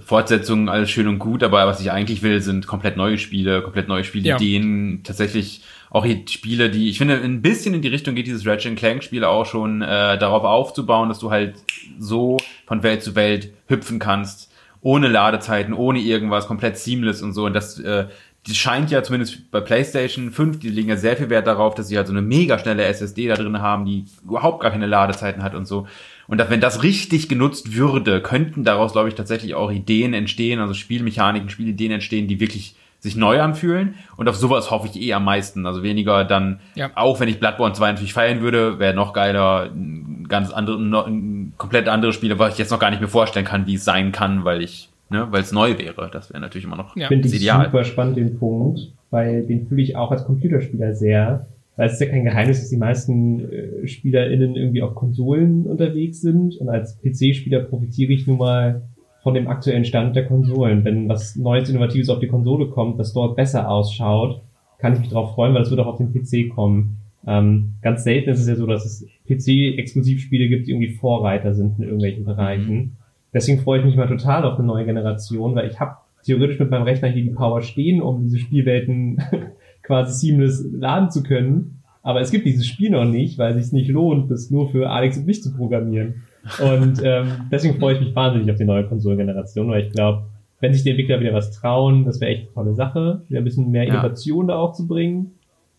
Fortsetzungen 0.05 0.69
alles 0.69 0.91
schön 0.91 1.07
und 1.07 1.17
gut, 1.17 1.41
aber 1.41 1.65
was 1.65 1.81
ich 1.81 1.91
eigentlich 1.91 2.21
will, 2.21 2.39
sind 2.41 2.67
komplett 2.67 2.97
neue 2.97 3.17
Spiele, 3.17 3.63
komplett 3.63 3.87
neue 3.87 4.03
Spielideen, 4.03 4.97
ja. 4.97 4.99
tatsächlich 5.03 5.63
auch 5.89 6.05
Spiele, 6.29 6.69
die, 6.69 6.89
ich 6.89 6.99
finde, 6.99 7.15
ein 7.15 7.41
bisschen 7.41 7.73
in 7.73 7.81
die 7.81 7.87
Richtung 7.87 8.13
geht 8.13 8.27
dieses 8.27 8.45
Ratchet 8.45 8.77
Clank 8.77 9.03
Spiel 9.03 9.23
auch 9.23 9.45
schon, 9.45 9.81
äh, 9.81 10.17
darauf 10.19 10.43
aufzubauen, 10.43 11.09
dass 11.09 11.19
du 11.19 11.31
halt 11.31 11.55
so 11.99 12.37
von 12.67 12.83
Welt 12.83 13.01
zu 13.01 13.15
Welt 13.15 13.53
hüpfen 13.67 13.97
kannst, 13.97 14.51
ohne 14.81 15.07
Ladezeiten, 15.07 15.73
ohne 15.73 15.99
irgendwas, 15.99 16.47
komplett 16.47 16.77
seamless 16.77 17.23
und 17.23 17.33
so, 17.33 17.45
und 17.45 17.53
das, 17.53 17.79
äh, 17.79 18.05
die 18.47 18.55
scheint 18.55 18.89
ja 18.89 19.03
zumindest 19.03 19.51
bei 19.51 19.61
PlayStation 19.61 20.31
5, 20.31 20.59
die 20.59 20.69
legen 20.69 20.89
ja 20.89 20.97
sehr 20.97 21.15
viel 21.15 21.29
Wert 21.29 21.45
darauf, 21.45 21.75
dass 21.75 21.89
sie 21.89 21.97
halt 21.97 22.07
so 22.07 22.13
eine 22.13 22.23
mega 22.23 22.57
schnelle 22.57 22.83
SSD 22.85 23.27
da 23.27 23.35
drin 23.35 23.61
haben, 23.61 23.85
die 23.85 24.05
überhaupt 24.23 24.61
gar 24.61 24.71
keine 24.71 24.87
Ladezeiten 24.87 25.43
hat 25.43 25.53
und 25.53 25.65
so. 25.65 25.87
Und 26.27 26.39
dass, 26.39 26.49
wenn 26.49 26.61
das 26.61 26.81
richtig 26.81 27.29
genutzt 27.29 27.75
würde, 27.75 28.21
könnten 28.21 28.63
daraus, 28.63 28.93
glaube 28.93 29.09
ich, 29.09 29.15
tatsächlich 29.15 29.53
auch 29.53 29.71
Ideen 29.71 30.13
entstehen, 30.13 30.59
also 30.59 30.73
Spielmechaniken, 30.73 31.49
Spielideen 31.49 31.91
entstehen, 31.91 32.27
die 32.27 32.39
wirklich 32.39 32.75
sich 32.99 33.15
neu 33.15 33.41
anfühlen. 33.41 33.95
Und 34.15 34.29
auf 34.29 34.35
sowas 34.35 34.71
hoffe 34.71 34.87
ich 34.87 35.01
eh 35.01 35.13
am 35.13 35.25
meisten. 35.25 35.65
Also 35.65 35.83
weniger 35.83 36.23
dann, 36.23 36.59
ja. 36.75 36.91
auch 36.95 37.19
wenn 37.19 37.27
ich 37.27 37.39
Bloodborne 37.39 37.73
2 37.73 37.91
natürlich 37.91 38.13
feiern 38.13 38.41
würde, 38.41 38.79
wäre 38.79 38.93
noch 38.93 39.13
geiler, 39.13 39.69
ein 39.71 40.27
ganz 40.29 40.51
andere, 40.51 40.77
ein 40.77 41.53
komplett 41.57 41.87
andere 41.87 42.13
Spiele, 42.13 42.39
was 42.39 42.53
ich 42.53 42.59
jetzt 42.59 42.71
noch 42.71 42.79
gar 42.79 42.91
nicht 42.91 43.01
mehr 43.01 43.09
vorstellen 43.09 43.45
kann, 43.45 43.65
wie 43.65 43.75
es 43.75 43.85
sein 43.85 44.11
kann, 44.11 44.45
weil 44.45 44.61
ich 44.61 44.90
ne, 45.11 45.27
weil 45.29 45.41
es 45.41 45.51
neu 45.51 45.77
wäre. 45.77 46.09
Das 46.11 46.29
wäre 46.31 46.41
natürlich 46.41 46.65
immer 46.65 46.77
noch 46.77 46.95
ja. 46.95 47.07
Finde 47.07 47.27
ich 47.27 47.35
ideal. 47.35 47.65
super 47.65 47.83
spannend 47.83 48.17
den 48.17 48.39
Punkt, 48.39 48.93
weil 49.11 49.45
den 49.45 49.67
fühle 49.67 49.83
ich 49.83 49.95
auch 49.95 50.11
als 50.11 50.25
Computerspieler 50.25 50.95
sehr. 50.95 51.47
Weil 51.75 51.87
es 51.87 51.93
ist 51.93 52.01
ja 52.01 52.07
kein 52.07 52.23
Geheimnis, 52.23 52.59
dass 52.59 52.69
die 52.69 52.77
meisten 52.77 53.51
äh, 53.51 53.87
SpielerInnen 53.87 54.55
irgendwie 54.55 54.81
auf 54.81 54.95
Konsolen 54.95 55.65
unterwegs 55.65 56.21
sind 56.21 56.57
und 56.57 56.69
als 56.69 56.99
PC-Spieler 57.01 57.61
profitiere 57.61 58.11
ich 58.11 58.27
nun 58.27 58.37
mal 58.37 58.81
von 59.23 59.33
dem 59.33 59.47
aktuellen 59.47 59.85
Stand 59.85 60.15
der 60.15 60.25
Konsolen. 60.25 60.83
Wenn 60.83 61.07
was 61.07 61.35
Neues, 61.35 61.69
Innovatives 61.69 62.09
auf 62.09 62.19
die 62.19 62.27
Konsole 62.27 62.67
kommt, 62.67 62.99
das 62.99 63.13
dort 63.13 63.35
besser 63.35 63.69
ausschaut, 63.69 64.41
kann 64.79 64.93
ich 64.93 64.99
mich 64.99 65.09
darauf 65.09 65.35
freuen, 65.35 65.53
weil 65.53 65.61
es 65.61 65.69
wird 65.69 65.79
auch 65.79 65.87
auf 65.87 65.97
den 65.97 66.11
PC 66.11 66.53
kommen. 66.53 66.97
Ähm, 67.27 67.73
ganz 67.83 68.03
selten 68.03 68.31
ist 68.31 68.39
es 68.39 68.47
ja 68.47 68.55
so, 68.55 68.65
dass 68.65 68.83
es 68.83 69.05
PC-Exklusivspiele 69.27 70.49
gibt, 70.49 70.67
die 70.67 70.71
irgendwie 70.71 70.95
Vorreiter 70.95 71.53
sind 71.53 71.77
in 71.77 71.83
irgendwelchen 71.83 72.25
Bereichen. 72.25 72.97
Deswegen 73.33 73.61
freue 73.61 73.79
ich 73.79 73.85
mich 73.85 73.95
mal 73.95 74.07
total 74.07 74.43
auf 74.45 74.57
eine 74.57 74.67
neue 74.67 74.85
Generation, 74.85 75.55
weil 75.55 75.69
ich 75.69 75.79
habe 75.79 75.97
theoretisch 76.23 76.59
mit 76.59 76.69
meinem 76.69 76.83
Rechner 76.83 77.07
hier 77.07 77.23
die 77.23 77.29
Power 77.29 77.61
stehen, 77.61 78.01
um 78.01 78.21
diese 78.21 78.37
Spielwelten 78.37 79.17
quasi 79.83 80.13
seamless 80.13 80.65
laden 80.71 81.09
zu 81.09 81.23
können. 81.23 81.81
Aber 82.03 82.21
es 82.21 82.31
gibt 82.31 82.45
dieses 82.45 82.65
Spiel 82.65 82.89
noch 82.89 83.05
nicht, 83.05 83.37
weil 83.37 83.55
es 83.55 83.65
sich 83.65 83.73
nicht 83.73 83.89
lohnt, 83.89 84.31
das 84.31 84.49
nur 84.49 84.69
für 84.69 84.89
Alex 84.89 85.17
und 85.17 85.27
mich 85.27 85.43
zu 85.43 85.53
programmieren. 85.55 86.23
Und 86.59 87.01
ähm, 87.03 87.27
deswegen 87.51 87.79
freue 87.79 87.95
ich 87.95 88.01
mich 88.01 88.15
wahnsinnig 88.15 88.49
auf 88.51 88.57
die 88.57 88.65
neue 88.65 88.85
Konsolengeneration, 88.85 89.69
weil 89.69 89.83
ich 89.83 89.91
glaube, 89.91 90.23
wenn 90.59 90.73
sich 90.73 90.83
die 90.83 90.89
Entwickler 90.89 91.19
wieder 91.19 91.33
was 91.33 91.51
trauen, 91.51 92.05
das 92.05 92.19
wäre 92.19 92.31
echt 92.31 92.43
eine 92.43 92.53
tolle 92.53 92.73
Sache, 92.73 93.21
wieder 93.27 93.41
ein 93.41 93.43
bisschen 93.43 93.69
mehr 93.69 93.83
Innovation 93.83 94.47
ja. 94.47 94.55
da 94.55 94.59
auch 94.59 94.73
zu 94.73 94.87
bringen. 94.87 95.33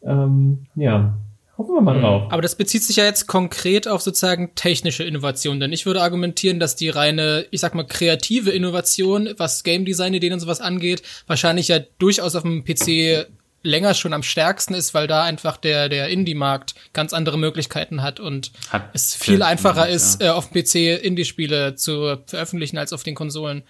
Ähm, 0.05 0.59
ja, 0.77 1.17
Hoffen 1.63 1.77
wir 1.77 1.81
mal 1.81 2.01
drauf. 2.01 2.33
Aber 2.33 2.43
das 2.43 2.57
bezieht 2.57 2.83
sich 2.83 2.97
ja 2.97 3.05
jetzt 3.05 3.29
konkret 3.29 3.87
auf 3.87 4.03
sozusagen 4.03 4.55
technische 4.55 5.05
Innovation, 5.05 5.61
denn 5.61 5.73
ich 5.73 5.87
würde 5.87 6.03
argumentieren, 6.03 6.59
dass 6.59 6.75
die 6.75 6.89
reine, 6.89 7.47
ich 7.51 7.61
sag 7.61 7.75
mal, 7.75 7.87
kreative 7.87 8.51
Innovation, 8.51 9.31
was 9.37 9.63
Game 9.63 9.85
Design 9.85 10.15
Ideen 10.15 10.33
und 10.33 10.41
sowas 10.41 10.61
angeht, 10.61 11.03
wahrscheinlich 11.29 11.69
ja 11.69 11.79
durchaus 11.99 12.35
auf 12.35 12.43
dem 12.43 12.65
PC 12.65 13.29
länger 13.63 13.95
schon 13.95 14.13
am 14.13 14.25
stärksten 14.25 14.75
ist, 14.75 14.93
weil 14.93 15.07
da 15.07 15.23
einfach 15.23 15.57
der, 15.57 15.89
der 15.89 16.09
Indie-Markt 16.09 16.75
ganz 16.93 17.13
andere 17.13 17.39
Möglichkeiten 17.39 18.03
hat 18.03 18.19
und 18.19 18.51
hat 18.71 18.91
es 18.93 19.15
viel 19.15 19.43
einfacher 19.45 19.89
ist, 19.89 20.21
ja. 20.21 20.29
äh, 20.29 20.31
auf 20.31 20.51
dem 20.51 20.61
PC 20.61 21.05
Indie-Spiele 21.05 21.77
zu 21.77 22.17
veröffentlichen 22.27 22.77
als 22.77 22.93
auf 22.93 23.05
den 23.05 23.15
Konsolen. 23.15 23.63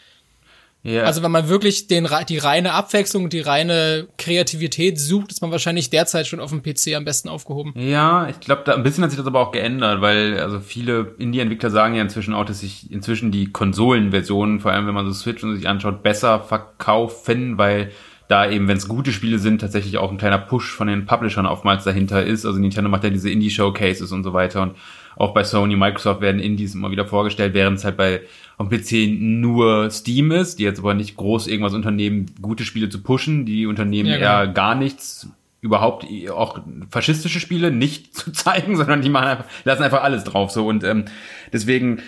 Ja. 0.85 1.05
Also 1.05 1.23
wenn 1.23 1.31
man 1.31 1.49
wirklich 1.49 1.87
den, 1.87 2.09
die 2.29 2.38
reine 2.38 2.73
Abwechslung, 2.73 3.29
die 3.29 3.40
reine 3.40 4.09
Kreativität 4.18 4.99
sucht, 4.99 5.31
ist 5.31 5.40
man 5.40 5.53
wahrscheinlich 5.53 5.90
derzeit 5.90 6.27
schon 6.27 6.40
auf 6.40 6.51
dem 6.51 6.62
PC 6.62 6.97
am 6.97 7.05
besten 7.05 7.29
aufgehoben. 7.29 7.73
Ja, 7.77 8.29
ich 8.29 8.40
glaube, 8.40 8.62
da 8.64 8.75
ein 8.75 8.83
bisschen 8.83 9.05
hat 9.05 9.11
sich 9.11 9.18
das 9.18 9.27
aber 9.27 9.40
auch 9.40 9.53
geändert, 9.53 10.01
weil 10.01 10.40
also 10.40 10.59
viele 10.59 11.14
Indie-Entwickler 11.18 11.71
sagen 11.71 11.95
ja 11.95 12.03
inzwischen 12.03 12.35
auch, 12.35 12.45
dass 12.45 12.61
sich 12.61 12.90
inzwischen 12.90 13.31
die 13.31 13.53
Konsolenversionen, 13.53 14.59
vor 14.59 14.73
allem 14.73 14.88
wenn 14.88 14.95
man 14.95 15.07
so 15.07 15.12
Switch 15.12 15.45
und 15.45 15.55
sich 15.55 15.68
anschaut, 15.68 16.03
besser 16.03 16.40
verkaufen, 16.40 17.59
weil 17.59 17.92
da 18.27 18.51
eben, 18.51 18.66
wenn 18.66 18.79
es 18.79 18.88
gute 18.88 19.12
Spiele 19.12 19.38
sind, 19.38 19.61
tatsächlich 19.61 19.99
auch 19.99 20.11
ein 20.11 20.16
kleiner 20.16 20.38
Push 20.38 20.73
von 20.73 20.88
den 20.88 21.07
Publishern 21.07 21.47
oftmals 21.47 21.85
dahinter 21.85 22.25
ist. 22.25 22.47
Also 22.47 22.59
Nintendo 22.59 22.90
macht 22.90 23.05
ja 23.05 23.11
diese 23.11 23.31
Indie-Showcases 23.31 24.11
und 24.11 24.25
so 24.25 24.33
weiter 24.33 24.62
und 24.62 24.77
auch 25.16 25.35
bei 25.35 25.45
Sony, 25.45 25.77
Microsoft 25.77 26.21
werden 26.23 26.40
Indies 26.40 26.75
immer 26.75 26.90
wieder 26.90 27.05
vorgestellt, 27.05 27.55
während 27.55 27.79
es 27.79 27.85
halt 27.85 27.97
bei 27.97 28.23
am 28.62 28.70
PC 28.70 29.20
nur 29.20 29.90
Steam 29.90 30.33
ist, 30.33 30.59
die 30.59 30.64
jetzt 30.64 30.79
aber 30.79 30.94
nicht 30.94 31.16
groß 31.16 31.46
irgendwas 31.46 31.75
unternehmen, 31.75 32.27
gute 32.40 32.64
Spiele 32.64 32.88
zu 32.88 33.03
pushen. 33.03 33.44
Die 33.44 33.66
unternehmen 33.66 34.09
ja, 34.09 34.16
genau. 34.16 34.29
eher 34.29 34.48
gar 34.48 34.75
nichts, 34.75 35.29
überhaupt 35.61 36.07
auch 36.31 36.61
faschistische 36.90 37.40
Spiele 37.40 37.70
nicht 37.70 38.14
zu 38.16 38.33
zeigen, 38.33 38.77
sondern 38.77 39.03
die 39.03 39.11
machen 39.11 39.29
einfach, 39.29 39.44
lassen 39.64 39.83
einfach 39.83 40.03
alles 40.03 40.25
drauf 40.25 40.51
so 40.51 40.66
und 40.66 40.85
ähm, 40.85 41.05
deswegen 41.53 42.01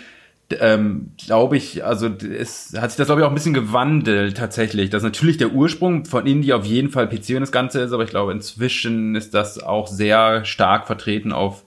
ähm, 0.61 1.13
glaube 1.17 1.57
ich, 1.57 1.85
also 1.85 2.07
es 2.09 2.75
hat 2.79 2.91
sich 2.91 2.99
das 2.99 3.07
glaube 3.07 3.23
ich 3.23 3.25
auch 3.25 3.31
ein 3.31 3.35
bisschen 3.35 3.55
gewandelt 3.55 4.37
tatsächlich. 4.37 4.91
Das 4.91 5.03
ist 5.03 5.05
natürlich 5.05 5.39
der 5.39 5.53
Ursprung 5.53 6.05
von 6.05 6.27
Indie 6.27 6.53
auf 6.53 6.67
jeden 6.67 6.91
Fall 6.91 7.09
PC 7.09 7.31
und 7.31 7.41
das 7.41 7.53
Ganze 7.53 7.81
ist, 7.81 7.93
aber 7.93 8.05
ich 8.05 8.11
glaube 8.11 8.33
inzwischen 8.33 9.15
ist 9.15 9.33
das 9.35 9.63
auch 9.63 9.87
sehr 9.87 10.45
stark 10.45 10.87
vertreten 10.87 11.33
auf 11.33 11.65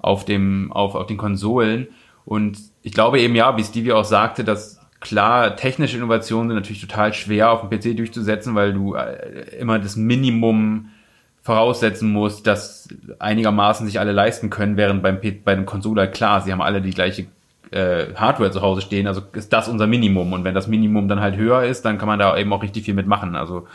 auf 0.00 0.24
dem, 0.24 0.72
auf, 0.72 0.94
auf 0.94 1.06
den 1.06 1.16
Konsolen. 1.16 1.88
Und 2.24 2.58
ich 2.82 2.92
glaube 2.92 3.20
eben 3.20 3.34
ja, 3.34 3.56
wie 3.56 3.64
Stevie 3.64 3.92
auch 3.92 4.04
sagte, 4.04 4.44
dass 4.44 4.80
klar, 5.00 5.56
technische 5.56 5.96
Innovationen 5.96 6.50
sind 6.50 6.56
natürlich 6.56 6.80
total 6.80 7.12
schwer 7.14 7.50
auf 7.50 7.68
dem 7.68 7.70
PC 7.70 7.96
durchzusetzen, 7.96 8.54
weil 8.54 8.72
du 8.72 8.94
äh, 8.94 9.56
immer 9.58 9.78
das 9.78 9.96
Minimum 9.96 10.90
voraussetzen 11.42 12.12
musst, 12.12 12.46
dass 12.46 12.88
einigermaßen 13.18 13.86
sich 13.86 13.98
alle 13.98 14.12
leisten 14.12 14.50
können, 14.50 14.76
während 14.76 15.02
beim, 15.02 15.20
bei 15.44 15.54
dem 15.54 15.66
Konsole 15.66 16.10
klar, 16.10 16.42
sie 16.42 16.52
haben 16.52 16.60
alle 16.60 16.82
die 16.82 16.90
gleiche 16.90 17.26
äh, 17.70 18.14
Hardware 18.14 18.50
zu 18.50 18.60
Hause 18.60 18.82
stehen, 18.82 19.06
also 19.06 19.22
ist 19.32 19.52
das 19.52 19.68
unser 19.68 19.86
Minimum. 19.86 20.32
Und 20.32 20.44
wenn 20.44 20.54
das 20.54 20.68
Minimum 20.68 21.08
dann 21.08 21.20
halt 21.20 21.36
höher 21.36 21.64
ist, 21.64 21.84
dann 21.84 21.98
kann 21.98 22.08
man 22.08 22.18
da 22.18 22.36
eben 22.36 22.52
auch 22.52 22.62
richtig 22.62 22.84
viel 22.84 22.94
mitmachen. 22.94 23.36
Also 23.36 23.66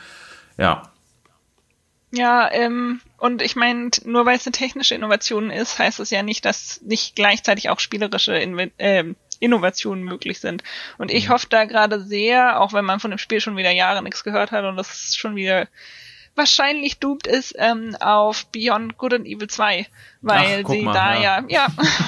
ja. 0.58 0.84
Ja, 2.18 2.50
ähm, 2.52 3.02
und 3.18 3.42
ich 3.42 3.58
meine, 3.58 3.90
nur 4.06 4.26
weil 4.26 4.38
es 4.38 4.46
eine 4.46 4.54
technische 4.54 4.96
Innovation 4.96 5.52
ist, 5.52 5.80
heißt 5.80 6.00
es 6.00 6.12
ja 6.12 6.24
nicht, 6.24 6.46
dass 6.46 6.82
nicht 6.82 7.16
gleichzeitig 7.16 7.70
auch 7.70 7.80
spielerische 7.80 8.38
Inve 8.38 8.72
äh, 8.78 9.04
Innovationen 9.42 10.04
möglich 10.04 10.40
sind. 10.40 10.64
Und 10.98 11.12
ich 11.12 11.28
mhm. 11.28 11.34
hoffe 11.34 11.48
da 11.50 11.66
gerade 11.66 12.00
sehr, 12.02 12.62
auch 12.62 12.72
wenn 12.72 12.86
man 12.86 13.02
von 13.02 13.12
dem 13.12 13.18
Spiel 13.18 13.42
schon 13.42 13.58
wieder 13.58 13.72
Jahre 13.72 14.02
nichts 14.02 14.24
gehört 14.24 14.52
hat 14.52 14.64
und 14.64 14.78
das 14.78 15.14
schon 15.16 15.36
wieder 15.36 15.68
wahrscheinlich 16.36 17.00
doomed 17.00 17.28
ist 17.28 17.56
ähm, 17.58 17.96
auf 18.00 18.46
Beyond 18.48 18.98
Good 18.98 19.14
and 19.14 19.26
Evil 19.26 19.48
2, 19.48 19.86
weil 20.22 20.64
Ach, 20.64 20.70
sie 20.70 20.82
mal, 20.82 20.94
da 20.94 21.16
ja, 21.16 21.46
ja, 21.48 21.68
ja 21.68 21.68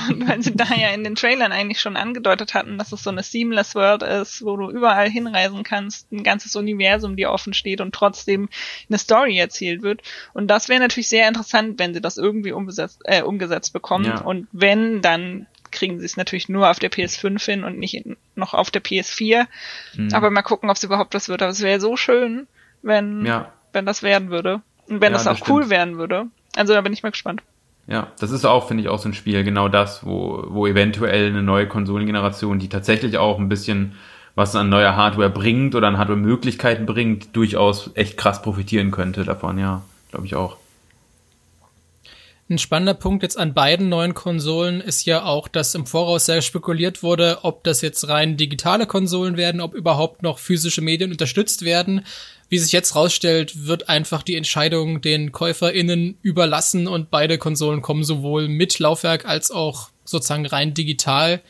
weil 0.27 0.41
sie 0.43 0.55
da 0.55 0.65
ja 0.75 0.89
in 0.89 1.03
den 1.03 1.15
Trailern 1.15 1.51
eigentlich 1.51 1.79
schon 1.79 1.95
angedeutet 1.95 2.53
hatten, 2.53 2.77
dass 2.77 2.91
es 2.91 3.03
so 3.03 3.09
eine 3.09 3.23
seamless 3.23 3.75
World 3.75 4.03
ist, 4.03 4.43
wo 4.43 4.57
du 4.57 4.69
überall 4.69 5.09
hinreisen 5.09 5.63
kannst, 5.63 6.11
ein 6.11 6.23
ganzes 6.23 6.55
Universum 6.55 7.15
dir 7.15 7.31
offen 7.31 7.53
steht 7.53 7.81
und 7.81 7.95
trotzdem 7.95 8.49
eine 8.89 8.97
Story 8.97 9.37
erzählt 9.37 9.81
wird. 9.81 10.01
Und 10.33 10.47
das 10.47 10.69
wäre 10.69 10.81
natürlich 10.81 11.09
sehr 11.09 11.27
interessant, 11.27 11.79
wenn 11.79 11.93
sie 11.93 12.01
das 12.01 12.17
irgendwie 12.17 12.51
umgesetzt, 12.51 13.01
äh, 13.05 13.21
umgesetzt 13.21 13.71
bekommen. 13.73 14.05
Ja. 14.05 14.21
Und 14.21 14.47
wenn, 14.51 15.01
dann 15.01 15.47
kriegen 15.71 15.99
sie 15.99 16.05
es 16.05 16.17
natürlich 16.17 16.49
nur 16.49 16.69
auf 16.69 16.79
der 16.79 16.91
PS5 16.91 17.43
hin 17.43 17.63
und 17.63 17.77
nicht 17.77 17.93
in, 17.93 18.17
noch 18.35 18.53
auf 18.53 18.71
der 18.71 18.83
PS4. 18.83 19.47
Mhm. 19.95 20.13
Aber 20.13 20.29
mal 20.31 20.41
gucken, 20.41 20.69
ob 20.69 20.77
es 20.77 20.83
überhaupt 20.83 21.13
was 21.13 21.29
wird. 21.29 21.41
Aber 21.41 21.51
es 21.51 21.61
wäre 21.61 21.79
so 21.79 21.95
schön, 21.97 22.47
wenn, 22.81 23.25
ja. 23.25 23.53
Wenn 23.73 23.85
das 23.85 24.03
werden 24.03 24.29
würde. 24.29 24.61
Und 24.87 25.01
wenn 25.01 25.11
ja, 25.11 25.17
das 25.17 25.27
auch 25.27 25.39
das 25.39 25.49
cool 25.49 25.69
werden 25.69 25.97
würde. 25.97 26.27
Also 26.55 26.73
da 26.73 26.81
bin 26.81 26.93
ich 26.93 27.03
mal 27.03 27.11
gespannt. 27.11 27.41
Ja, 27.87 28.11
das 28.19 28.31
ist 28.31 28.45
auch, 28.45 28.67
finde 28.67 28.83
ich, 28.83 28.89
auch 28.89 28.99
so 28.99 29.07
ein 29.07 29.13
Spiel, 29.13 29.43
genau 29.43 29.69
das, 29.69 30.05
wo, 30.05 30.43
wo 30.47 30.67
eventuell 30.67 31.27
eine 31.27 31.41
neue 31.41 31.67
Konsolengeneration, 31.67 32.59
die 32.59 32.67
tatsächlich 32.67 33.17
auch 33.17 33.39
ein 33.39 33.47
bisschen 33.47 33.95
was 34.35 34.55
an 34.55 34.69
neuer 34.69 34.95
Hardware 34.95 35.29
bringt 35.29 35.73
oder 35.73 35.87
an 35.87 35.97
Hardware-Möglichkeiten 35.97 36.85
bringt, 36.85 37.35
durchaus 37.35 37.91
echt 37.95 38.17
krass 38.17 38.41
profitieren 38.41 38.91
könnte 38.91 39.23
davon, 39.23 39.57
ja, 39.57 39.83
glaube 40.11 40.25
ich 40.25 40.35
auch. 40.35 40.57
Ein 42.49 42.59
spannender 42.59 42.93
Punkt 42.93 43.23
jetzt 43.23 43.37
an 43.37 43.53
beiden 43.53 43.89
neuen 43.89 44.13
Konsolen 44.13 44.79
ist 44.79 45.05
ja 45.05 45.23
auch, 45.23 45.49
dass 45.49 45.75
im 45.75 45.85
Voraus 45.85 46.27
sehr 46.27 46.41
spekuliert 46.41 47.03
wurde, 47.03 47.39
ob 47.41 47.63
das 47.65 47.81
jetzt 47.81 48.07
rein 48.07 48.37
digitale 48.37 48.85
Konsolen 48.85 49.35
werden, 49.35 49.59
ob 49.59 49.73
überhaupt 49.73 50.23
noch 50.23 50.39
physische 50.39 50.81
Medien 50.81 51.11
unterstützt 51.11 51.65
werden. 51.65 52.05
Wie 52.49 52.59
sich 52.59 52.71
jetzt 52.71 52.95
rausstellt, 52.95 53.67
wird 53.67 53.89
einfach 53.89 54.23
die 54.23 54.35
Entscheidung 54.35 55.01
den 55.01 55.31
KäuferInnen 55.31 56.17
überlassen 56.21 56.87
und 56.87 57.09
beide 57.09 57.37
Konsolen 57.37 57.81
kommen 57.81 58.03
sowohl 58.03 58.47
mit 58.47 58.79
Laufwerk 58.79 59.25
als 59.25 59.51
auch 59.51 59.89
sozusagen 60.05 60.45
rein 60.45 60.73
digital 60.73 61.41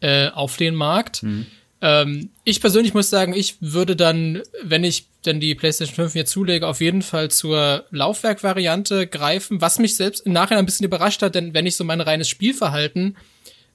äh, 0.00 0.28
auf 0.28 0.56
den 0.56 0.74
Markt. 0.74 1.22
Mhm. 1.22 1.46
Ähm, 1.80 2.30
ich 2.44 2.60
persönlich 2.60 2.94
muss 2.94 3.10
sagen, 3.10 3.34
ich 3.34 3.56
würde 3.60 3.94
dann, 3.94 4.42
wenn 4.62 4.84
ich 4.84 5.06
denn 5.26 5.40
die 5.40 5.54
PlayStation 5.54 5.94
5 5.94 6.14
mir 6.14 6.24
zulege, 6.24 6.66
auf 6.66 6.80
jeden 6.80 7.02
Fall 7.02 7.30
zur 7.30 7.84
Laufwerkvariante 7.90 9.06
greifen, 9.06 9.60
was 9.60 9.78
mich 9.78 9.96
selbst 9.96 10.26
im 10.26 10.32
Nachhinein 10.32 10.60
ein 10.60 10.66
bisschen 10.66 10.86
überrascht 10.86 11.22
hat, 11.22 11.34
denn 11.34 11.54
wenn 11.54 11.66
ich 11.66 11.76
so 11.76 11.84
mein 11.84 12.00
reines 12.00 12.28
Spielverhalten 12.28 13.16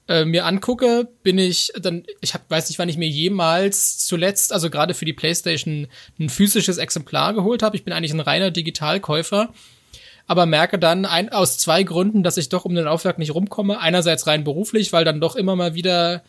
äh, 0.08 0.24
mir 0.24 0.44
angucke, 0.44 1.08
bin 1.22 1.38
ich 1.38 1.72
dann, 1.80 2.04
ich 2.20 2.34
hab, 2.34 2.50
weiß 2.50 2.68
nicht, 2.68 2.78
wann 2.78 2.88
ich 2.88 2.98
mir 2.98 3.08
jemals 3.08 3.98
zuletzt, 3.98 4.52
also 4.52 4.70
gerade 4.70 4.94
für 4.94 5.04
die 5.04 5.12
PlayStation, 5.12 5.86
ein 6.18 6.28
physisches 6.28 6.78
Exemplar 6.78 7.34
geholt 7.34 7.62
habe. 7.62 7.76
Ich 7.76 7.84
bin 7.84 7.92
eigentlich 7.92 8.12
ein 8.12 8.20
reiner 8.20 8.50
Digitalkäufer 8.50 9.52
aber 10.26 10.46
merke 10.46 10.78
dann 10.78 11.04
ein, 11.04 11.30
aus 11.30 11.58
zwei 11.58 11.82
Gründen, 11.82 12.22
dass 12.22 12.36
ich 12.36 12.48
doch 12.48 12.64
um 12.64 12.74
den 12.74 12.84
Laufwerk 12.84 13.18
nicht 13.18 13.34
rumkomme. 13.34 13.78
Einerseits 13.78 14.26
rein 14.26 14.44
beruflich, 14.44 14.92
weil 14.92 15.04
dann 15.04 15.20
doch 15.20 15.36
immer 15.36 15.54
mal 15.54 15.74
wieder 15.74 16.22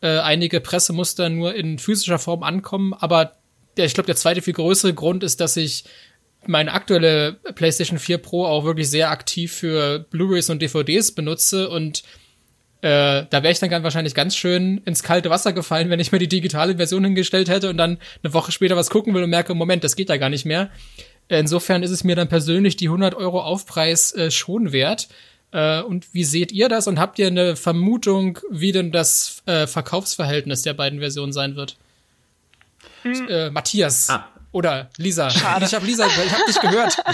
äh, 0.00 0.18
einige 0.18 0.60
Pressemuster 0.60 1.28
nur 1.28 1.54
in 1.54 1.78
physischer 1.78 2.18
Form 2.18 2.42
ankommen. 2.42 2.94
Aber 2.94 3.32
der, 3.76 3.84
ich 3.84 3.94
glaube, 3.94 4.06
der 4.06 4.16
zweite 4.16 4.42
viel 4.42 4.54
größere 4.54 4.94
Grund 4.94 5.22
ist, 5.22 5.40
dass 5.40 5.56
ich 5.56 5.84
meine 6.46 6.72
aktuelle 6.72 7.34
PlayStation 7.54 7.98
4 7.98 8.18
Pro 8.18 8.46
auch 8.46 8.64
wirklich 8.64 8.90
sehr 8.90 9.10
aktiv 9.10 9.52
für 9.52 10.00
Blu-rays 10.10 10.50
und 10.50 10.60
DVDs 10.60 11.12
benutze 11.12 11.68
und 11.68 12.02
äh, 12.82 13.26
da 13.30 13.42
wäre 13.42 13.52
ich 13.52 13.60
dann 13.60 13.70
ganz 13.70 13.84
wahrscheinlich 13.84 14.14
ganz 14.14 14.36
schön 14.36 14.78
ins 14.84 15.02
kalte 15.02 15.30
Wasser 15.30 15.52
gefallen, 15.52 15.88
wenn 15.88 16.00
ich 16.00 16.12
mir 16.12 16.18
die 16.18 16.28
digitale 16.28 16.76
Version 16.76 17.04
hingestellt 17.04 17.48
hätte 17.48 17.70
und 17.70 17.76
dann 17.76 17.98
eine 18.22 18.34
Woche 18.34 18.52
später 18.52 18.76
was 18.76 18.90
gucken 18.90 19.14
will 19.14 19.22
und 19.22 19.30
merke, 19.30 19.54
Moment, 19.54 19.84
das 19.84 19.96
geht 19.96 20.08
ja 20.08 20.16
gar 20.16 20.28
nicht 20.28 20.44
mehr. 20.44 20.68
Insofern 21.28 21.82
ist 21.82 21.92
es 21.92 22.02
mir 22.04 22.16
dann 22.16 22.28
persönlich 22.28 22.76
die 22.76 22.88
100 22.88 23.14
Euro 23.14 23.40
Aufpreis 23.40 24.12
äh, 24.14 24.30
schon 24.30 24.72
wert. 24.72 25.08
Äh, 25.52 25.80
und 25.82 26.12
wie 26.12 26.24
seht 26.24 26.50
ihr 26.50 26.68
das 26.68 26.88
und 26.88 26.98
habt 26.98 27.18
ihr 27.20 27.28
eine 27.28 27.56
Vermutung, 27.56 28.40
wie 28.50 28.72
denn 28.72 28.90
das 28.90 29.42
äh, 29.46 29.66
Verkaufsverhältnis 29.66 30.62
der 30.62 30.74
beiden 30.74 30.98
Versionen 30.98 31.32
sein 31.32 31.54
wird? 31.54 31.76
Hm. 33.02 33.28
Äh, 33.28 33.50
Matthias. 33.50 34.10
Ah. 34.10 34.28
Oder 34.50 34.90
Lisa. 34.98 35.30
Schade. 35.30 35.64
Ich 35.64 35.74
habe 35.74 35.86
Lisa, 35.86 36.06
ich 36.06 36.32
habe 36.32 36.44
dich 36.46 36.60
gehört. 36.60 36.96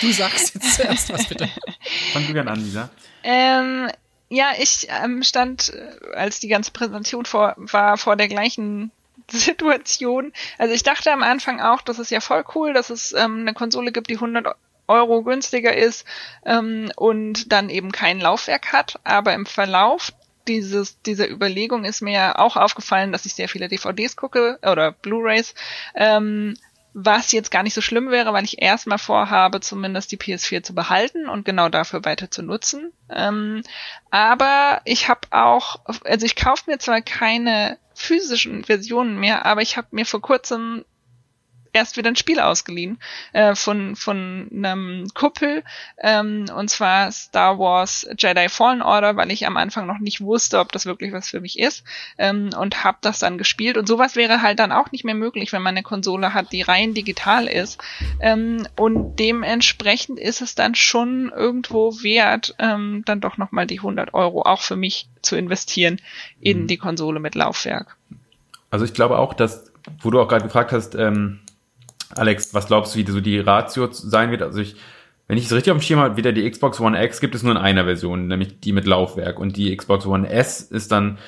Du 0.00 0.12
sagst 0.12 0.54
jetzt 0.54 0.74
zuerst 0.76 1.12
was 1.12 1.26
bitte. 1.26 1.48
Fang 2.12 2.26
du 2.26 2.32
gern 2.32 2.48
an, 2.48 2.60
Lisa. 2.60 2.90
Ähm, 3.22 3.88
ja, 4.28 4.52
ich 4.58 4.88
ähm, 4.90 5.22
stand, 5.22 5.72
äh, 5.74 6.14
als 6.14 6.40
die 6.40 6.48
ganze 6.48 6.70
Präsentation 6.70 7.24
vor, 7.24 7.54
war, 7.56 7.96
vor 7.96 8.16
der 8.16 8.28
gleichen 8.28 8.90
Situation. 9.30 10.32
Also 10.58 10.74
ich 10.74 10.82
dachte 10.82 11.12
am 11.12 11.22
Anfang 11.22 11.60
auch, 11.60 11.82
das 11.82 11.98
ist 11.98 12.10
ja 12.10 12.20
voll 12.20 12.44
cool, 12.54 12.72
dass 12.72 12.90
es 12.90 13.12
ähm, 13.12 13.40
eine 13.40 13.54
Konsole 13.54 13.92
gibt, 13.92 14.10
die 14.10 14.16
100 14.16 14.54
Euro 14.86 15.22
günstiger 15.22 15.76
ist 15.76 16.06
ähm, 16.44 16.90
und 16.96 17.52
dann 17.52 17.68
eben 17.68 17.92
kein 17.92 18.20
Laufwerk 18.20 18.72
hat. 18.72 18.98
Aber 19.04 19.34
im 19.34 19.46
Verlauf 19.46 20.12
dieses, 20.48 21.00
dieser 21.02 21.28
Überlegung 21.28 21.84
ist 21.84 22.00
mir 22.00 22.38
auch 22.38 22.56
aufgefallen, 22.56 23.12
dass 23.12 23.26
ich 23.26 23.34
sehr 23.34 23.48
viele 23.48 23.68
DVDs 23.68 24.16
gucke 24.16 24.58
oder 24.62 24.92
Blu-rays, 24.92 25.54
ähm, 25.94 26.56
was 27.00 27.30
jetzt 27.30 27.52
gar 27.52 27.62
nicht 27.62 27.74
so 27.74 27.80
schlimm 27.80 28.10
wäre, 28.10 28.32
weil 28.32 28.42
ich 28.42 28.60
erstmal 28.60 28.98
vorhabe, 28.98 29.60
zumindest 29.60 30.10
die 30.10 30.16
PS4 30.16 30.64
zu 30.64 30.74
behalten 30.74 31.28
und 31.28 31.44
genau 31.44 31.68
dafür 31.68 32.04
weiter 32.04 32.28
zu 32.28 32.42
nutzen. 32.42 32.92
Ähm, 33.08 33.62
aber 34.10 34.80
ich 34.84 35.08
habe 35.08 35.20
auch, 35.30 35.78
also 36.04 36.26
ich 36.26 36.34
kaufe 36.34 36.64
mir 36.66 36.78
zwar 36.78 37.00
keine 37.00 37.78
physischen 37.94 38.64
Versionen 38.64 39.20
mehr, 39.20 39.46
aber 39.46 39.62
ich 39.62 39.76
habe 39.76 39.86
mir 39.92 40.06
vor 40.06 40.20
kurzem 40.20 40.84
erst 41.72 41.96
wieder 41.96 42.08
ein 42.08 42.16
Spiel 42.16 42.40
ausgeliehen 42.40 42.98
äh, 43.32 43.54
von 43.54 43.96
von 43.96 44.48
einem 44.52 45.08
Kuppel 45.14 45.64
ähm, 45.98 46.46
und 46.54 46.70
zwar 46.70 47.10
Star 47.12 47.58
Wars 47.58 48.08
Jedi 48.18 48.48
Fallen 48.48 48.82
Order, 48.82 49.16
weil 49.16 49.30
ich 49.30 49.46
am 49.46 49.56
Anfang 49.56 49.86
noch 49.86 49.98
nicht 49.98 50.20
wusste, 50.20 50.58
ob 50.58 50.72
das 50.72 50.86
wirklich 50.86 51.12
was 51.12 51.28
für 51.28 51.40
mich 51.40 51.58
ist 51.58 51.84
ähm, 52.18 52.50
und 52.58 52.84
habe 52.84 52.98
das 53.00 53.18
dann 53.18 53.38
gespielt 53.38 53.76
und 53.76 53.86
sowas 53.86 54.16
wäre 54.16 54.42
halt 54.42 54.58
dann 54.58 54.72
auch 54.72 54.90
nicht 54.92 55.04
mehr 55.04 55.14
möglich, 55.14 55.52
wenn 55.52 55.62
man 55.62 55.76
eine 55.76 55.82
Konsole 55.82 56.34
hat, 56.34 56.52
die 56.52 56.62
rein 56.62 56.94
digital 56.94 57.46
ist 57.46 57.78
ähm, 58.20 58.66
und 58.76 59.16
dementsprechend 59.16 60.18
ist 60.18 60.40
es 60.40 60.54
dann 60.54 60.74
schon 60.74 61.30
irgendwo 61.34 62.02
wert, 62.02 62.54
ähm, 62.58 63.02
dann 63.04 63.20
doch 63.20 63.36
noch 63.36 63.52
mal 63.52 63.66
die 63.66 63.78
100 63.78 64.14
Euro 64.14 64.42
auch 64.42 64.60
für 64.60 64.76
mich 64.76 65.08
zu 65.22 65.36
investieren 65.36 66.00
in 66.40 66.62
mhm. 66.62 66.66
die 66.66 66.76
Konsole 66.76 67.20
mit 67.20 67.34
Laufwerk. 67.34 67.96
Also 68.70 68.84
ich 68.84 68.94
glaube 68.94 69.18
auch, 69.18 69.34
dass, 69.34 69.72
wo 70.00 70.10
du 70.10 70.20
auch 70.20 70.28
gerade 70.28 70.44
gefragt 70.44 70.72
hast, 70.72 70.94
ähm, 70.94 71.40
Alex, 72.14 72.54
was 72.54 72.66
glaubst 72.66 72.94
du, 72.94 72.98
wie 72.98 73.10
so 73.10 73.20
die 73.20 73.38
Ratio 73.38 73.88
sein 73.90 74.30
wird? 74.30 74.42
Also 74.42 74.60
ich, 74.60 74.76
wenn 75.26 75.36
ich 75.36 75.46
es 75.46 75.52
richtig 75.52 75.72
auf 75.72 75.78
dem 75.78 75.82
Schirm 75.82 76.00
habe, 76.00 76.16
wieder 76.16 76.32
die 76.32 76.48
Xbox 76.50 76.80
One 76.80 77.02
X 77.04 77.20
gibt 77.20 77.34
es 77.34 77.42
nur 77.42 77.52
in 77.52 77.58
einer 77.58 77.84
Version, 77.84 78.28
nämlich 78.28 78.60
die 78.60 78.72
mit 78.72 78.86
Laufwerk. 78.86 79.38
Und 79.38 79.56
die 79.56 79.76
Xbox 79.76 80.06
One 80.06 80.28
S 80.28 80.62
ist 80.62 80.90
dann 80.90 81.18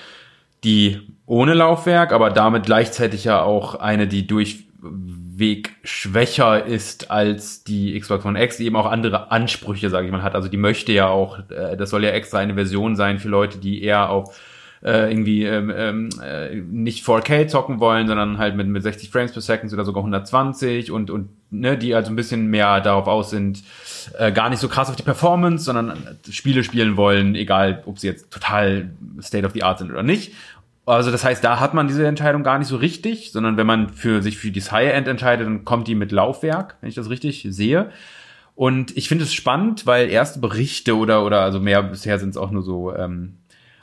die 0.64 1.01
ohne 1.27 1.55
Laufwerk, 1.55 2.12
aber 2.12 2.31
damit 2.31 2.64
gleichzeitig 2.64 3.25
ja 3.25 3.43
auch 3.43 3.75
eine, 3.75 4.07
die 4.07 4.27
durchweg 4.27 5.77
schwächer 5.85 6.64
ist 6.64 7.11
als 7.11 7.62
die 7.64 7.99
Xbox 7.99 8.25
One 8.25 8.43
X, 8.43 8.57
die 8.57 8.66
eben 8.66 8.77
auch 8.77 8.87
andere 8.87 9.31
Ansprüche, 9.31 9.90
sage 9.90 10.07
ich 10.07 10.12
mal, 10.12 10.23
hat. 10.23 10.35
Also 10.35 10.49
die 10.49 10.57
möchte 10.57 10.93
ja 10.93 11.09
auch, 11.09 11.38
äh, 11.51 11.77
das 11.77 11.90
soll 11.90 12.05
ja 12.05 12.11
extra 12.11 12.38
eine 12.38 12.55
Version 12.55 12.97
sein 12.97 13.19
für 13.19 13.29
Leute, 13.29 13.59
die 13.59 13.83
eher 13.83 14.11
auf 14.11 14.35
äh, 14.83 15.11
irgendwie 15.11 15.45
ähm, 15.45 15.73
ähm, 15.75 16.09
äh, 16.23 16.55
nicht 16.55 17.05
4K 17.05 17.49
zocken 17.49 17.81
wollen, 17.81 18.09
sondern 18.09 18.38
halt 18.38 18.57
mit, 18.57 18.66
mit 18.66 18.83
60 18.83 19.11
Frames 19.11 19.33
per 19.33 19.43
Second 19.43 19.73
oder 19.73 19.85
sogar 19.85 20.03
120 20.03 20.90
und, 20.90 21.11
und 21.11 21.29
ne, 21.51 21.77
die 21.77 21.95
also 21.95 22.11
ein 22.11 22.16
bisschen 22.16 22.47
mehr 22.47 22.81
darauf 22.81 23.07
aus 23.07 23.31
sind, 23.31 23.62
äh, 24.19 24.33
gar 24.33 24.49
nicht 24.49 24.61
so 24.61 24.69
krass 24.69 24.88
auf 24.88 24.97
die 24.97 25.03
Performance, 25.03 25.64
sondern 25.64 26.19
Spiele 26.31 26.64
spielen 26.64 26.97
wollen, 26.97 27.35
egal 27.35 27.83
ob 27.85 27.99
sie 27.99 28.07
jetzt 28.07 28.31
total 28.31 28.90
State 29.21 29.47
of 29.47 29.53
the 29.53 29.62
Art 29.62 29.79
sind 29.79 29.90
oder 29.90 30.03
nicht. 30.03 30.33
Also 30.87 31.11
das 31.11 31.25
heißt, 31.25 31.45
da 31.45 31.61
hat 31.61 31.75
man 31.75 31.87
diese 31.87 32.07
Entscheidung 32.07 32.43
gar 32.43 32.59
nicht 32.59 32.69
so 32.69 32.77
richtig, 32.77 33.33
sondern 33.33 33.57
wenn 33.57 33.66
man 33.66 33.90
für 33.90 34.23
sich 34.23 34.38
für 34.38 34.51
das 34.51 34.73
High-End 34.73 35.07
entscheidet, 35.07 35.47
dann 35.47 35.64
kommt 35.64 35.88
die 35.88 35.95
mit 35.95 36.11
Laufwerk, 36.11 36.77
wenn 36.81 36.88
ich 36.88 36.95
das 36.95 37.11
richtig 37.11 37.47
sehe. 37.51 37.90
Und 38.55 38.97
ich 38.97 39.09
finde 39.09 39.25
es 39.25 39.33
spannend, 39.33 39.87
weil 39.87 40.09
erste 40.11 40.40
Berichte 40.40 40.97
oder 40.97 41.25
oder 41.25 41.43
also 41.43 41.61
mehr 41.61 41.83
bisher 41.83 42.19
sind 42.19 42.31
es 42.31 42.37
auch 42.37 42.51
nur 42.51 42.62
so 42.62 42.95
ähm, 42.95 43.37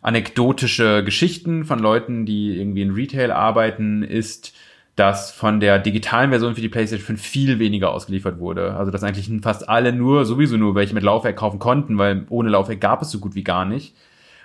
anekdotische 0.08 1.04
Geschichten 1.04 1.66
von 1.66 1.80
Leuten, 1.80 2.26
die 2.26 2.58
irgendwie 2.58 2.82
in 2.82 2.94
Retail 2.94 3.30
arbeiten, 3.30 4.04
ist, 4.04 4.56
dass 4.96 5.32
von 5.32 5.60
der 5.60 5.80
digitalen 5.80 6.30
Version 6.30 6.56
für 6.56 6.62
die 6.62 6.70
PlayStation 6.70 7.06
5 7.06 7.22
viel 7.22 7.60
weniger 7.60 7.92
ausgeliefert 7.92 8.40
wurde. 8.40 8.76
Also 8.76 8.90
dass 8.90 9.04
eigentlich 9.04 9.30
fast 9.42 9.68
alle 9.68 9.92
nur, 9.92 10.24
sowieso 10.24 10.56
nur 10.56 10.76
welche 10.76 10.94
mit 10.94 11.04
Laufwerk 11.04 11.36
kaufen 11.36 11.60
konnten, 11.60 11.98
weil 11.98 12.26
ohne 12.30 12.48
Laufwerk 12.50 12.80
gab 12.80 13.02
es 13.02 13.12
so 13.12 13.20
gut 13.20 13.36
wie 13.36 13.44
gar 13.44 13.66
nicht. 13.66 13.96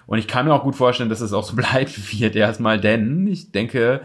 Und 0.07 0.19
ich 0.19 0.27
kann 0.27 0.47
mir 0.47 0.53
auch 0.53 0.65
gut 0.65 0.75
vorstellen, 0.75 1.09
dass 1.09 1.21
es 1.21 1.33
auch 1.33 1.45
so 1.45 1.55
bleibt 1.57 2.13
wird 2.13 2.35
erstmal, 2.35 2.81
denn 2.81 3.29
ich 3.29 3.53
denke, 3.53 4.01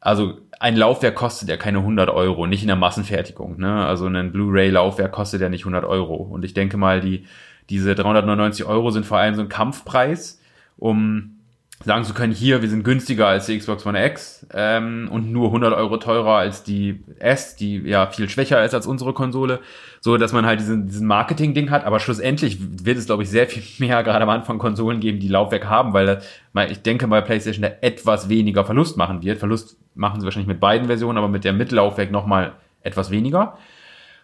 also 0.00 0.34
ein 0.60 0.76
Laufwerk 0.76 1.14
kostet 1.14 1.48
ja 1.48 1.56
keine 1.56 1.78
100 1.78 2.10
Euro, 2.10 2.46
nicht 2.46 2.60
in 2.60 2.68
der 2.68 2.76
Massenfertigung. 2.76 3.58
Ne? 3.58 3.86
Also 3.86 4.04
ein 4.04 4.32
Blu-ray-Laufwerk 4.32 5.12
kostet 5.12 5.40
ja 5.40 5.48
nicht 5.48 5.62
100 5.62 5.82
Euro. 5.86 6.16
Und 6.16 6.44
ich 6.44 6.52
denke 6.52 6.76
mal, 6.76 7.00
die 7.00 7.24
diese 7.70 7.94
399 7.94 8.66
Euro 8.66 8.90
sind 8.90 9.06
vor 9.06 9.16
allem 9.16 9.34
so 9.34 9.40
ein 9.40 9.48
Kampfpreis 9.48 10.39
um 10.80 11.36
sagen 11.84 12.04
zu 12.04 12.12
können, 12.12 12.32
hier, 12.32 12.60
wir 12.60 12.68
sind 12.68 12.84
günstiger 12.84 13.26
als 13.26 13.46
die 13.46 13.58
Xbox 13.58 13.86
One 13.86 14.04
X 14.04 14.46
ähm, 14.52 15.08
und 15.10 15.32
nur 15.32 15.46
100 15.46 15.72
Euro 15.72 15.96
teurer 15.96 16.36
als 16.36 16.62
die 16.62 17.02
S, 17.18 17.56
die 17.56 17.78
ja 17.78 18.06
viel 18.06 18.28
schwächer 18.28 18.62
ist 18.64 18.74
als 18.74 18.86
unsere 18.86 19.14
Konsole, 19.14 19.60
so 20.00 20.18
dass 20.18 20.34
man 20.34 20.44
halt 20.44 20.60
diesen, 20.60 20.86
diesen 20.86 21.06
Marketing-Ding 21.06 21.70
hat, 21.70 21.84
aber 21.84 21.98
schlussendlich 21.98 22.58
wird 22.84 22.98
es, 22.98 23.06
glaube 23.06 23.22
ich, 23.22 23.30
sehr 23.30 23.46
viel 23.46 23.62
mehr 23.78 24.02
gerade 24.02 24.22
am 24.22 24.28
Anfang 24.28 24.58
Konsolen 24.58 25.00
geben, 25.00 25.20
die 25.20 25.28
Laufwerk 25.28 25.66
haben, 25.66 25.94
weil 25.94 26.22
ich 26.68 26.82
denke 26.82 27.06
mal, 27.06 27.22
PlayStation 27.22 27.62
da 27.62 27.70
etwas 27.80 28.28
weniger 28.28 28.64
Verlust 28.66 28.98
machen 28.98 29.22
wird. 29.22 29.38
Verlust 29.38 29.78
machen 29.94 30.20
sie 30.20 30.26
wahrscheinlich 30.26 30.48
mit 30.48 30.60
beiden 30.60 30.86
Versionen, 30.86 31.16
aber 31.16 31.28
mit 31.28 31.44
der 31.44 31.54
Mittellaufwerk 31.54 32.10
nochmal 32.10 32.52
etwas 32.82 33.10
weniger. 33.10 33.56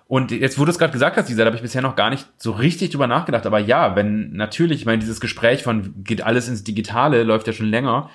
Und 0.09 0.31
jetzt 0.31 0.59
wurde 0.59 0.71
es 0.71 0.79
gerade 0.79 0.93
gesagt, 0.93 1.17
dass 1.17 1.27
dieser, 1.27 1.43
da 1.43 1.47
habe 1.47 1.57
ich 1.57 1.63
bisher 1.63 1.83
noch 1.83 1.97
gar 1.97 2.11
nicht 2.11 2.27
so 2.37 2.53
richtig 2.53 2.91
drüber 2.91 3.09
nachgedacht. 3.09 3.45
Aber 3.45 3.59
ja, 3.59 3.97
wenn 3.97 4.33
natürlich, 4.33 4.81
ich 4.81 4.87
meine, 4.87 5.01
dieses 5.01 5.21
Gespräch 5.21 5.65
von 5.65 5.95
geht 6.05 6.23
alles 6.23 6.49
ins 6.49 6.63
Digitale 6.63 7.25
läuft 7.25 7.49
ja 7.49 7.53
schon 7.53 7.67
länger. 7.67 8.09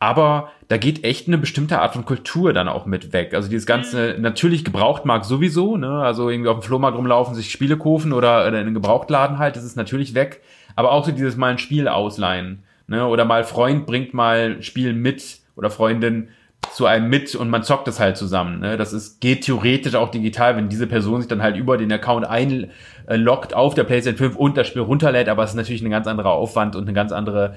Aber 0.00 0.50
da 0.68 0.76
geht 0.76 1.04
echt 1.04 1.26
eine 1.26 1.38
bestimmte 1.38 1.80
Art 1.80 1.92
von 1.92 2.04
Kultur 2.04 2.52
dann 2.52 2.68
auch 2.68 2.86
mit 2.86 3.12
weg. 3.12 3.34
Also 3.34 3.50
dieses 3.50 3.66
ganze, 3.66 4.14
mhm. 4.14 4.22
natürlich 4.22 4.64
Gebrauchtmarkt 4.64 5.24
sowieso, 5.24 5.76
ne? 5.76 6.02
Also 6.02 6.30
irgendwie 6.30 6.48
auf 6.48 6.60
dem 6.60 6.62
Flohmarkt 6.62 6.96
rumlaufen, 6.96 7.34
sich 7.34 7.50
Spiele 7.50 7.76
kaufen 7.76 8.12
oder, 8.12 8.46
oder 8.46 8.60
in 8.60 8.66
einen 8.66 8.74
Gebrauchtladen 8.74 9.38
halt, 9.38 9.56
das 9.56 9.64
ist 9.64 9.76
natürlich 9.76 10.14
weg. 10.14 10.40
Aber 10.76 10.92
auch 10.92 11.04
so 11.04 11.10
dieses 11.10 11.36
mal 11.36 11.50
ein 11.50 11.58
Spiel 11.58 11.88
ausleihen, 11.88 12.62
ne? 12.86 13.06
Oder 13.06 13.24
mal 13.24 13.42
Freund 13.44 13.86
bringt 13.86 14.14
mal 14.14 14.62
Spiel 14.62 14.92
mit 14.92 15.40
oder 15.56 15.68
Freundin 15.68 16.28
zu 16.72 16.86
einem 16.86 17.08
mit 17.08 17.34
und 17.34 17.50
man 17.50 17.62
zockt 17.62 17.88
es 17.88 17.98
halt 17.98 18.16
zusammen. 18.16 18.60
Ne? 18.60 18.76
Das 18.76 18.92
ist, 18.92 19.20
geht 19.20 19.42
theoretisch 19.44 19.94
auch 19.94 20.10
digital, 20.10 20.56
wenn 20.56 20.68
diese 20.68 20.86
Person 20.86 21.20
sich 21.20 21.28
dann 21.28 21.42
halt 21.42 21.56
über 21.56 21.76
den 21.76 21.90
Account 21.92 22.26
einloggt 22.26 23.54
auf 23.54 23.74
der 23.74 23.84
PlayStation 23.84 24.30
5 24.30 24.36
und 24.36 24.56
das 24.56 24.66
Spiel 24.66 24.82
runterlädt, 24.82 25.28
aber 25.28 25.44
es 25.44 25.50
ist 25.50 25.56
natürlich 25.56 25.82
ein 25.82 25.90
ganz 25.90 26.06
anderer 26.06 26.32
Aufwand 26.32 26.76
und 26.76 26.82
eine 26.82 26.92
ganz 26.92 27.12
andere 27.12 27.56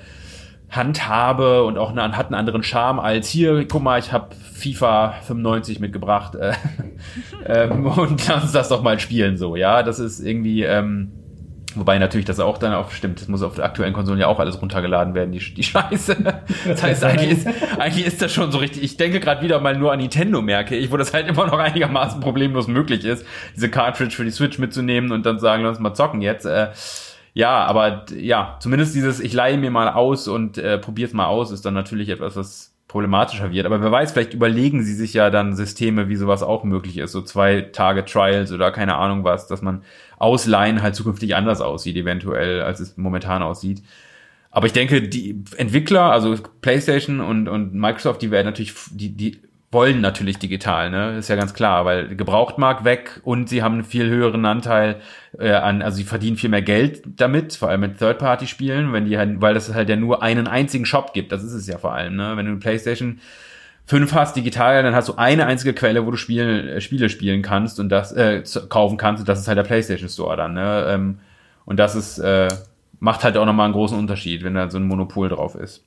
Handhabe 0.69 1.63
und 1.65 1.77
auch 1.77 1.91
eine, 1.91 2.15
hat 2.15 2.27
einen 2.27 2.35
anderen 2.35 2.63
Charme 2.63 2.99
als 2.99 3.27
hier, 3.27 3.67
guck 3.67 3.83
mal, 3.83 3.99
ich 3.99 4.13
habe 4.13 4.33
FIFA 4.53 5.15
95 5.23 5.79
mitgebracht 5.79 6.35
äh, 6.35 6.53
ähm, 7.45 7.85
und 7.85 8.27
lass 8.27 8.43
uns 8.43 8.51
das 8.53 8.69
doch 8.69 8.81
mal 8.81 8.99
spielen 8.99 9.37
so, 9.37 9.55
ja, 9.55 9.83
das 9.83 9.99
ist 9.99 10.19
irgendwie 10.19 10.63
ähm, 10.63 11.11
Wobei 11.75 11.97
natürlich 11.99 12.25
das 12.25 12.39
auch 12.39 12.57
dann 12.57 12.73
auch 12.73 12.91
stimmt, 12.91 13.21
das 13.21 13.27
muss 13.27 13.41
auf 13.41 13.55
der 13.55 13.65
aktuellen 13.65 13.93
Konsolen 13.93 14.19
ja 14.19 14.27
auch 14.27 14.39
alles 14.39 14.61
runtergeladen 14.61 15.13
werden, 15.13 15.31
die, 15.31 15.39
die 15.39 15.63
Scheiße. 15.63 16.17
Das 16.65 16.83
heißt, 16.83 17.03
eigentlich 17.03 17.31
ist, 17.31 17.47
eigentlich 17.77 18.05
ist 18.05 18.21
das 18.21 18.31
schon 18.31 18.51
so 18.51 18.57
richtig. 18.57 18.83
Ich 18.83 18.97
denke 18.97 19.19
gerade 19.19 19.41
wieder 19.41 19.59
mal 19.59 19.77
nur 19.77 19.91
an 19.91 19.99
Nintendo, 19.99 20.41
merke 20.41 20.75
ich, 20.75 20.91
wo 20.91 20.97
das 20.97 21.13
halt 21.13 21.27
immer 21.27 21.45
noch 21.47 21.57
einigermaßen 21.57 22.19
problemlos 22.19 22.67
möglich 22.67 23.05
ist, 23.05 23.25
diese 23.55 23.69
Cartridge 23.69 24.15
für 24.15 24.23
die 24.23 24.31
Switch 24.31 24.57
mitzunehmen 24.59 25.11
und 25.11 25.25
dann 25.25 25.39
sagen, 25.39 25.63
lass 25.63 25.79
mal 25.79 25.93
zocken 25.93 26.21
jetzt. 26.21 26.45
Äh, 26.45 26.69
ja, 27.33 27.65
aber 27.65 28.05
ja, 28.15 28.57
zumindest 28.59 28.93
dieses, 28.95 29.19
ich 29.19 29.33
leihe 29.33 29.57
mir 29.57 29.71
mal 29.71 29.89
aus 29.89 30.27
und 30.27 30.57
äh, 30.57 30.77
probier's 30.77 31.13
mal 31.13 31.25
aus, 31.25 31.51
ist 31.51 31.65
dann 31.65 31.73
natürlich 31.73 32.09
etwas, 32.09 32.35
was 32.35 32.70
problematischer 32.91 33.53
wird. 33.53 33.65
Aber 33.65 33.81
wer 33.81 33.89
weiß, 33.89 34.11
vielleicht 34.11 34.33
überlegen 34.33 34.83
sie 34.83 34.93
sich 34.93 35.13
ja 35.13 35.29
dann 35.29 35.55
Systeme, 35.55 36.09
wie 36.09 36.17
sowas 36.17 36.43
auch 36.43 36.65
möglich 36.65 36.97
ist, 36.97 37.13
so 37.13 37.21
zwei 37.21 37.61
Tage 37.61 38.03
Trials 38.03 38.51
oder 38.51 38.69
keine 38.71 38.95
Ahnung 38.97 39.23
was, 39.23 39.47
dass 39.47 39.61
man 39.61 39.83
ausleihen 40.17 40.81
halt 40.81 40.93
zukünftig 40.93 41.33
anders 41.33 41.61
aussieht, 41.61 41.95
eventuell, 41.95 42.61
als 42.61 42.81
es 42.81 42.97
momentan 42.97 43.43
aussieht. 43.43 43.81
Aber 44.49 44.67
ich 44.67 44.73
denke, 44.73 45.07
die 45.07 45.41
Entwickler, 45.55 46.11
also 46.11 46.35
PlayStation 46.59 47.21
und, 47.21 47.47
und 47.47 47.73
Microsoft, 47.73 48.21
die 48.21 48.29
werden 48.29 48.47
natürlich, 48.47 48.73
die, 48.91 49.15
die 49.15 49.39
wollen 49.71 50.01
natürlich 50.01 50.37
digital, 50.37 50.89
ne? 50.89 51.17
Ist 51.17 51.29
ja 51.29 51.35
ganz 51.35 51.53
klar, 51.53 51.85
weil 51.85 52.15
Gebrauchtmarkt 52.15 52.83
weg 52.83 53.21
und 53.23 53.47
sie 53.47 53.63
haben 53.63 53.75
einen 53.75 53.83
viel 53.83 54.09
höheren 54.09 54.45
Anteil 54.45 54.97
äh, 55.39 55.51
an, 55.51 55.81
also 55.81 55.97
sie 55.97 56.03
verdienen 56.03 56.35
viel 56.35 56.49
mehr 56.49 56.61
Geld 56.61 57.03
damit, 57.05 57.53
vor 57.53 57.69
allem 57.69 57.81
mit 57.81 57.97
Third-Party-Spielen, 57.97 58.91
wenn 58.91 59.05
die 59.05 59.17
halt, 59.17 59.41
weil 59.41 59.53
das 59.53 59.73
halt 59.73 59.87
ja 59.87 59.95
nur 59.95 60.21
einen 60.21 60.47
einzigen 60.47 60.85
Shop 60.85 61.13
gibt, 61.13 61.31
das 61.31 61.43
ist 61.43 61.53
es 61.53 61.67
ja 61.67 61.77
vor 61.77 61.93
allem, 61.93 62.15
ne? 62.15 62.33
Wenn 62.35 62.45
du 62.45 62.57
PlayStation 62.57 63.19
5 63.85 64.13
hast 64.13 64.35
digital, 64.35 64.83
dann 64.83 64.93
hast 64.93 65.07
du 65.09 65.15
eine 65.15 65.45
einzige 65.45 65.73
Quelle, 65.73 66.05
wo 66.05 66.11
du 66.11 66.17
Spiel, 66.17 66.75
äh, 66.75 66.81
Spiele 66.81 67.09
spielen 67.09 67.41
kannst 67.41 67.79
und 67.79 67.89
das 67.89 68.11
äh, 68.11 68.43
kaufen 68.69 68.97
kannst 68.97 69.21
und 69.21 69.29
das 69.29 69.39
ist 69.39 69.47
halt 69.47 69.57
der 69.57 69.63
PlayStation 69.63 70.09
Store 70.09 70.35
dann, 70.35 70.53
ne? 70.53 70.85
Ähm, 70.89 71.19
und 71.65 71.77
das 71.77 71.95
ist 71.95 72.19
äh, 72.19 72.49
macht 73.01 73.23
halt 73.23 73.35
auch 73.35 73.45
nochmal 73.45 73.65
einen 73.65 73.73
großen 73.73 73.97
Unterschied, 73.97 74.43
wenn 74.43 74.53
da 74.53 74.69
so 74.69 74.77
ein 74.77 74.87
Monopol 74.87 75.27
drauf 75.27 75.55
ist. 75.55 75.83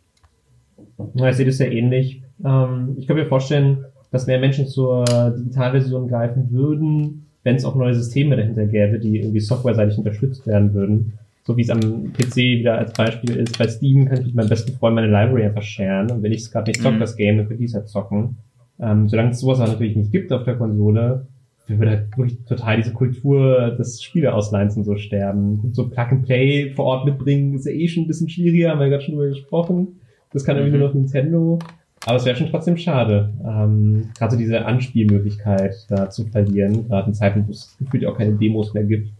Ja, 1.14 1.28
ich 1.28 1.36
sehe 1.36 1.46
das 1.46 1.58
ja 1.58 1.66
ähnlich. 1.66 2.22
Ähm, 2.44 2.96
ich 2.98 3.06
kann 3.06 3.16
mir 3.16 3.26
vorstellen, 3.26 3.84
dass 4.10 4.26
mehr 4.26 4.38
Menschen 4.38 4.66
zur 4.66 5.04
Digitalversion 5.36 6.08
greifen 6.08 6.50
würden, 6.50 7.26
wenn 7.42 7.56
es 7.56 7.64
auch 7.64 7.74
neue 7.74 7.94
Systeme 7.94 8.36
dahinter 8.36 8.66
gäbe, 8.66 8.98
die 8.98 9.20
irgendwie 9.20 9.40
softwareseitig 9.40 9.98
unterstützt 9.98 10.46
werden 10.46 10.72
würden. 10.72 11.18
So 11.42 11.56
wie 11.56 11.62
es 11.62 11.70
am 11.70 12.12
PC 12.12 12.36
wieder 12.36 12.78
als 12.78 12.92
Beispiel 12.92 13.36
ist. 13.36 13.58
Bei 13.58 13.68
Steam 13.68 14.06
kann 14.06 14.20
ich 14.20 14.26
mit 14.26 14.34
meinem 14.34 14.48
besten 14.48 14.72
Freund 14.72 14.94
meine 14.94 15.08
Library 15.08 15.44
einfach 15.44 15.62
sharen. 15.62 16.10
Und 16.10 16.22
wenn 16.22 16.32
ich 16.32 16.42
es 16.42 16.50
gerade 16.50 16.70
nicht 16.70 16.80
zocke, 16.80 16.96
mhm. 16.96 17.00
das 17.00 17.16
Game, 17.16 17.36
dann 17.36 17.48
könnte 17.48 17.62
ich 17.62 17.70
es 17.70 17.74
halt 17.74 17.88
zocken. 17.88 18.36
Ähm, 18.80 19.08
solange 19.08 19.30
es 19.30 19.40
sowas 19.40 19.58
natürlich 19.58 19.96
nicht 19.96 20.10
gibt 20.10 20.32
auf 20.32 20.44
der 20.44 20.56
Konsole, 20.56 21.26
würde 21.66 21.90
halt 21.90 22.16
wirklich 22.16 22.38
total 22.44 22.76
diese 22.76 22.92
Kultur 22.92 23.70
des 23.70 24.02
Spieleausleihens 24.02 24.76
und 24.76 24.84
so 24.84 24.96
sterben. 24.96 25.70
so 25.72 25.88
Plug 25.88 26.06
and 26.10 26.24
Play 26.24 26.70
vor 26.70 26.84
Ort 26.86 27.04
mitbringen 27.06 27.54
ist 27.54 27.66
ja 27.66 27.72
eh 27.72 27.88
schon 27.88 28.04
ein 28.04 28.08
bisschen 28.08 28.28
schwieriger, 28.28 28.70
haben 28.70 28.80
wir 28.80 28.88
gerade 28.88 29.02
schon 29.02 29.14
drüber 29.14 29.28
gesprochen. 29.28 30.00
Das 30.34 30.44
kann 30.44 30.56
irgendwie 30.56 30.74
mhm. 30.74 30.80
nur 30.80 30.88
noch 30.88 30.94
Nintendo. 30.94 31.58
Aber 32.06 32.16
es 32.16 32.26
wäre 32.26 32.36
schon 32.36 32.50
trotzdem 32.50 32.76
schade, 32.76 33.32
ähm, 33.42 34.10
gerade 34.18 34.32
so 34.32 34.38
diese 34.38 34.66
Anspielmöglichkeit 34.66 35.74
da 35.88 36.10
zu 36.10 36.26
verlieren, 36.26 36.86
gerade 36.88 37.08
in 37.08 37.14
Zeiten, 37.14 37.46
wo 37.46 37.52
es 37.52 37.74
gefühlt 37.78 38.04
auch 38.04 38.18
keine 38.18 38.32
Demos 38.32 38.74
mehr 38.74 38.84
gibt. 38.84 39.10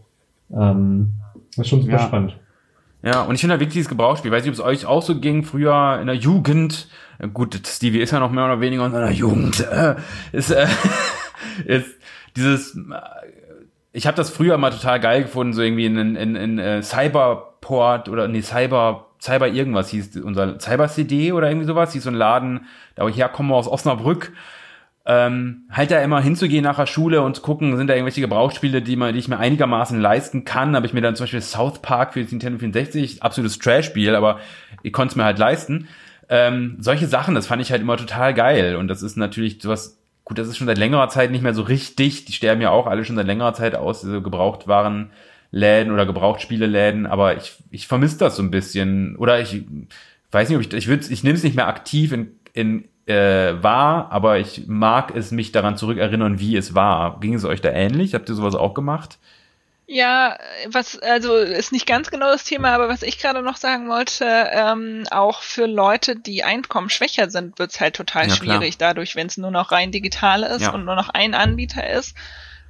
Ähm, 0.53 1.13
das 1.55 1.65
ist 1.65 1.69
schon 1.69 1.81
super 1.81 1.93
ja. 1.93 1.99
spannend. 1.99 2.37
Ja, 3.01 3.23
und 3.23 3.35
ich 3.35 3.41
finde 3.41 3.55
da 3.55 3.59
wirklich 3.59 3.73
dieses 3.73 3.89
Gebrauchsspiel. 3.89 4.29
Ich 4.29 4.35
weiß 4.35 4.43
nicht, 4.43 4.59
ob 4.59 4.65
es 4.65 4.83
euch 4.83 4.85
auch 4.85 5.01
so 5.01 5.19
ging, 5.19 5.43
früher 5.43 5.99
in 5.99 6.07
der 6.07 6.15
Jugend. 6.15 6.87
Gut, 7.33 7.59
Stevie 7.65 7.99
ist 7.99 8.11
ja 8.11 8.19
noch 8.19 8.31
mehr 8.31 8.45
oder 8.45 8.61
weniger 8.61 8.85
in 8.85 8.91
seiner 8.91 9.11
Jugend. 9.11 9.65
Äh, 9.71 9.95
ist, 10.31 10.51
äh, 10.51 10.67
ist 11.65 11.89
dieses, 12.35 12.75
äh, 12.75 12.79
ich 13.93 14.05
habe 14.05 14.17
das 14.17 14.29
früher 14.29 14.57
mal 14.57 14.71
total 14.71 14.99
geil 14.99 15.23
gefunden, 15.23 15.53
so 15.53 15.61
irgendwie 15.61 15.85
in, 15.85 15.97
in, 15.97 16.15
in, 16.15 16.35
in 16.35 16.59
äh, 16.59 16.81
Cyberport 16.83 18.09
oder 18.09 18.27
nee, 18.27 18.41
Cyber 18.41 19.04
Cyber 19.25 19.47
irgendwas 19.47 19.89
hieß 19.89 20.17
unser 20.17 20.59
Cyber 20.59 20.87
CD 20.87 21.31
oder 21.31 21.49
irgendwie 21.49 21.67
sowas, 21.67 21.93
hieß 21.93 22.03
so 22.03 22.09
ein 22.09 22.15
Laden, 22.15 22.61
da 22.95 23.03
wo 23.03 23.09
ich 23.09 23.17
herkomme 23.17 23.55
aus 23.55 23.67
Osnabrück. 23.67 24.31
Ähm, 25.07 25.65
halt 25.71 25.91
da 25.91 26.01
immer 26.01 26.19
hinzugehen 26.19 26.63
nach 26.63 26.77
der 26.77 26.87
Schule 26.87 27.21
und 27.21 27.43
gucken, 27.43 27.77
sind 27.77 27.87
da 27.87 27.93
irgendwelche 27.93 28.21
Gebrauchsspiele, 28.21 28.81
die, 28.81 28.95
man, 28.95 29.13
die 29.13 29.19
ich 29.19 29.27
mir 29.27 29.37
einigermaßen 29.37 29.99
leisten 29.99 30.45
kann. 30.45 30.75
Habe 30.75 30.87
ich 30.87 30.93
mir 30.93 31.01
dann 31.01 31.15
zum 31.15 31.25
Beispiel 31.25 31.41
South 31.41 31.81
Park 31.81 32.13
für 32.13 32.21
Nintendo 32.21 32.57
64, 32.57 33.21
absolutes 33.21 33.59
Trash-Spiel, 33.59 34.15
aber 34.15 34.39
ich 34.81 34.93
konnte 34.93 35.11
es 35.11 35.15
mir 35.15 35.23
halt 35.23 35.37
leisten. 35.37 35.87
Ähm, 36.27 36.77
solche 36.79 37.05
Sachen, 37.05 37.35
das 37.35 37.45
fand 37.45 37.61
ich 37.61 37.71
halt 37.71 37.81
immer 37.81 37.97
total 37.97 38.33
geil. 38.33 38.77
Und 38.77 38.87
das 38.87 39.03
ist 39.03 39.15
natürlich 39.15 39.61
sowas, 39.61 39.99
gut, 40.23 40.39
das 40.39 40.47
ist 40.47 40.57
schon 40.57 40.67
seit 40.67 40.79
längerer 40.79 41.09
Zeit 41.09 41.29
nicht 41.29 41.43
mehr 41.43 41.53
so 41.53 41.61
richtig. 41.61 42.25
Die 42.25 42.33
sterben 42.33 42.61
ja 42.61 42.71
auch 42.71 42.87
alle 42.87 43.05
schon 43.05 43.15
seit 43.15 43.27
längerer 43.27 43.53
Zeit 43.53 43.75
aus, 43.75 44.01
diese 44.01 44.23
Gebrauchtwaren. 44.23 45.11
Läden 45.55 45.93
oder 45.93 46.05
Gebrauchtspieleläden, 46.05 47.05
aber 47.05 47.37
ich, 47.37 47.53
ich 47.71 47.87
vermisse 47.87 48.17
das 48.17 48.35
so 48.35 48.43
ein 48.43 48.51
bisschen. 48.51 49.15
Oder 49.15 49.39
ich 49.39 49.63
weiß 50.31 50.49
nicht, 50.49 50.57
ob 50.57 50.61
ich, 50.61 50.73
ich 50.73 50.87
würde, 50.87 51.07
ich 51.09 51.23
nehme 51.23 51.37
es 51.37 51.43
nicht 51.43 51.55
mehr 51.55 51.67
aktiv 51.67 52.11
in, 52.11 52.37
in 52.51 52.83
äh, 53.05 53.63
wahr, 53.63 54.11
aber 54.11 54.37
ich 54.37 54.67
mag 54.67 55.15
es 55.15 55.31
mich 55.31 55.53
daran 55.53 55.77
zurückerinnern, 55.77 56.39
wie 56.39 56.57
es 56.57 56.75
war. 56.75 57.21
Ging 57.21 57.35
es 57.35 57.45
euch 57.45 57.61
da 57.61 57.69
ähnlich? 57.69 58.13
Habt 58.13 58.27
ihr 58.27 58.35
sowas 58.35 58.53
auch 58.53 58.73
gemacht? 58.73 59.17
Ja, 59.87 60.37
was, 60.67 60.99
also 60.99 61.37
ist 61.37 61.71
nicht 61.71 61.87
ganz 61.87 62.11
genau 62.11 62.31
das 62.31 62.43
Thema, 62.43 62.73
aber 62.73 62.89
was 62.89 63.01
ich 63.01 63.17
gerade 63.17 63.41
noch 63.41 63.55
sagen 63.55 63.87
wollte, 63.87 64.25
ähm, 64.25 65.05
auch 65.09 65.41
für 65.41 65.67
Leute, 65.67 66.17
die 66.17 66.43
einkommensschwächer 66.43 67.29
sind, 67.29 67.59
wird's 67.59 67.79
halt 67.79 67.95
total 67.95 68.27
ja, 68.27 68.35
schwierig, 68.35 68.77
klar. 68.77 68.89
dadurch, 68.89 69.15
wenn 69.15 69.27
es 69.27 69.37
nur 69.37 69.51
noch 69.51 69.71
rein 69.71 69.93
digital 69.93 70.43
ist 70.43 70.63
ja. 70.63 70.73
und 70.73 70.83
nur 70.83 70.95
noch 70.95 71.07
ein 71.07 71.33
Anbieter 71.33 71.89
ist 71.89 72.13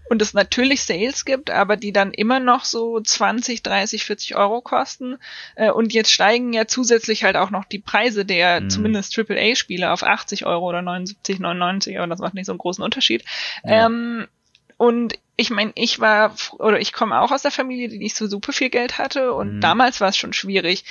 und 0.08 0.22
es 0.22 0.34
natürlich 0.34 0.84
Sales 0.84 1.26
gibt, 1.26 1.50
aber 1.50 1.78
die 1.78 1.92
dann 1.92 2.12
immer 2.12 2.40
noch 2.40 2.66
so 2.66 3.00
20, 3.00 3.64
30, 3.64 4.06
40 4.06 4.36
Euro 4.36 4.62
kosten. 4.62 5.18
Äh, 5.56 5.72
und 5.72 5.94
jetzt 5.94 6.12
steigen 6.12 6.54
ja 6.54 6.68
zusätzlich 6.68 7.24
halt 7.24 7.38
auch 7.38 7.50
noch 7.50 7.66
die 7.66 7.80
Preise 7.80 8.26
der 8.26 8.62
mhm. 8.62 8.70
zumindest 8.70 9.18
AAA-Spiele 9.18 9.92
auf 9.92 10.04
80 10.04 10.46
Euro 10.46 10.70
oder 10.70 10.82
79, 10.82 11.40
99, 11.40 11.98
aber 11.98 12.08
das 12.08 12.20
macht 12.20 12.36
nicht 12.36 12.46
so 12.46 12.52
einen 12.52 12.60
großen 12.60 12.84
Unterschied. 12.84 13.24
Ja. 13.64 13.88
Ähm, 13.88 14.28
und 14.78 15.18
ich 15.38 15.50
meine, 15.50 15.72
ich 15.76 16.00
war 16.00 16.36
oder 16.60 16.80
ich 16.80 16.94
komme 16.94 17.20
auch 17.20 17.32
aus 17.32 17.42
der 17.42 17.52
Familie, 17.52 17.90
die 17.90 17.98
nicht 17.98 18.16
so 18.16 18.28
super 18.28 18.54
viel 18.54 18.70
Geld 18.70 18.98
hatte 18.98 19.34
und 19.34 19.56
mhm. 19.56 19.62
damals 19.62 20.02
war 20.02 20.10
es 20.10 20.18
schon 20.18 20.34
schwierig 20.34 20.86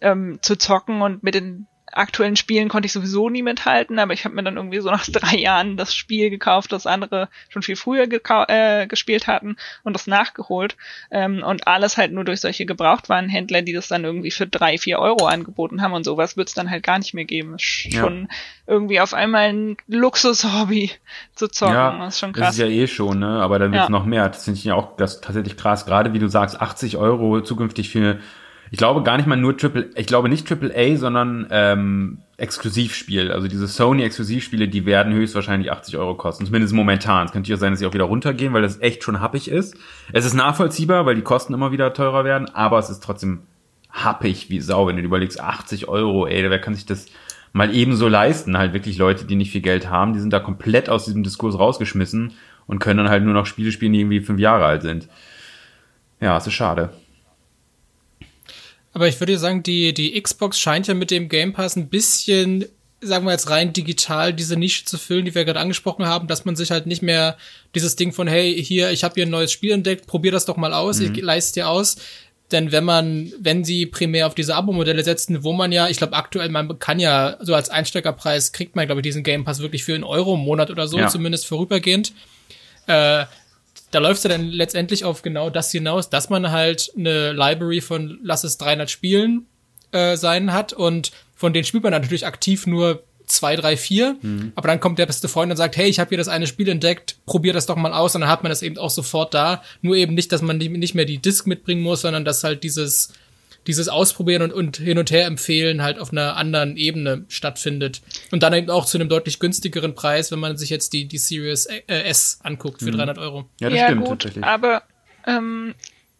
ähm, 0.00 0.38
zu 0.42 0.56
zocken 0.56 1.02
und 1.02 1.22
mit 1.22 1.34
den 1.34 1.66
aktuellen 1.92 2.36
Spielen 2.36 2.68
konnte 2.68 2.86
ich 2.86 2.92
sowieso 2.92 3.28
nie 3.28 3.42
mithalten, 3.42 3.98
aber 3.98 4.12
ich 4.12 4.24
habe 4.24 4.34
mir 4.34 4.42
dann 4.42 4.56
irgendwie 4.56 4.80
so 4.80 4.90
nach 4.90 5.06
drei 5.10 5.36
Jahren 5.36 5.76
das 5.76 5.94
Spiel 5.94 6.30
gekauft, 6.30 6.72
das 6.72 6.86
andere 6.86 7.28
schon 7.48 7.62
viel 7.62 7.76
früher 7.76 8.06
äh, 8.48 8.86
gespielt 8.86 9.26
hatten 9.26 9.56
und 9.82 9.92
das 9.92 10.06
nachgeholt. 10.06 10.76
Ähm, 11.10 11.42
und 11.42 11.66
alles 11.66 11.96
halt 11.96 12.12
nur 12.12 12.24
durch 12.24 12.40
solche 12.40 12.66
Gebrauchtwarenhändler, 12.66 13.62
die 13.62 13.72
das 13.72 13.88
dann 13.88 14.04
irgendwie 14.04 14.30
für 14.30 14.46
drei, 14.46 14.78
vier 14.78 14.98
Euro 14.98 15.26
angeboten 15.26 15.82
haben 15.82 15.92
und 15.92 16.04
sowas 16.04 16.36
wird 16.36 16.48
es 16.48 16.54
dann 16.54 16.70
halt 16.70 16.82
gar 16.82 16.98
nicht 16.98 17.14
mehr 17.14 17.24
geben. 17.24 17.54
Ist 17.54 17.92
schon 17.92 18.22
ja. 18.22 18.36
irgendwie 18.66 19.00
auf 19.00 19.14
einmal 19.14 19.48
ein 19.48 19.76
Luxushobby 19.88 20.90
zu 21.34 21.48
zocken. 21.48 21.74
Ja, 21.74 21.98
das 21.98 22.14
ist 22.14 22.20
schon 22.20 22.32
krass. 22.32 22.48
Das 22.48 22.54
ist 22.54 22.60
ja 22.60 22.66
eh 22.66 22.86
schon, 22.86 23.20
ne? 23.20 23.40
Aber 23.42 23.58
dann 23.58 23.72
wird 23.72 23.82
es 23.82 23.88
ja. 23.88 23.92
noch 23.92 24.06
mehr. 24.06 24.28
Das 24.28 24.44
finde 24.44 24.58
ich 24.58 24.64
ja 24.64 24.74
auch 24.74 24.96
das 24.96 25.20
tatsächlich 25.20 25.56
krass. 25.56 25.86
Gerade 25.86 26.12
wie 26.12 26.18
du 26.18 26.28
sagst, 26.28 26.60
80 26.60 26.96
Euro 26.96 27.40
zukünftig 27.40 27.90
für 27.90 28.18
ich 28.70 28.78
glaube 28.78 29.02
gar 29.02 29.16
nicht 29.16 29.26
mal 29.26 29.36
nur 29.36 29.56
Triple, 29.56 29.90
ich 29.94 30.06
glaube 30.06 30.28
nicht 30.28 30.46
Triple 30.46 30.72
A, 30.74 30.96
sondern 30.96 31.46
ähm, 31.50 32.18
Exklusivspiel. 32.36 33.30
Also 33.32 33.48
diese 33.48 33.66
Sony-Exklusivspiele, 33.66 34.68
die 34.68 34.84
werden 34.84 35.12
höchstwahrscheinlich 35.12 35.70
80 35.70 35.96
Euro 35.96 36.14
kosten. 36.14 36.44
Zumindest 36.46 36.74
momentan. 36.74 37.26
Es 37.26 37.32
könnte 37.32 37.50
ja 37.50 37.56
sein, 37.56 37.72
dass 37.72 37.78
sie 37.78 37.86
auch 37.86 37.94
wieder 37.94 38.04
runtergehen, 38.04 38.52
weil 38.52 38.62
das 38.62 38.80
echt 38.80 39.04
schon 39.04 39.20
happig 39.20 39.48
ist. 39.48 39.76
Es 40.12 40.24
ist 40.24 40.34
nachvollziehbar, 40.34 41.06
weil 41.06 41.14
die 41.14 41.22
Kosten 41.22 41.54
immer 41.54 41.72
wieder 41.72 41.92
teurer 41.92 42.24
werden, 42.24 42.48
aber 42.54 42.78
es 42.78 42.90
ist 42.90 43.02
trotzdem 43.02 43.42
happig 43.90 44.50
wie 44.50 44.60
Sau, 44.60 44.86
wenn 44.86 44.96
du 44.96 45.02
dir 45.02 45.08
überlegst, 45.08 45.40
80 45.40 45.88
Euro, 45.88 46.26
ey, 46.26 46.48
wer 46.50 46.60
kann 46.60 46.74
sich 46.74 46.86
das 46.86 47.06
mal 47.52 47.74
ebenso 47.74 48.08
leisten? 48.08 48.58
Halt 48.58 48.74
wirklich 48.74 48.98
Leute, 48.98 49.24
die 49.24 49.36
nicht 49.36 49.52
viel 49.52 49.62
Geld 49.62 49.88
haben, 49.88 50.12
die 50.12 50.20
sind 50.20 50.32
da 50.32 50.40
komplett 50.40 50.90
aus 50.90 51.06
diesem 51.06 51.22
Diskurs 51.22 51.58
rausgeschmissen 51.58 52.32
und 52.66 52.78
können 52.78 52.98
dann 52.98 53.08
halt 53.08 53.24
nur 53.24 53.32
noch 53.32 53.46
Spiele 53.46 53.72
spielen, 53.72 53.92
die 53.94 54.00
irgendwie 54.00 54.20
fünf 54.20 54.40
Jahre 54.40 54.66
alt 54.66 54.82
sind. 54.82 55.08
Ja, 56.20 56.36
es 56.36 56.46
ist 56.46 56.54
schade. 56.54 56.90
Aber 58.96 59.08
ich 59.08 59.20
würde 59.20 59.36
sagen, 59.36 59.62
die, 59.62 59.92
die 59.92 60.18
Xbox 60.18 60.58
scheint 60.58 60.86
ja 60.86 60.94
mit 60.94 61.10
dem 61.10 61.28
Game 61.28 61.52
Pass 61.52 61.76
ein 61.76 61.90
bisschen, 61.90 62.64
sagen 63.02 63.26
wir 63.26 63.32
jetzt 63.32 63.50
rein 63.50 63.74
digital, 63.74 64.32
diese 64.32 64.56
Nische 64.56 64.86
zu 64.86 64.96
füllen, 64.96 65.26
die 65.26 65.34
wir 65.34 65.44
gerade 65.44 65.60
angesprochen 65.60 66.06
haben, 66.06 66.28
dass 66.28 66.46
man 66.46 66.56
sich 66.56 66.70
halt 66.70 66.86
nicht 66.86 67.02
mehr 67.02 67.36
dieses 67.74 67.96
Ding 67.96 68.14
von, 68.14 68.26
hey, 68.26 68.54
hier, 68.64 68.92
ich 68.92 69.04
habe 69.04 69.12
hier 69.16 69.26
ein 69.26 69.30
neues 69.30 69.52
Spiel 69.52 69.72
entdeckt, 69.72 70.06
probier 70.06 70.32
das 70.32 70.46
doch 70.46 70.56
mal 70.56 70.72
aus, 70.72 70.98
mhm. 70.98 71.12
ich 71.12 71.20
leiste 71.20 71.60
dir 71.60 71.68
aus. 71.68 71.96
Denn 72.52 72.72
wenn 72.72 72.84
man, 72.84 73.30
wenn 73.38 73.64
sie 73.64 73.84
primär 73.84 74.28
auf 74.28 74.34
diese 74.34 74.54
Abo-Modelle 74.54 75.04
setzen, 75.04 75.44
wo 75.44 75.52
man 75.52 75.72
ja, 75.72 75.90
ich 75.90 75.98
glaube 75.98 76.14
aktuell, 76.14 76.48
man 76.48 76.78
kann 76.78 76.98
ja 76.98 77.36
so 77.40 77.54
als 77.54 77.68
Einsteigerpreis 77.68 78.52
kriegt 78.52 78.76
man, 78.76 78.86
glaube 78.86 79.02
ich, 79.02 79.04
diesen 79.04 79.24
Game 79.24 79.44
Pass 79.44 79.60
wirklich 79.60 79.84
für 79.84 79.94
einen 79.94 80.04
Euro 80.04 80.36
im 80.36 80.40
Monat 80.40 80.70
oder 80.70 80.88
so, 80.88 80.96
ja. 80.96 81.08
zumindest 81.08 81.46
vorübergehend. 81.46 82.14
Äh, 82.86 83.26
da 83.90 83.98
läuft 83.98 84.18
es 84.18 84.24
ja 84.24 84.30
dann 84.30 84.48
letztendlich 84.48 85.04
auf 85.04 85.22
genau 85.22 85.50
das 85.50 85.70
hinaus, 85.70 86.10
dass 86.10 86.28
man 86.28 86.50
halt 86.50 86.92
eine 86.96 87.32
Library 87.32 87.80
von, 87.80 88.18
lass 88.22 88.44
es 88.44 88.58
300 88.58 88.90
Spielen 88.90 89.46
äh, 89.92 90.16
sein 90.16 90.52
hat 90.52 90.72
und 90.72 91.12
von 91.34 91.52
denen 91.52 91.64
spielt 91.64 91.82
man 91.82 91.92
natürlich 91.92 92.26
aktiv 92.26 92.66
nur 92.66 93.04
zwei, 93.26 93.56
drei, 93.56 93.76
vier. 93.76 94.16
Mhm. 94.22 94.52
Aber 94.54 94.68
dann 94.68 94.80
kommt 94.80 94.98
der 94.98 95.06
beste 95.06 95.28
Freund 95.28 95.50
und 95.50 95.56
sagt, 95.56 95.76
hey, 95.76 95.88
ich 95.88 95.98
habe 95.98 96.08
hier 96.10 96.18
das 96.18 96.28
eine 96.28 96.46
Spiel 96.46 96.68
entdeckt, 96.68 97.16
probier 97.26 97.52
das 97.52 97.66
doch 97.66 97.76
mal 97.76 97.92
aus. 97.92 98.14
Und 98.14 98.22
dann 98.22 98.30
hat 98.30 98.42
man 98.42 98.50
das 98.50 98.62
eben 98.62 98.78
auch 98.78 98.90
sofort 98.90 99.34
da. 99.34 99.62
Nur 99.82 99.96
eben 99.96 100.14
nicht, 100.14 100.32
dass 100.32 100.42
man 100.42 100.58
nicht 100.58 100.94
mehr 100.94 101.04
die 101.04 101.18
Disk 101.18 101.46
mitbringen 101.46 101.82
muss, 101.82 102.02
sondern 102.02 102.24
dass 102.24 102.44
halt 102.44 102.62
dieses 102.62 103.12
dieses 103.66 103.88
Ausprobieren 103.88 104.42
und, 104.42 104.52
und 104.52 104.76
hin 104.76 104.98
und 104.98 105.10
her 105.10 105.26
empfehlen 105.26 105.82
halt 105.82 105.98
auf 105.98 106.12
einer 106.12 106.36
anderen 106.36 106.76
Ebene 106.76 107.24
stattfindet. 107.28 108.02
Und 108.30 108.42
dann 108.42 108.52
eben 108.52 108.70
auch 108.70 108.86
zu 108.86 108.98
einem 108.98 109.08
deutlich 109.08 109.38
günstigeren 109.38 109.94
Preis, 109.94 110.30
wenn 110.32 110.38
man 110.38 110.56
sich 110.56 110.70
jetzt 110.70 110.92
die, 110.92 111.06
die 111.06 111.18
Series 111.18 111.66
äh, 111.66 111.82
S 111.86 112.38
anguckt 112.42 112.80
für 112.80 112.86
mhm. 112.86 112.96
300 112.98 113.18
Euro. 113.18 113.48
Ja, 113.60 113.70
das 113.70 113.78
ja, 113.78 113.86
stimmt 113.86 114.04
gut, 114.04 114.22
tatsächlich. 114.22 114.44
Aber 114.44 114.82
ähm, 115.26 115.74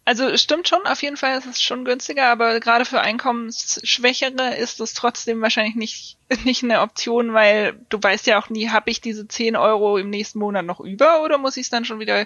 also 0.07 0.37
stimmt 0.37 0.69
schon, 0.69 0.85
auf 0.85 1.01
jeden 1.01 1.17
Fall 1.17 1.37
ist 1.37 1.45
es 1.45 1.61
schon 1.61 1.83
günstiger, 1.83 2.27
aber 2.27 2.61
gerade 2.61 2.85
für 2.85 3.01
Einkommensschwächere 3.01 4.55
ist 4.55 4.79
es 4.79 4.93
trotzdem 4.93 5.41
wahrscheinlich 5.41 5.75
nicht, 5.75 6.17
nicht 6.45 6.63
eine 6.63 6.79
Option, 6.79 7.33
weil 7.33 7.77
du 7.89 8.01
weißt 8.01 8.25
ja 8.25 8.39
auch 8.39 8.49
nie, 8.49 8.69
habe 8.69 8.89
ich 8.89 9.01
diese 9.01 9.27
10 9.27 9.57
Euro 9.57 9.97
im 9.97 10.09
nächsten 10.09 10.39
Monat 10.39 10.65
noch 10.65 10.79
über 10.79 11.23
oder 11.25 11.37
muss 11.37 11.57
ich 11.57 11.63
es 11.63 11.69
dann 11.69 11.83
schon 11.83 11.99
wieder 11.99 12.25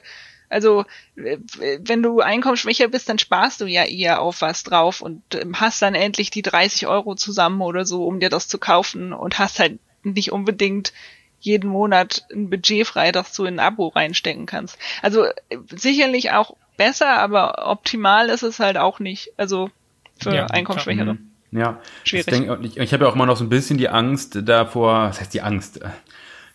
also 0.52 0.86
wenn 1.16 2.04
du 2.04 2.20
einkommensschwächer 2.20 2.88
bist, 2.90 3.10
dann 3.10 3.20
sparst 3.20 3.62
du 3.62 3.66
ja 3.66 3.86
eher 3.86 4.22
auf 4.22 4.42
was 4.42 4.64
drauf 4.64 5.02
und 5.02 5.24
ähm, 5.34 5.60
hast 5.60 5.82
dann 5.82 5.96
endlich 5.96 6.30
die 6.30 6.42
30 6.42 6.88
Euro 6.88 7.16
zusammen 7.16 7.62
oder 7.62 7.86
so, 7.86 8.06
um 8.06 8.20
dir 8.20 8.30
das 8.30 8.48
zu 8.48 8.58
kaufen 8.58 9.14
und 9.14 9.40
hast 9.40 9.60
halt 9.60 9.80
nicht 10.04 10.32
unbedingt 10.32 10.94
jeden 11.40 11.70
Monat 11.70 12.26
ein 12.32 12.50
Budget 12.50 12.86
frei, 12.86 13.12
das 13.12 13.34
du 13.34 13.46
in 13.46 13.56
ein 13.56 13.66
Abo 13.66 13.88
reinstecken 13.88 14.46
kannst. 14.46 14.78
Also 15.02 15.26
sicherlich 15.70 16.32
auch 16.32 16.56
besser, 16.78 17.18
aber 17.18 17.68
optimal 17.68 18.30
ist 18.30 18.44
es 18.44 18.60
halt 18.60 18.78
auch 18.78 19.00
nicht. 19.00 19.32
Also 19.38 19.72
für 20.20 20.36
ja, 20.36 20.46
Einkommensschwächere. 20.48 21.16
Mhm. 21.16 21.32
Ja, 21.52 21.82
schwierig. 22.04 22.28
Ich, 22.28 22.72
ich, 22.72 22.78
ich 22.78 22.94
habe 22.94 23.06
ja 23.06 23.10
auch 23.10 23.16
immer 23.16 23.26
noch 23.26 23.38
so 23.38 23.44
ein 23.44 23.50
bisschen 23.50 23.78
die 23.78 23.90
Angst 23.90 24.38
davor, 24.44 25.10
was 25.10 25.20
heißt 25.20 25.34
die 25.34 25.42
Angst? 25.42 25.80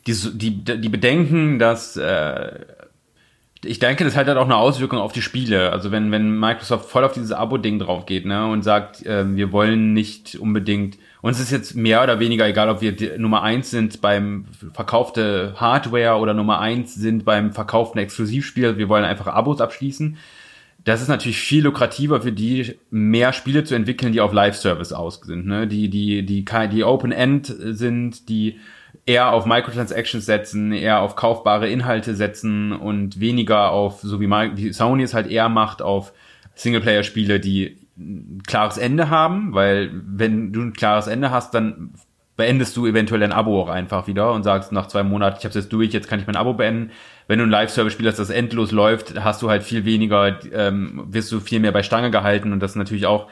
Die, 0.07 0.15
die, 0.15 0.81
die 0.81 0.89
Bedenken, 0.89 1.59
dass 1.59 1.97
äh, 1.97 2.61
ich 3.67 3.79
denke, 3.79 4.05
das 4.05 4.17
hat 4.17 4.27
halt 4.27 4.39
auch 4.39 4.45
eine 4.45 4.57
Auswirkung 4.57 4.99
auf 4.99 5.13
die 5.13 5.23
Spiele. 5.23 5.73
Also 5.73 5.91
wenn, 5.91 6.11
wenn 6.11 6.39
Microsoft 6.39 6.89
voll 6.89 7.05
auf 7.05 7.13
dieses 7.13 7.33
Abo-Ding 7.33 7.79
drauf 7.79 8.07
geht, 8.07 8.25
ne, 8.25 8.47
und 8.47 8.63
sagt, 8.63 9.05
äh, 9.05 9.25
wir 9.37 9.53
wollen 9.53 9.93
nicht 9.93 10.37
unbedingt, 10.37 10.99
uns 11.23 11.41
ist 11.41 11.51
jetzt 11.51 11.75
mehr 11.75 12.03
oder 12.03 12.21
weniger 12.21 12.47
egal, 12.47 12.69
ob 12.69 12.81
wir 12.81 13.19
Nummer 13.19 13.43
eins 13.43 13.71
sind 13.71 14.01
beim 14.01 14.47
verkaufte 14.73 15.55
Hardware 15.57 16.19
oder 16.19 16.35
Nummer 16.35 16.61
eins 16.61 16.95
sind 16.95 17.25
beim 17.25 17.53
verkauften 17.53 18.01
Exklusivspiel, 18.01 18.79
wir 18.79 18.89
wollen 18.89 19.05
einfach 19.05 19.27
Abos 19.27 19.61
abschließen. 19.61 20.17
Das 20.85 21.03
ist 21.03 21.09
natürlich 21.09 21.39
viel 21.39 21.65
lukrativer 21.65 22.21
für 22.21 22.31
die, 22.31 22.77
mehr 22.91 23.33
Spiele 23.33 23.65
zu 23.65 23.75
entwickeln, 23.75 24.13
die 24.13 24.21
auf 24.21 24.33
Live-Service 24.33 24.93
aus 24.93 25.21
sind, 25.25 25.47
ne? 25.47 25.67
die, 25.67 25.89
die, 25.89 26.25
die, 26.25 26.45
die 26.45 26.85
Open-End 26.85 27.53
sind, 27.59 28.29
die 28.29 28.61
eher 29.07 29.33
auf 29.33 29.47
Microtransactions 29.47 30.27
setzen, 30.27 30.73
eher 30.73 31.01
auf 31.01 31.15
kaufbare 31.15 31.69
Inhalte 31.69 32.17
setzen 32.17 32.73
und 32.73 33.21
weniger 33.21 33.71
auf, 33.71 34.01
so 34.01 34.21
wie, 34.21 34.29
wie 34.29 34.73
Sony 34.73 35.05
es 35.05 35.15
halt 35.15 35.29
eher 35.29 35.49
macht, 35.49 35.81
auf 35.81 36.13
Singleplayer-Spiele, 36.57 37.39
die 37.39 37.79
ein 37.97 38.43
klares 38.47 38.77
Ende 38.77 39.09
haben, 39.09 39.55
weil 39.55 39.91
wenn 40.05 40.53
du 40.53 40.61
ein 40.61 40.73
klares 40.73 41.07
Ende 41.07 41.31
hast, 41.31 41.55
dann 41.55 41.93
beendest 42.37 42.77
du 42.77 42.87
eventuell 42.87 43.23
ein 43.23 43.33
Abo 43.33 43.63
auch 43.63 43.69
einfach 43.69 44.07
wieder 44.07 44.33
und 44.33 44.43
sagst 44.43 44.73
nach 44.73 44.89
zwei 44.89 45.03
Monaten, 45.03 45.37
ich 45.39 45.45
hab's 45.45 45.55
jetzt 45.55 45.73
durch, 45.73 45.93
jetzt 45.93 46.09
kann 46.09 46.21
ich 46.21 46.27
mein 46.27 46.37
Abo 46.37 46.53
beenden. 46.53 46.91
Wenn 47.29 47.39
du 47.39 47.47
ein 47.47 47.51
Live-Service-Spiel 47.51 48.09
hast, 48.09 48.19
das 48.19 48.29
endlos 48.29 48.73
läuft, 48.73 49.23
hast 49.23 49.41
du 49.41 49.49
halt 49.49 49.63
viel 49.63 49.85
weniger, 49.85 50.39
ähm, 50.53 51.05
wirst 51.09 51.33
du 51.33 51.41
viel 51.41 51.61
mehr 51.61 51.73
bei 51.73 51.83
Stange 51.83 52.11
gehalten 52.11 52.53
und 52.53 52.61
das 52.61 52.73
ist 52.73 52.77
natürlich 52.77 53.07
auch 53.07 53.29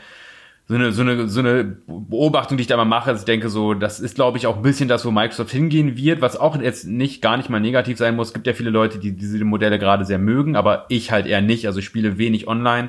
so 0.67 0.75
eine, 0.75 0.93
so 0.93 1.03
eine, 1.03 1.29
so 1.29 1.41
eine 1.41 1.65
Beobachtung, 1.87 2.57
die 2.57 2.63
ich 2.63 2.67
da 2.67 2.77
mal 2.79 2.87
mache, 2.87 3.13
ich 3.13 3.25
denke 3.25 3.51
so, 3.51 3.75
das 3.75 4.01
ist, 4.01 4.15
glaube 4.15 4.39
ich, 4.39 4.47
auch 4.47 4.57
ein 4.57 4.63
bisschen 4.63 4.89
das, 4.89 5.05
wo 5.05 5.11
Microsoft 5.11 5.51
hingehen 5.51 5.97
wird, 5.97 6.23
was 6.23 6.39
auch 6.39 6.59
jetzt 6.59 6.87
nicht, 6.87 7.21
gar 7.21 7.37
nicht 7.37 7.51
mal 7.51 7.61
negativ 7.61 7.99
sein 7.99 8.17
muss. 8.17 8.29
Es 8.29 8.35
gibt 8.35 8.47
ja 8.47 8.55
viele 8.55 8.71
Leute, 8.71 8.99
die 8.99 9.13
diese 9.13 9.45
Modelle 9.45 9.79
gerade 9.79 10.07
sehr 10.07 10.19
mögen, 10.19 10.57
aber 10.57 10.87
ich 10.89 11.11
halt 11.13 11.27
eher 11.27 11.43
nicht. 11.43 11.67
Also 11.67 11.81
ich 11.81 11.85
spiele 11.85 12.17
wenig 12.17 12.49
online 12.49 12.89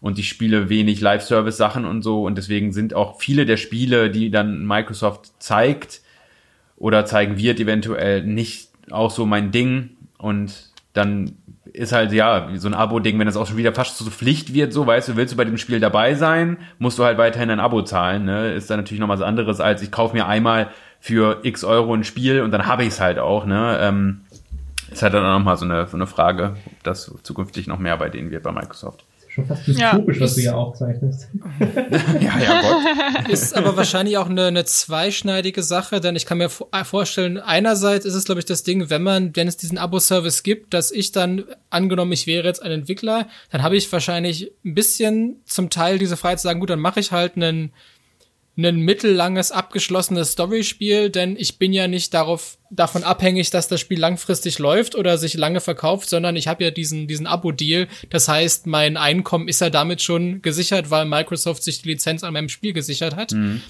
und 0.00 0.20
ich 0.20 0.28
spiele 0.28 0.68
wenig 0.68 1.00
Live-Service-Sachen 1.00 1.84
und 1.84 2.02
so 2.02 2.24
und 2.24 2.38
deswegen 2.38 2.72
sind 2.72 2.94
auch 2.94 3.20
viele 3.20 3.46
der 3.46 3.56
Spiele, 3.56 4.10
die 4.10 4.30
dann 4.30 4.64
Microsoft 4.64 5.32
zeigt 5.40 6.02
oder 6.76 7.04
zeigen 7.04 7.36
wird, 7.36 7.58
eventuell 7.58 8.22
nicht 8.22 8.68
auch 8.90 9.10
so 9.10 9.26
mein 9.26 9.50
Ding 9.50 9.90
und 10.18 10.70
dann 10.92 11.32
ist 11.72 11.92
halt, 11.92 12.12
ja, 12.12 12.48
so 12.56 12.68
ein 12.68 12.74
Abo-Ding, 12.74 13.18
wenn 13.18 13.26
das 13.26 13.36
auch 13.36 13.46
schon 13.46 13.56
wieder 13.56 13.72
fast 13.72 13.98
zur 13.98 14.10
Pflicht 14.10 14.54
wird, 14.54 14.72
so, 14.72 14.86
weißt 14.86 15.08
du, 15.08 15.16
willst 15.16 15.32
du 15.32 15.36
bei 15.36 15.44
dem 15.44 15.58
Spiel 15.58 15.80
dabei 15.80 16.14
sein, 16.14 16.58
musst 16.78 16.98
du 16.98 17.04
halt 17.04 17.18
weiterhin 17.18 17.50
ein 17.50 17.60
Abo 17.60 17.82
zahlen, 17.82 18.24
ne? 18.24 18.52
Ist 18.52 18.70
dann 18.70 18.78
natürlich 18.78 19.00
noch 19.00 19.08
was 19.08 19.22
anderes, 19.22 19.60
als 19.60 19.82
ich 19.82 19.90
kaufe 19.90 20.16
mir 20.16 20.26
einmal 20.26 20.68
für 21.00 21.40
x 21.42 21.64
Euro 21.64 21.94
ein 21.94 22.04
Spiel 22.04 22.42
und 22.42 22.50
dann 22.50 22.66
habe 22.66 22.82
ich 22.82 22.90
es 22.90 23.00
halt 23.00 23.18
auch, 23.18 23.44
ne? 23.44 23.78
Ähm, 23.80 24.20
ist 24.90 25.02
halt 25.02 25.14
dann 25.14 25.24
auch 25.24 25.38
nochmal 25.38 25.56
so 25.56 25.64
eine, 25.64 25.86
so 25.86 25.96
eine 25.96 26.06
Frage, 26.06 26.56
ob 26.66 26.82
das 26.82 27.12
zukünftig 27.22 27.66
noch 27.66 27.78
mehr 27.78 27.96
bei 27.96 28.08
denen 28.08 28.30
wird 28.30 28.42
bei 28.42 28.52
Microsoft 28.52 29.04
schon 29.28 29.46
fast 29.46 29.66
dystopisch, 29.66 30.16
ja, 30.16 30.22
was 30.22 30.34
du 30.34 30.40
hier 30.40 30.56
aufzeichnest. 30.56 31.28
ja, 32.20 32.38
ja, 32.38 32.62
Gott. 32.62 33.28
Ist 33.28 33.56
aber 33.56 33.76
wahrscheinlich 33.76 34.16
auch 34.18 34.28
eine, 34.28 34.46
eine 34.46 34.64
zweischneidige 34.64 35.62
Sache, 35.62 36.00
denn 36.00 36.16
ich 36.16 36.26
kann 36.26 36.38
mir 36.38 36.50
äh, 36.72 36.84
vorstellen, 36.84 37.38
einerseits 37.38 38.04
ist 38.04 38.14
es, 38.14 38.24
glaube 38.24 38.40
ich, 38.40 38.44
das 38.44 38.62
Ding, 38.62 38.90
wenn 38.90 39.02
man, 39.02 39.34
wenn 39.36 39.48
es 39.48 39.56
diesen 39.56 39.78
Abo-Service 39.78 40.42
gibt, 40.42 40.74
dass 40.74 40.90
ich 40.90 41.12
dann, 41.12 41.44
angenommen, 41.70 42.12
ich 42.12 42.26
wäre 42.26 42.46
jetzt 42.46 42.62
ein 42.62 42.72
Entwickler, 42.72 43.28
dann 43.50 43.62
habe 43.62 43.76
ich 43.76 43.90
wahrscheinlich 43.92 44.52
ein 44.64 44.74
bisschen 44.74 45.36
zum 45.44 45.70
Teil 45.70 45.98
diese 45.98 46.16
Freiheit 46.16 46.40
zu 46.40 46.44
sagen, 46.44 46.60
gut, 46.60 46.70
dann 46.70 46.80
mache 46.80 47.00
ich 47.00 47.12
halt 47.12 47.36
einen 47.36 47.72
ein 48.58 48.80
mittellanges 48.80 49.52
abgeschlossenes 49.52 50.32
Storyspiel, 50.32 51.10
denn 51.10 51.36
ich 51.36 51.58
bin 51.58 51.72
ja 51.72 51.86
nicht 51.86 52.12
darauf 52.12 52.58
davon 52.70 53.04
abhängig, 53.04 53.50
dass 53.50 53.68
das 53.68 53.80
Spiel 53.80 54.00
langfristig 54.00 54.58
läuft 54.58 54.96
oder 54.96 55.16
sich 55.16 55.34
lange 55.34 55.60
verkauft, 55.60 56.08
sondern 56.08 56.34
ich 56.34 56.48
habe 56.48 56.64
ja 56.64 56.70
diesen 56.70 57.06
diesen 57.06 57.26
Abo-Deal. 57.26 57.86
Das 58.10 58.26
heißt, 58.28 58.66
mein 58.66 58.96
Einkommen 58.96 59.48
ist 59.48 59.60
ja 59.60 59.70
damit 59.70 60.02
schon 60.02 60.42
gesichert, 60.42 60.90
weil 60.90 61.04
Microsoft 61.04 61.62
sich 61.62 61.82
die 61.82 61.90
Lizenz 61.90 62.24
an 62.24 62.32
meinem 62.32 62.48
Spiel 62.48 62.72
gesichert 62.72 63.14
hat. 63.14 63.32
Mhm. 63.32 63.62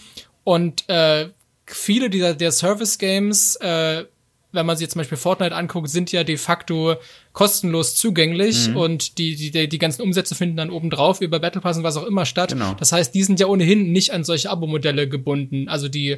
Und 0.42 0.88
äh, 0.88 1.28
viele 1.66 2.08
dieser 2.08 2.34
der 2.34 2.52
Service 2.52 2.98
Games 2.98 3.56
äh, 3.56 4.04
wenn 4.52 4.66
man 4.66 4.76
sich 4.76 4.88
zum 4.88 5.00
Beispiel 5.00 5.18
Fortnite 5.18 5.54
anguckt, 5.54 5.90
sind 5.90 6.10
ja 6.10 6.24
de 6.24 6.36
facto 6.36 6.96
kostenlos 7.32 7.96
zugänglich 7.96 8.68
mhm. 8.68 8.76
und 8.76 9.18
die, 9.18 9.34
die, 9.34 9.68
die 9.68 9.78
ganzen 9.78 10.02
Umsätze 10.02 10.34
finden 10.34 10.56
dann 10.56 10.70
oben 10.70 10.90
drauf 10.90 11.20
über 11.20 11.38
Battle 11.38 11.60
Pass 11.60 11.76
und 11.76 11.82
was 11.82 11.96
auch 11.96 12.06
immer 12.06 12.24
statt. 12.24 12.50
Genau. 12.50 12.74
Das 12.74 12.92
heißt, 12.92 13.14
die 13.14 13.22
sind 13.22 13.40
ja 13.40 13.46
ohnehin 13.46 13.92
nicht 13.92 14.12
an 14.12 14.24
solche 14.24 14.50
Abo-Modelle 14.50 15.08
gebunden. 15.08 15.68
Also 15.68 15.88
die 15.88 16.16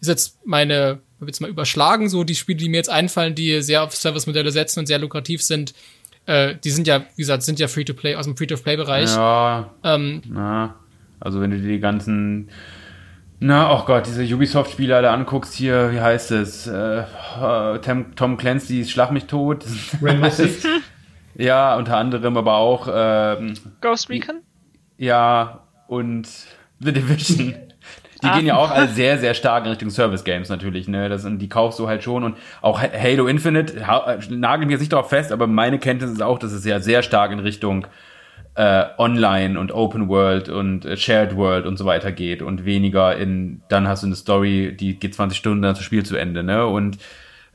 ist 0.00 0.08
jetzt 0.08 0.38
meine, 0.44 1.00
ich 1.20 1.26
jetzt 1.26 1.40
mal 1.40 1.50
überschlagen, 1.50 2.08
so 2.08 2.24
die 2.24 2.34
Spiele, 2.34 2.58
die 2.58 2.68
mir 2.68 2.76
jetzt 2.78 2.90
einfallen, 2.90 3.34
die 3.34 3.62
sehr 3.62 3.82
auf 3.84 3.94
Service-Modelle 3.94 4.50
setzen 4.50 4.80
und 4.80 4.86
sehr 4.86 4.98
lukrativ 4.98 5.42
sind, 5.42 5.74
äh, 6.26 6.56
die 6.62 6.70
sind 6.70 6.86
ja, 6.86 7.06
wie 7.16 7.22
gesagt, 7.22 7.42
sind 7.42 7.58
ja 7.60 7.68
Free-to-Play 7.68 8.16
aus 8.16 8.26
dem 8.26 8.36
Free-to-Play-Bereich. 8.36 9.10
Ja. 9.10 9.72
Ähm, 9.84 10.22
na, 10.28 10.76
also 11.20 11.40
wenn 11.40 11.50
du 11.50 11.60
die 11.60 11.80
ganzen 11.80 12.50
na, 13.40 13.72
oh 13.72 13.84
Gott, 13.84 14.06
diese 14.06 14.22
Ubisoft-Spiele 14.34 14.96
alle 14.96 15.10
anguckst 15.10 15.54
hier, 15.54 15.92
wie 15.92 16.00
heißt 16.00 16.32
es? 16.32 16.66
Äh, 16.66 17.04
Tom, 17.80 18.16
Tom 18.16 18.36
Clancy's 18.36 18.90
Schlag 18.90 19.12
mich 19.12 19.26
tot. 19.26 19.64
Rainbow 20.02 20.28
Six? 20.28 20.66
ja, 21.34 21.76
unter 21.76 21.96
anderem, 21.96 22.36
aber 22.36 22.56
auch 22.56 22.88
ähm, 22.92 23.54
Ghost 23.80 24.10
Recon? 24.10 24.40
Ja, 24.96 25.60
und 25.86 26.28
The 26.80 26.92
Division. 26.92 27.54
Die 28.22 28.28
gehen 28.30 28.46
ja 28.46 28.56
auch 28.56 28.72
alle 28.72 28.88
sehr, 28.88 29.18
sehr 29.18 29.32
stark 29.34 29.64
in 29.64 29.70
Richtung 29.70 29.90
Service 29.90 30.24
Games 30.24 30.48
natürlich, 30.48 30.88
ne? 30.88 31.08
Das, 31.08 31.24
und 31.24 31.38
die 31.38 31.48
kaufst 31.48 31.78
du 31.78 31.86
halt 31.86 32.02
schon. 32.02 32.24
Und 32.24 32.36
auch 32.62 32.82
Halo 32.82 33.28
Infinite, 33.28 33.86
ha, 33.86 34.18
nagel 34.28 34.66
mir 34.66 34.72
jetzt 34.72 34.80
nicht 34.80 34.92
darauf 34.92 35.08
fest, 35.08 35.30
aber 35.30 35.46
meine 35.46 35.78
Kenntnis 35.78 36.10
ist 36.10 36.22
auch, 36.22 36.40
dass 36.40 36.50
es 36.50 36.64
ja 36.64 36.80
sehr 36.80 37.04
stark 37.04 37.30
in 37.30 37.38
Richtung 37.38 37.86
äh, 38.58 38.86
Online 38.98 39.58
und 39.58 39.70
Open 39.70 40.08
World 40.08 40.48
und 40.48 40.84
äh, 40.84 40.96
Shared 40.96 41.36
World 41.36 41.64
und 41.64 41.76
so 41.76 41.84
weiter 41.84 42.10
geht 42.10 42.42
und 42.42 42.64
weniger 42.64 43.16
in, 43.16 43.62
dann 43.68 43.86
hast 43.86 44.02
du 44.02 44.08
eine 44.08 44.16
Story, 44.16 44.76
die 44.78 44.98
geht 44.98 45.14
20 45.14 45.38
Stunden, 45.38 45.62
dann 45.62 45.72
ist 45.72 45.78
das 45.78 45.84
Spiel 45.84 46.04
zu 46.04 46.16
Ende, 46.16 46.42
ne? 46.42 46.66
Und 46.66 46.98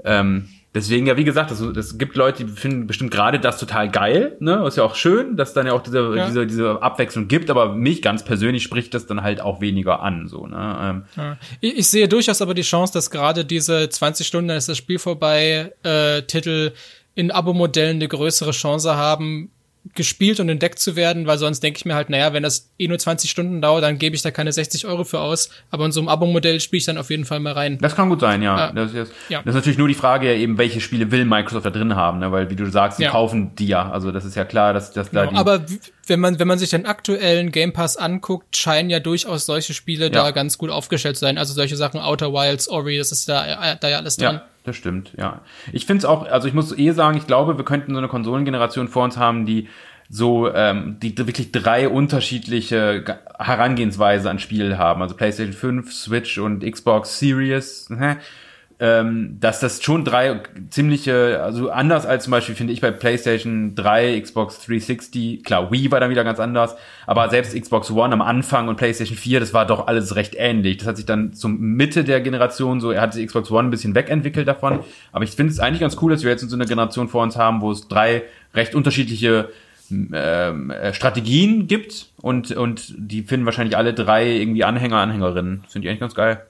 ähm, 0.05 0.47
Deswegen, 0.75 1.05
ja, 1.05 1.17
wie 1.17 1.23
gesagt, 1.23 1.51
es, 1.51 1.59
es 1.61 1.99
gibt 1.99 2.15
Leute, 2.15 2.45
die 2.45 2.51
finden 2.51 2.87
bestimmt 2.87 3.11
gerade 3.11 3.39
das 3.39 3.59
total 3.59 3.91
geil, 3.91 4.37
ne? 4.39 4.65
Ist 4.65 4.77
ja 4.77 4.83
auch 4.83 4.95
schön, 4.95 5.37
dass 5.37 5.53
dann 5.53 5.67
ja 5.67 5.73
auch 5.73 5.83
diese, 5.83 6.15
ja. 6.15 6.25
diese, 6.25 6.47
diese 6.47 6.81
Abwechslung 6.81 7.27
gibt, 7.27 7.51
aber 7.51 7.75
mich 7.75 8.01
ganz 8.01 8.25
persönlich 8.25 8.63
spricht 8.63 8.95
das 8.95 9.05
dann 9.05 9.21
halt 9.21 9.39
auch 9.39 9.61
weniger 9.61 10.01
an, 10.01 10.27
so, 10.27 10.47
ne? 10.47 10.77
Ähm. 10.81 11.03
Ja. 11.15 11.37
Ich, 11.61 11.77
ich, 11.77 11.87
sehe 11.87 12.07
durchaus 12.07 12.41
aber 12.41 12.55
die 12.55 12.63
Chance, 12.63 12.91
dass 12.91 13.11
gerade 13.11 13.45
diese 13.45 13.87
20 13.87 14.25
Stunden, 14.25 14.47
dann 14.47 14.57
ist 14.57 14.67
das 14.67 14.79
Spiel 14.79 14.97
vorbei, 14.97 15.73
äh, 15.83 16.23
Titel 16.23 16.71
in 17.13 17.29
Abo-Modellen 17.29 17.97
eine 17.97 18.07
größere 18.07 18.49
Chance 18.49 18.95
haben, 18.95 19.51
gespielt 19.95 20.39
und 20.39 20.49
entdeckt 20.49 20.79
zu 20.79 20.95
werden, 20.95 21.27
weil 21.27 21.37
sonst 21.37 21.61
denke 21.61 21.77
ich 21.77 21.85
mir 21.85 21.95
halt, 21.95 22.09
naja, 22.09 22.33
wenn 22.33 22.43
das 22.43 22.69
eh 22.79 22.87
nur 22.87 22.97
20 22.97 23.29
Stunden 23.29 23.61
dauert, 23.61 23.83
dann 23.83 23.99
gebe 23.99 24.15
ich 24.15 24.21
da 24.21 24.31
keine 24.31 24.51
60 24.51 24.85
Euro 24.87 25.03
für 25.03 25.19
aus. 25.19 25.49
Aber 25.69 25.85
in 25.85 25.91
so 25.91 25.99
einem 25.99 26.09
Abo-Modell 26.09 26.59
spiele 26.59 26.79
ich 26.79 26.85
dann 26.85 26.97
auf 26.97 27.09
jeden 27.09 27.25
Fall 27.25 27.39
mal 27.39 27.53
rein. 27.53 27.77
Das 27.79 27.95
kann 27.95 28.09
gut 28.09 28.21
sein, 28.21 28.41
ja. 28.41 28.55
Ah, 28.55 28.71
das, 28.71 28.93
ist, 28.93 29.11
ja. 29.29 29.39
das 29.39 29.51
ist 29.51 29.55
natürlich 29.55 29.77
nur 29.77 29.87
die 29.87 29.93
Frage, 29.93 30.27
ja, 30.27 30.33
eben, 30.33 30.57
welche 30.57 30.81
Spiele 30.81 31.11
will 31.11 31.25
Microsoft 31.25 31.65
da 31.65 31.69
drin 31.69 31.95
haben, 31.95 32.19
ne? 32.19 32.31
weil 32.31 32.49
wie 32.49 32.55
du 32.55 32.69
sagst, 32.69 32.97
sie 32.97 33.03
ja. 33.03 33.11
kaufen 33.11 33.55
die 33.55 33.67
ja. 33.67 33.91
Also 33.91 34.11
das 34.11 34.25
ist 34.25 34.35
ja 34.35 34.45
klar, 34.45 34.73
dass, 34.73 34.91
dass 34.93 35.11
genau. 35.11 35.25
da 35.25 35.29
die. 35.29 35.35
Aber 35.35 35.65
wenn 36.07 36.19
man, 36.19 36.39
wenn 36.39 36.47
man 36.47 36.57
sich 36.57 36.71
den 36.71 36.85
aktuellen 36.85 37.51
Game 37.51 37.73
Pass 37.73 37.97
anguckt, 37.97 38.57
scheinen 38.57 38.89
ja 38.89 38.99
durchaus 38.99 39.45
solche 39.45 39.73
Spiele 39.73 40.05
ja. 40.05 40.09
da 40.09 40.31
ganz 40.31 40.57
gut 40.57 40.69
aufgestellt 40.69 41.17
zu 41.17 41.21
sein. 41.21 41.37
Also 41.37 41.53
solche 41.53 41.75
Sachen, 41.75 41.99
Outer 41.99 42.33
Wilds, 42.33 42.67
Ori, 42.67 42.97
das 42.97 43.11
ist 43.11 43.29
da, 43.29 43.75
da 43.75 43.89
ja 43.89 43.97
alles 43.97 44.17
dran. 44.17 44.35
Ja 44.35 44.47
das 44.63 44.75
stimmt, 44.75 45.13
ja. 45.17 45.41
Ich 45.71 45.85
finde 45.85 45.99
es 45.99 46.05
auch, 46.05 46.25
also 46.25 46.47
ich 46.47 46.53
muss 46.53 46.77
eh 46.77 46.91
sagen, 46.91 47.17
ich 47.17 47.27
glaube, 47.27 47.57
wir 47.57 47.65
könnten 47.65 47.91
so 47.91 47.97
eine 47.97 48.07
Konsolengeneration 48.07 48.87
vor 48.87 49.03
uns 49.03 49.17
haben, 49.17 49.45
die 49.45 49.67
so 50.09 50.53
ähm, 50.53 50.97
die 51.01 51.17
wirklich 51.17 51.51
drei 51.51 51.89
unterschiedliche 51.89 53.19
Herangehensweise 53.39 54.29
an 54.29 54.39
Spiel 54.39 54.77
haben, 54.77 55.01
also 55.01 55.15
PlayStation 55.15 55.53
5, 55.53 55.91
Switch 55.91 56.37
und 56.37 56.63
Xbox 56.63 57.19
Series? 57.19 57.89
Ähm, 58.83 59.37
dass 59.39 59.61
das 59.61 59.81
schon 59.81 60.03
drei 60.03 60.41
ziemliche, 60.69 61.41
also 61.41 61.69
anders 61.69 62.05
als 62.05 62.25
zum 62.25 62.31
Beispiel 62.31 62.53
finde 62.53 62.73
ich 62.73 62.81
bei 62.81 62.91
PlayStation 62.91 63.75
3, 63.75 64.19
Xbox 64.19 64.59
360, 64.59 65.41
klar, 65.45 65.71
Wii 65.71 65.89
war 65.89 66.01
dann 66.01 66.09
wieder 66.09 66.25
ganz 66.25 66.41
anders, 66.41 66.75
aber 67.07 67.29
selbst 67.29 67.57
Xbox 67.57 67.89
One 67.91 68.13
am 68.13 68.21
Anfang 68.21 68.67
und 68.67 68.75
PlayStation 68.75 69.17
4, 69.17 69.39
das 69.39 69.53
war 69.53 69.65
doch 69.65 69.87
alles 69.87 70.17
recht 70.17 70.35
ähnlich. 70.37 70.79
Das 70.79 70.87
hat 70.87 70.97
sich 70.97 71.05
dann 71.05 71.33
zum 71.33 71.61
Mitte 71.61 72.03
der 72.03 72.19
Generation 72.19 72.81
so, 72.81 72.91
er 72.91 72.99
hat 72.99 73.15
die 73.15 73.25
Xbox 73.25 73.49
One 73.51 73.69
ein 73.69 73.71
bisschen 73.71 73.95
wegentwickelt 73.95 74.49
davon, 74.49 74.81
aber 75.13 75.23
ich 75.23 75.31
finde 75.31 75.53
es 75.53 75.59
eigentlich 75.61 75.79
ganz 75.79 75.95
cool, 76.01 76.11
dass 76.11 76.23
wir 76.23 76.31
jetzt 76.31 76.41
so 76.41 76.53
eine 76.53 76.65
Generation 76.65 77.07
vor 77.07 77.23
uns 77.23 77.37
haben, 77.37 77.61
wo 77.61 77.71
es 77.71 77.87
drei 77.87 78.23
recht 78.53 78.75
unterschiedliche 78.75 79.47
ähm, 79.89 80.71
äh, 80.71 80.93
Strategien 80.93 81.67
gibt 81.67 82.07
und, 82.17 82.51
und 82.51 82.93
die 82.97 83.21
finden 83.21 83.45
wahrscheinlich 83.45 83.77
alle 83.77 83.93
drei 83.93 84.29
irgendwie 84.29 84.65
Anhänger, 84.65 84.97
Anhängerinnen. 84.97 85.63
Sind 85.69 85.83
die 85.83 85.87
eigentlich 85.87 86.01
ganz 86.01 86.15
geil. 86.15 86.43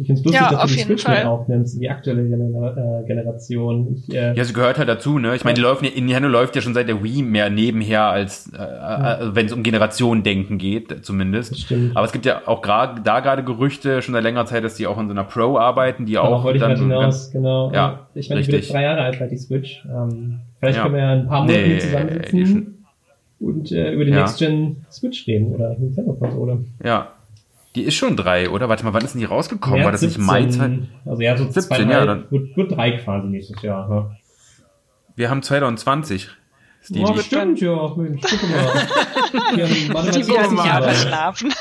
Ich 0.00 0.06
finde 0.06 0.20
es 0.20 0.24
lustig, 0.24 0.40
ja, 0.40 0.50
dass 0.50 0.70
du 0.70 0.76
die 0.76 0.82
Switch 0.82 1.02
Fall. 1.02 1.16
mit 1.16 1.26
aufnimmst, 1.26 1.82
die 1.82 1.90
aktuelle 1.90 2.28
Gener 2.28 3.02
äh, 3.02 3.06
Generation. 3.06 3.96
Ich, 3.96 4.14
äh, 4.14 4.32
ja, 4.32 4.44
sie 4.44 4.52
gehört 4.52 4.78
halt 4.78 4.88
dazu, 4.88 5.18
ne? 5.18 5.34
Ich 5.34 5.42
meine, 5.42 5.56
die 5.56 5.60
läuft, 5.60 5.82
Nintendo 5.82 6.28
läuft 6.28 6.54
ja 6.54 6.62
schon 6.62 6.72
seit 6.72 6.86
der 6.86 7.02
Wii 7.02 7.22
mehr 7.22 7.50
nebenher, 7.50 8.04
als 8.04 8.48
äh, 8.52 8.58
ja. 8.58 9.20
äh, 9.20 9.34
wenn 9.34 9.46
es 9.46 9.52
um 9.52 9.64
Generationendenken 9.64 10.56
geht, 10.56 11.04
zumindest. 11.04 11.50
Das 11.50 11.60
stimmt. 11.62 11.96
Aber 11.96 12.06
es 12.06 12.12
gibt 12.12 12.26
ja 12.26 12.42
auch 12.46 12.62
gerade 12.62 13.00
da 13.00 13.18
gerade 13.18 13.42
Gerüchte 13.42 14.00
schon 14.00 14.14
seit 14.14 14.22
längerer 14.22 14.46
Zeit, 14.46 14.62
dass 14.62 14.76
die 14.76 14.86
auch 14.86 15.00
in 15.00 15.08
so 15.08 15.12
einer 15.12 15.24
Pro 15.24 15.58
arbeiten, 15.58 16.06
die 16.06 16.16
auch. 16.16 16.44
wollte 16.44 16.60
dann 16.60 16.72
ich 16.74 16.78
hinaus, 16.78 17.02
ganz, 17.02 17.30
genau. 17.32 17.72
Ja, 17.72 18.06
ich 18.14 18.28
meine, 18.28 18.40
ich 18.40 18.46
bin 18.46 18.54
jetzt 18.54 18.72
drei 18.72 18.84
Jahre 18.84 19.00
alt, 19.00 19.18
halt 19.18 19.32
die 19.32 19.36
Switch. 19.36 19.84
Ähm, 19.84 20.38
vielleicht 20.60 20.76
ja. 20.76 20.82
können 20.84 20.94
wir 20.94 21.02
ja 21.02 21.10
ein 21.10 21.26
paar 21.26 21.40
Monate 21.40 21.60
nee, 21.60 21.78
zusammensitzen 21.78 22.84
und 23.40 23.72
äh, 23.72 23.92
über 23.92 24.04
die 24.04 24.12
ja. 24.12 24.18
Next 24.18 24.38
Gen 24.38 24.76
Switch 24.92 25.26
reden 25.26 25.52
oder 25.52 25.76
Nintendo-Konsole. 25.76 26.64
Ja, 26.84 27.14
die 27.78 27.84
ist 27.84 27.94
schon 27.94 28.16
drei, 28.16 28.50
oder? 28.50 28.68
Warte 28.68 28.84
mal, 28.84 28.92
wann 28.92 29.04
ist 29.04 29.12
denn 29.14 29.20
die 29.20 29.24
rausgekommen? 29.24 29.78
Ja, 29.78 29.84
War 29.84 29.92
das 29.92 30.00
17, 30.00 30.20
nicht 30.20 30.58
Mai? 30.58 30.80
Also 31.06 31.22
ja, 31.22 31.36
so 31.36 31.44
17, 31.44 31.62
zwei, 31.62 31.82
ja, 31.82 32.04
dann 32.04 32.26
wird, 32.28 32.56
wird 32.56 32.72
drei 32.72 32.90
quasi 32.98 33.28
nächstes 33.28 33.62
Jahr. 33.62 33.88
Ja. 33.88 34.10
Wir 35.14 35.30
haben 35.30 35.42
2020. 35.42 36.28
Stevie. 36.82 37.04
Oh, 37.04 37.16
stimmt, 37.18 37.60
ja. 37.60 37.94
Mensch, 37.96 38.20
guck 38.22 38.42
mal. 38.50 38.58
Wir 39.54 39.64
haben 39.64 40.10
nicht 40.10 40.26
verschlafen. 40.66 41.54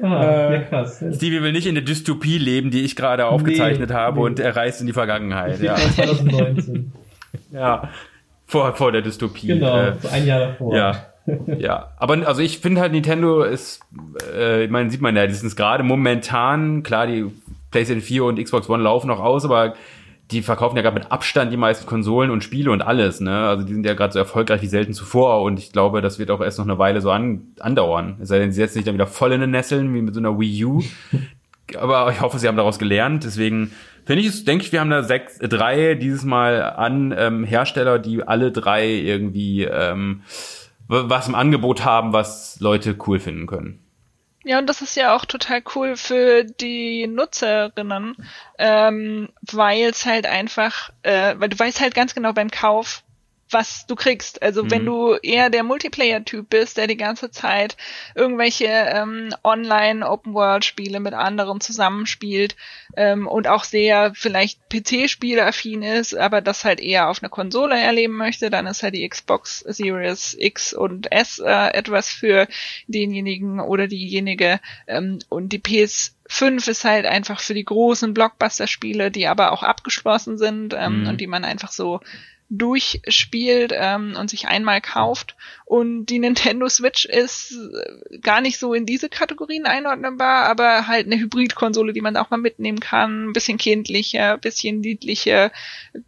ah, 0.00 0.52
ja, 0.52 0.62
krass. 0.62 1.04
Stevie 1.16 1.42
will 1.42 1.52
nicht 1.52 1.66
in 1.66 1.74
der 1.74 1.82
Dystopie 1.82 2.38
leben, 2.38 2.70
die 2.70 2.82
ich 2.82 2.94
gerade 2.94 3.26
aufgezeichnet 3.26 3.90
nee, 3.90 3.96
habe 3.96 4.20
nee. 4.20 4.26
und 4.26 4.38
er 4.38 4.54
reist 4.54 4.80
in 4.80 4.86
die 4.86 4.92
Vergangenheit. 4.92 5.60
Ja. 5.60 5.74
2019. 5.74 6.92
ja, 7.50 7.88
vor, 8.46 8.76
vor 8.76 8.92
der 8.92 9.02
Dystopie. 9.02 9.48
Genau, 9.48 9.80
äh, 9.80 9.94
so 10.00 10.08
ein 10.08 10.26
Jahr 10.26 10.38
davor. 10.38 10.76
Ja 10.76 11.13
ja, 11.58 11.92
aber 11.96 12.26
also 12.26 12.42
ich 12.42 12.58
finde 12.58 12.80
halt 12.80 12.92
Nintendo 12.92 13.42
ist, 13.42 13.80
äh, 14.32 14.64
ich 14.64 14.70
meine, 14.70 14.90
sieht 14.90 15.00
man 15.00 15.16
ja, 15.16 15.26
die 15.26 15.34
sind 15.34 15.56
gerade 15.56 15.82
momentan, 15.82 16.82
klar, 16.82 17.06
die 17.06 17.26
PlayStation 17.70 18.02
4 18.02 18.24
und 18.24 18.42
Xbox 18.42 18.68
One 18.68 18.82
laufen 18.82 19.08
noch 19.08 19.20
aus, 19.20 19.44
aber 19.44 19.74
die 20.30 20.42
verkaufen 20.42 20.76
ja 20.76 20.82
gerade 20.82 20.98
mit 20.98 21.12
Abstand 21.12 21.52
die 21.52 21.56
meisten 21.56 21.86
Konsolen 21.86 22.30
und 22.30 22.42
Spiele 22.42 22.70
und 22.70 22.82
alles, 22.82 23.20
ne? 23.20 23.46
Also 23.46 23.64
die 23.64 23.74
sind 23.74 23.84
ja 23.84 23.94
gerade 23.94 24.12
so 24.12 24.18
erfolgreich 24.18 24.62
wie 24.62 24.66
selten 24.66 24.94
zuvor 24.94 25.42
und 25.42 25.58
ich 25.58 25.72
glaube, 25.72 26.00
das 26.00 26.18
wird 26.18 26.30
auch 26.30 26.40
erst 26.40 26.58
noch 26.58 26.64
eine 26.66 26.78
Weile 26.78 27.00
so 27.00 27.10
an, 27.10 27.48
andauern. 27.60 28.16
Es 28.20 28.28
sei 28.28 28.38
denn, 28.38 28.50
sie 28.50 28.56
setzen 28.56 28.74
sich 28.74 28.84
dann 28.84 28.94
wieder 28.94 29.06
voll 29.06 29.32
in 29.32 29.40
den 29.40 29.50
Nesseln, 29.50 29.92
wie 29.94 30.02
mit 30.02 30.14
so 30.14 30.20
einer 30.20 30.38
Wii 30.38 30.64
U. 30.64 30.82
aber 31.78 32.10
ich 32.10 32.20
hoffe, 32.20 32.38
sie 32.38 32.48
haben 32.48 32.56
daraus 32.56 32.78
gelernt, 32.78 33.24
deswegen 33.24 33.72
finde 34.06 34.22
ich 34.22 34.28
es, 34.28 34.44
denke 34.44 34.64
ich, 34.64 34.72
wir 34.72 34.80
haben 34.80 34.90
da 34.90 35.02
sechs, 35.02 35.38
äh, 35.38 35.48
drei 35.48 35.94
dieses 35.94 36.24
Mal 36.24 36.62
an 36.62 37.14
ähm, 37.16 37.44
Hersteller, 37.44 37.98
die 37.98 38.22
alle 38.22 38.52
drei 38.52 38.88
irgendwie 38.88 39.64
ähm, 39.64 40.22
was 40.88 41.28
im 41.28 41.34
Angebot 41.34 41.84
haben, 41.84 42.12
was 42.12 42.58
Leute 42.60 42.96
cool 43.06 43.20
finden 43.20 43.46
können. 43.46 43.80
Ja, 44.44 44.58
und 44.58 44.68
das 44.68 44.82
ist 44.82 44.94
ja 44.94 45.16
auch 45.16 45.24
total 45.24 45.62
cool 45.74 45.96
für 45.96 46.44
die 46.44 47.06
Nutzerinnen, 47.06 48.14
ähm, 48.58 49.30
weil 49.40 49.84
es 49.84 50.04
halt 50.04 50.26
einfach, 50.26 50.90
äh, 51.02 51.34
weil 51.38 51.48
du 51.48 51.58
weißt 51.58 51.80
halt 51.80 51.94
ganz 51.94 52.14
genau 52.14 52.34
beim 52.34 52.50
Kauf, 52.50 53.02
was 53.50 53.86
du 53.86 53.94
kriegst. 53.94 54.42
Also 54.42 54.64
mhm. 54.64 54.70
wenn 54.70 54.84
du 54.86 55.14
eher 55.14 55.50
der 55.50 55.62
Multiplayer-Typ 55.62 56.50
bist, 56.50 56.76
der 56.76 56.86
die 56.86 56.96
ganze 56.96 57.30
Zeit 57.30 57.76
irgendwelche 58.14 58.66
ähm, 58.66 59.34
Online-Open-World-Spiele 59.42 61.00
mit 61.00 61.14
anderen 61.14 61.60
zusammenspielt 61.60 62.56
ähm, 62.96 63.26
und 63.26 63.48
auch 63.48 63.64
sehr 63.64 64.12
vielleicht 64.14 64.68
PC-Spiele-affin 64.68 65.82
ist, 65.82 66.14
aber 66.14 66.40
das 66.40 66.64
halt 66.64 66.80
eher 66.80 67.08
auf 67.08 67.22
einer 67.22 67.30
Konsole 67.30 67.78
erleben 67.78 68.16
möchte, 68.16 68.50
dann 68.50 68.66
ist 68.66 68.82
halt 68.82 68.94
die 68.94 69.08
Xbox 69.08 69.60
Series 69.60 70.36
X 70.38 70.72
und 70.72 71.12
S 71.12 71.38
äh, 71.38 71.68
etwas 71.74 72.10
für 72.10 72.48
denjenigen 72.86 73.60
oder 73.60 73.86
diejenige 73.86 74.60
ähm, 74.86 75.18
und 75.28 75.50
die 75.50 75.58
PS 75.58 76.14
5 76.26 76.66
ist 76.68 76.84
halt 76.84 77.06
einfach 77.06 77.40
für 77.40 77.54
die 77.54 77.64
großen 77.64 78.14
Blockbuster-Spiele, 78.14 79.10
die 79.10 79.26
aber 79.26 79.52
auch 79.52 79.62
abgeschlossen 79.62 80.38
sind 80.38 80.74
ähm, 80.76 81.02
mhm. 81.02 81.08
und 81.08 81.20
die 81.20 81.26
man 81.26 81.44
einfach 81.44 81.70
so 81.70 82.00
durchspielt 82.50 83.72
ähm, 83.74 84.16
und 84.18 84.30
sich 84.30 84.46
einmal 84.46 84.80
kauft. 84.80 85.36
Und 85.64 86.06
die 86.06 86.18
Nintendo 86.18 86.68
Switch 86.68 87.06
ist 87.06 87.52
äh, 87.52 88.18
gar 88.18 88.40
nicht 88.40 88.58
so 88.58 88.74
in 88.74 88.84
diese 88.84 89.08
Kategorien 89.08 89.66
einordnbar, 89.66 90.44
aber 90.44 90.86
halt 90.86 91.06
eine 91.06 91.16
Hybridkonsole, 91.16 91.92
die 91.92 92.02
man 92.02 92.16
auch 92.16 92.30
mal 92.30 92.36
mitnehmen 92.36 92.80
kann. 92.80 93.28
Ein 93.28 93.32
bisschen 93.32 93.56
kindlicher, 93.56 94.36
bisschen 94.36 94.80
niedlicher, 94.80 95.52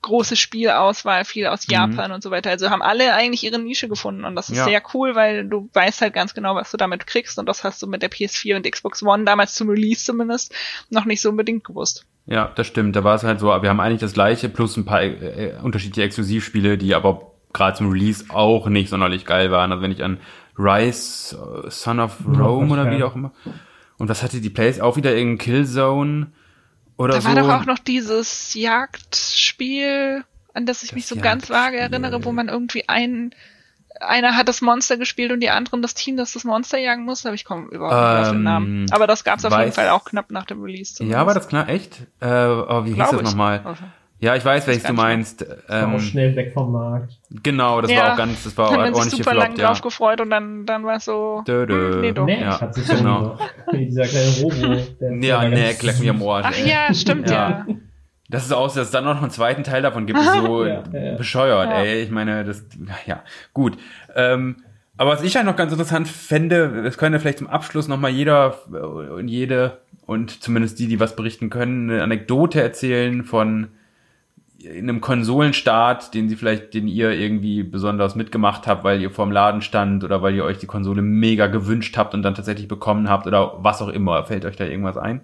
große 0.03 0.37
Spielauswahl, 0.37 1.25
viel 1.25 1.47
aus 1.47 1.67
mhm. 1.67 1.73
Japan 1.73 2.13
und 2.13 2.23
so 2.23 2.31
weiter. 2.31 2.51
Also 2.51 2.71
haben 2.71 2.83
alle 2.83 3.15
eigentlich 3.15 3.43
ihre 3.43 3.59
Nische 3.59 3.89
gefunden 3.89 4.25
und 4.25 4.37
das 4.37 4.51
ist 4.51 4.59
ja. 4.59 4.65
sehr 4.65 4.83
cool, 4.95 5.15
weil 5.15 5.49
du 5.49 5.71
weißt 5.73 6.03
halt 6.03 6.13
ganz 6.13 6.35
genau, 6.35 6.55
was 6.55 6.71
du 6.71 6.77
damit 6.77 7.07
kriegst 7.07 7.39
und 7.39 7.49
das 7.49 7.65
hast 7.65 7.83
du 7.83 7.87
mit 7.87 8.03
der 8.03 8.11
PS4 8.11 8.57
und 8.57 8.71
Xbox 8.71 9.03
One 9.03 9.25
damals 9.25 9.55
zum 9.55 9.71
Release 9.71 10.05
zumindest 10.05 10.55
noch 10.91 11.07
nicht 11.07 11.23
so 11.23 11.31
unbedingt 11.31 11.65
gewusst. 11.65 12.05
Ja, 12.27 12.51
das 12.55 12.67
stimmt. 12.67 12.97
Da 12.97 13.05
war 13.05 13.15
es 13.15 13.23
halt 13.23 13.39
so, 13.41 13.47
wir 13.47 13.69
haben 13.69 13.81
eigentlich 13.81 14.01
das 14.01 14.13
gleiche 14.13 14.49
plus 14.49 14.77
ein 14.77 14.85
paar 14.85 15.03
äh, 15.03 15.55
unterschiedliche 15.63 16.03
Exklusivspiele, 16.03 16.77
die 16.77 16.95
aber 16.95 17.33
gerade 17.53 17.79
zum 17.79 17.91
Release 17.91 18.25
auch 18.29 18.69
nicht 18.69 18.91
sonderlich 18.91 19.25
geil 19.25 19.51
waren. 19.51 19.71
Also 19.71 19.83
wenn 19.83 19.93
ich 19.93 20.03
an 20.03 20.19
Rise, 20.59 21.37
uh, 21.37 21.71
Son 21.71 22.01
of 22.01 22.17
Rome 22.27 22.73
oder 22.73 22.91
wie 22.91 23.03
auch 23.03 23.15
immer. 23.15 23.33
Und 23.99 24.09
was 24.09 24.23
hatte 24.23 24.41
die 24.41 24.51
Plays? 24.51 24.81
Auch 24.81 24.97
wieder 24.97 25.15
irgendein 25.15 25.39
Killzone 25.39 26.29
oder 26.97 27.15
da 27.15 27.21
so. 27.21 27.29
Da 27.29 27.35
war 27.35 27.43
doch 27.43 27.63
auch 27.63 27.67
noch 27.67 27.79
dieses 27.79 28.55
Jagdspiel, 28.55 30.25
an 30.53 30.67
das 30.67 30.83
ich 30.83 30.91
das 30.91 30.97
mich 30.97 31.07
so 31.07 31.17
ganz 31.17 31.51
vage 31.51 31.79
erinnere, 31.79 32.25
wo 32.25 32.33
man 32.33 32.49
irgendwie 32.49 32.89
einen 32.89 33.35
einer 34.01 34.37
hat 34.37 34.49
das 34.49 34.61
Monster 34.63 34.97
gespielt 34.97 35.33
und 35.33 35.41
die 35.41 35.51
anderen 35.51 35.83
das 35.83 35.95
Team, 35.95 36.17
das 36.17 36.33
das 36.33 36.45
Monster 36.45 36.79
jagen 36.79 37.05
muss, 37.05 37.25
aber 37.27 37.35
ich 37.35 37.45
komme 37.45 37.67
überhaupt 37.69 37.95
nicht 37.95 38.19
ähm, 38.19 38.23
auf 38.25 38.31
den 38.33 38.43
Namen. 38.43 38.67
Ähm, 38.83 38.87
aber 38.91 39.07
das 39.07 39.25
gab 39.25 39.39
es 39.39 39.45
auf 39.45 39.59
jeden 39.59 39.73
Fall 39.73 39.89
auch 39.91 40.05
knapp 40.05 40.31
nach 40.31 40.45
dem 40.47 40.63
Release. 40.63 40.95
Zumindest. 40.95 41.19
Ja, 41.21 41.27
war 41.27 41.35
das 41.35 41.49
knapp 41.49 41.69
echt? 41.69 42.01
Äh, 42.21 42.27
oh, 42.27 42.85
wie 42.85 42.93
hieß 42.95 43.11
das 43.11 43.23
nochmal? 43.23 43.63
Ja, 44.19 44.35
ich 44.35 44.43
weiß, 44.47 44.67
welches 44.67 44.85
du 44.85 44.95
meinst. 44.95 45.47
War 45.69 45.89
auch 45.89 45.93
Ähm, 45.93 46.01
schnell 46.01 46.35
weg 46.37 46.53
vom 46.55 46.73
Markt. 46.73 47.13
genau, 47.43 47.83
das 47.83 47.91
war 47.91 47.97
Ja, 47.99 48.13
auch 48.15 48.17
ganz, 48.17 48.45
das 48.45 48.57
war 48.57 48.69
auch 48.71 48.77
ordentlich 48.79 49.11
super 49.11 49.35
lang 49.35 49.51
gefloppt, 49.51 49.59
ja. 49.59 49.67
drauf 49.69 49.83
gefreut 49.83 50.21
und 50.23 50.31
dann, 50.31 50.65
dann 50.65 50.85
war 50.85 50.97
es 50.97 51.05
so, 51.05 51.43
Dö, 51.47 51.67
dö. 51.67 51.93
hm, 51.97 52.01
nee, 52.01 52.13
doch. 52.13 52.25
Neck 52.25 52.41
ja, 52.41 52.59
hat 52.61 52.75
sich 52.75 52.89
genau. 52.89 53.39
Dieser 53.75 54.05
kleine 54.07 54.31
Robo. 54.41 54.83
Der 55.01 55.17
Ja, 55.23 55.37
war 55.43 55.49
nee, 55.51 55.63
ganz 55.67 55.83
leck 55.83 56.01
mir 56.01 56.11
am. 56.13 56.23
Arsch. 56.23 56.47
Ach 56.49 56.57
ey. 56.59 56.71
ja, 56.71 56.95
stimmt 56.95 57.29
Ja. 57.29 57.51
ja. 57.51 57.67
Das 58.29 58.45
ist 58.45 58.53
aus, 58.53 58.75
dass 58.75 58.87
es 58.87 58.91
dann 58.91 59.05
noch 59.05 59.21
einen 59.23 59.31
zweiten 59.31 59.63
Teil 59.63 59.83
davon 59.83 60.07
gibt, 60.07 60.19
ist 60.19 60.33
so 60.33 60.65
Ja, 60.65 60.83
ja, 60.93 61.01
ja. 61.01 61.15
bescheuert, 61.17 61.71
Ja. 61.71 61.83
ey. 61.83 62.03
Ich 62.03 62.11
meine, 62.11 62.45
das, 62.45 62.65
ja, 63.07 63.23
gut. 63.53 63.79
Ähm, 64.15 64.57
aber 64.97 65.11
was 65.11 65.23
ich 65.23 65.37
halt 65.37 65.47
noch 65.47 65.57
ganz 65.57 65.73
interessant 65.73 66.09
fände, 66.09 66.83
es 66.87 66.99
könnte 66.99 67.21
vielleicht 67.21 67.39
zum 67.39 67.47
Abschluss 67.49 67.87
nochmal 67.87 68.11
jeder 68.11 68.57
und 69.15 69.29
jede 69.29 69.79
und 70.07 70.43
zumindest 70.43 70.79
die, 70.79 70.89
die 70.89 70.99
was 71.01 71.15
berichten 71.17 71.51
können, 71.51 71.91
eine 71.91 72.03
Anekdote 72.03 72.61
erzählen 72.63 73.23
von 73.25 73.69
einem 74.67 75.01
Konsolenstart, 75.01 76.15
den 76.15 76.29
sie 76.29 76.35
vielleicht, 76.37 76.73
den 76.75 76.89
ihr 76.89 77.11
irgendwie 77.11 77.63
besonders 77.63 78.17
mitgemacht 78.17 78.67
habt, 78.67 78.85
weil 78.85 79.01
ihr 79.01 79.11
vorm 79.11 79.31
Laden 79.31 79.61
stand 79.61 80.03
oder 80.03 80.23
weil 80.23 80.35
ihr 80.35 80.45
euch 80.45 80.59
die 80.59 80.67
Konsole 80.67 81.03
mega 81.03 81.47
gewünscht 81.47 81.97
habt 81.99 82.15
und 82.15 82.23
dann 82.23 82.35
tatsächlich 82.35 82.67
bekommen 82.67 83.09
habt 83.11 83.27
oder 83.27 83.63
was 83.63 83.83
auch 83.83 83.89
immer. 83.89 84.25
Fällt 84.25 84.45
euch 84.45 84.57
da 84.57 84.65
irgendwas 84.65 84.97
ein? 84.97 85.21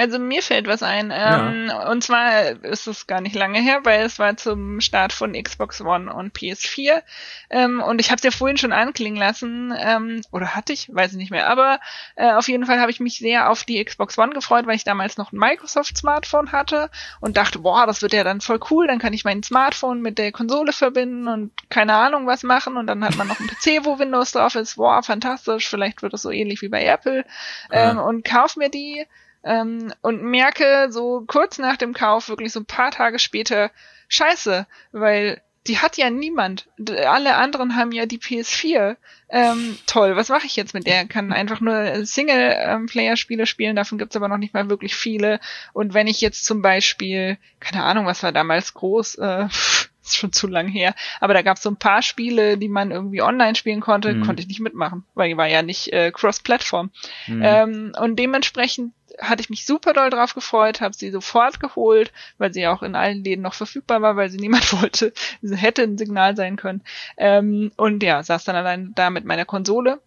Also 0.00 0.18
mir 0.18 0.42
fällt 0.42 0.66
was 0.66 0.82
ein. 0.82 1.12
Ähm, 1.14 1.70
Und 1.90 2.02
zwar 2.02 2.64
ist 2.64 2.86
es 2.86 3.06
gar 3.06 3.20
nicht 3.20 3.34
lange 3.34 3.60
her, 3.60 3.80
weil 3.82 4.00
es 4.06 4.18
war 4.18 4.34
zum 4.38 4.80
Start 4.80 5.12
von 5.12 5.34
Xbox 5.34 5.82
One 5.82 6.10
und 6.10 6.34
PS4. 6.34 7.02
Ähm, 7.50 7.82
und 7.82 8.00
ich 8.00 8.10
habe 8.10 8.16
es 8.16 8.22
ja 8.22 8.30
vorhin 8.30 8.56
schon 8.56 8.72
anklingen 8.72 9.18
lassen. 9.20 9.74
Ähm, 9.78 10.22
oder 10.32 10.54
hatte 10.54 10.72
ich? 10.72 10.88
Weiß 10.90 11.12
ich 11.12 11.18
nicht 11.18 11.30
mehr. 11.30 11.50
Aber 11.50 11.80
äh, 12.16 12.32
auf 12.32 12.48
jeden 12.48 12.64
Fall 12.64 12.80
habe 12.80 12.90
ich 12.90 12.98
mich 12.98 13.18
sehr 13.18 13.50
auf 13.50 13.64
die 13.64 13.84
Xbox 13.84 14.16
One 14.16 14.32
gefreut, 14.32 14.66
weil 14.66 14.76
ich 14.76 14.84
damals 14.84 15.18
noch 15.18 15.32
ein 15.32 15.38
Microsoft-Smartphone 15.38 16.50
hatte 16.50 16.88
und 17.20 17.36
dachte, 17.36 17.58
boah, 17.58 17.86
das 17.86 18.00
wird 18.00 18.14
ja 18.14 18.24
dann 18.24 18.40
voll 18.40 18.60
cool. 18.70 18.86
Dann 18.86 19.00
kann 19.00 19.12
ich 19.12 19.26
mein 19.26 19.42
Smartphone 19.42 20.00
mit 20.00 20.16
der 20.16 20.32
Konsole 20.32 20.72
verbinden 20.72 21.28
und 21.28 21.52
keine 21.68 21.92
Ahnung 21.92 22.26
was 22.26 22.42
machen. 22.42 22.78
Und 22.78 22.86
dann 22.86 23.04
hat 23.04 23.18
man 23.18 23.28
noch 23.28 23.38
einen 23.38 23.50
PC, 23.50 23.84
wo 23.84 23.98
Windows 23.98 24.32
drauf 24.32 24.54
ist. 24.54 24.76
Boah, 24.76 25.02
fantastisch. 25.02 25.68
Vielleicht 25.68 26.00
wird 26.00 26.14
es 26.14 26.22
so 26.22 26.30
ähnlich 26.30 26.62
wie 26.62 26.70
bei 26.70 26.86
Apple. 26.86 27.26
Ähm, 27.70 27.98
und 27.98 28.24
kauf 28.24 28.56
mir 28.56 28.70
die 28.70 29.06
ähm, 29.44 29.92
und 30.02 30.22
merke 30.22 30.88
so 30.90 31.24
kurz 31.26 31.58
nach 31.58 31.76
dem 31.76 31.94
Kauf, 31.94 32.28
wirklich 32.28 32.52
so 32.52 32.60
ein 32.60 32.66
paar 32.66 32.90
Tage 32.90 33.18
später, 33.18 33.70
scheiße, 34.08 34.66
weil 34.92 35.40
die 35.66 35.78
hat 35.78 35.98
ja 35.98 36.08
niemand. 36.08 36.68
Alle 37.06 37.36
anderen 37.36 37.76
haben 37.76 37.92
ja 37.92 38.06
die 38.06 38.18
PS4. 38.18 38.96
Ähm, 39.28 39.78
toll, 39.86 40.16
was 40.16 40.30
mache 40.30 40.46
ich 40.46 40.56
jetzt 40.56 40.72
mit 40.72 40.86
der? 40.86 41.06
Kann 41.06 41.32
einfach 41.32 41.60
nur 41.60 42.04
Single-Player-Spiele 42.06 43.46
spielen, 43.46 43.76
davon 43.76 43.98
gibt's 43.98 44.16
aber 44.16 44.28
noch 44.28 44.38
nicht 44.38 44.54
mal 44.54 44.70
wirklich 44.70 44.94
viele. 44.94 45.38
Und 45.72 45.94
wenn 45.94 46.06
ich 46.06 46.20
jetzt 46.20 46.44
zum 46.44 46.62
Beispiel, 46.62 47.36
keine 47.60 47.84
Ahnung, 47.84 48.06
was 48.06 48.22
war 48.22 48.32
damals 48.32 48.74
groß, 48.74 49.16
äh, 49.16 49.48
ist 50.02 50.16
schon 50.16 50.32
zu 50.32 50.46
lang 50.46 50.66
her, 50.66 50.94
aber 51.20 51.34
da 51.34 51.42
gab's 51.42 51.62
so 51.62 51.70
ein 51.70 51.76
paar 51.76 52.00
Spiele, 52.02 52.56
die 52.56 52.68
man 52.68 52.90
irgendwie 52.90 53.20
online 53.22 53.54
spielen 53.54 53.80
konnte, 53.80 54.14
Mhm. 54.14 54.24
konnte 54.24 54.40
ich 54.42 54.48
nicht 54.48 54.60
mitmachen, 54.60 55.04
weil 55.14 55.28
die 55.28 55.36
war 55.36 55.46
ja 55.46 55.62
nicht 55.62 55.92
äh, 55.92 56.10
Cross-Plattform. 56.10 56.90
Mhm. 57.26 57.42
Ähm, 57.44 57.92
und 58.00 58.16
dementsprechend 58.18 58.92
hatte 59.20 59.42
ich 59.42 59.50
mich 59.50 59.64
super 59.66 59.92
doll 59.92 60.10
drauf 60.10 60.34
gefreut, 60.34 60.80
habe 60.80 60.94
sie 60.94 61.10
sofort 61.10 61.60
geholt, 61.60 62.12
weil 62.38 62.52
sie 62.52 62.66
auch 62.66 62.82
in 62.82 62.94
allen 62.94 63.22
Läden 63.24 63.42
noch 63.42 63.54
verfügbar 63.54 64.02
war, 64.02 64.16
weil 64.16 64.30
sie 64.30 64.38
niemand 64.40 64.72
wollte. 64.80 65.12
Sie 65.42 65.56
hätte 65.56 65.82
ein 65.82 65.98
Signal 65.98 66.36
sein 66.36 66.56
können. 66.56 66.82
Ähm, 67.16 67.72
und 67.76 68.02
ja, 68.02 68.22
saß 68.22 68.44
dann 68.44 68.56
allein 68.56 68.92
da 68.94 69.10
mit 69.10 69.24
meiner 69.24 69.44
Konsole 69.44 70.00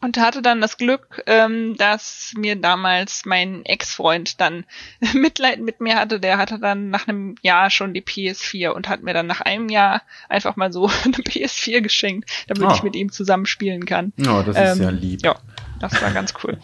und 0.00 0.16
hatte 0.16 0.42
dann 0.42 0.60
das 0.60 0.76
Glück, 0.76 1.24
ähm, 1.26 1.76
dass 1.76 2.32
mir 2.36 2.54
damals 2.54 3.24
mein 3.24 3.64
Ex-Freund 3.64 4.40
dann 4.40 4.64
Mitleid 5.12 5.60
mit 5.60 5.80
mir 5.80 5.96
hatte. 5.96 6.20
Der 6.20 6.38
hatte 6.38 6.60
dann 6.60 6.90
nach 6.90 7.08
einem 7.08 7.34
Jahr 7.42 7.68
schon 7.70 7.94
die 7.94 8.02
PS4 8.02 8.68
und 8.70 8.88
hat 8.88 9.02
mir 9.02 9.12
dann 9.12 9.26
nach 9.26 9.40
einem 9.40 9.68
Jahr 9.68 10.02
einfach 10.28 10.54
mal 10.54 10.72
so 10.72 10.86
eine 11.04 11.14
PS4 11.16 11.80
geschenkt, 11.80 12.30
damit 12.46 12.62
Oh. 12.68 12.72
ich 12.74 12.84
mit 12.84 12.94
ihm 12.94 13.10
zusammen 13.10 13.44
spielen 13.46 13.86
kann. 13.86 14.12
Ja, 14.16 14.42
das 14.44 14.56
ist 14.56 14.76
Ähm, 14.78 14.82
ja 14.84 14.90
lieb. 14.90 15.24
Ja, 15.24 15.34
das 15.80 16.00
war 16.00 16.12
ganz 16.12 16.32
cool. 16.44 16.58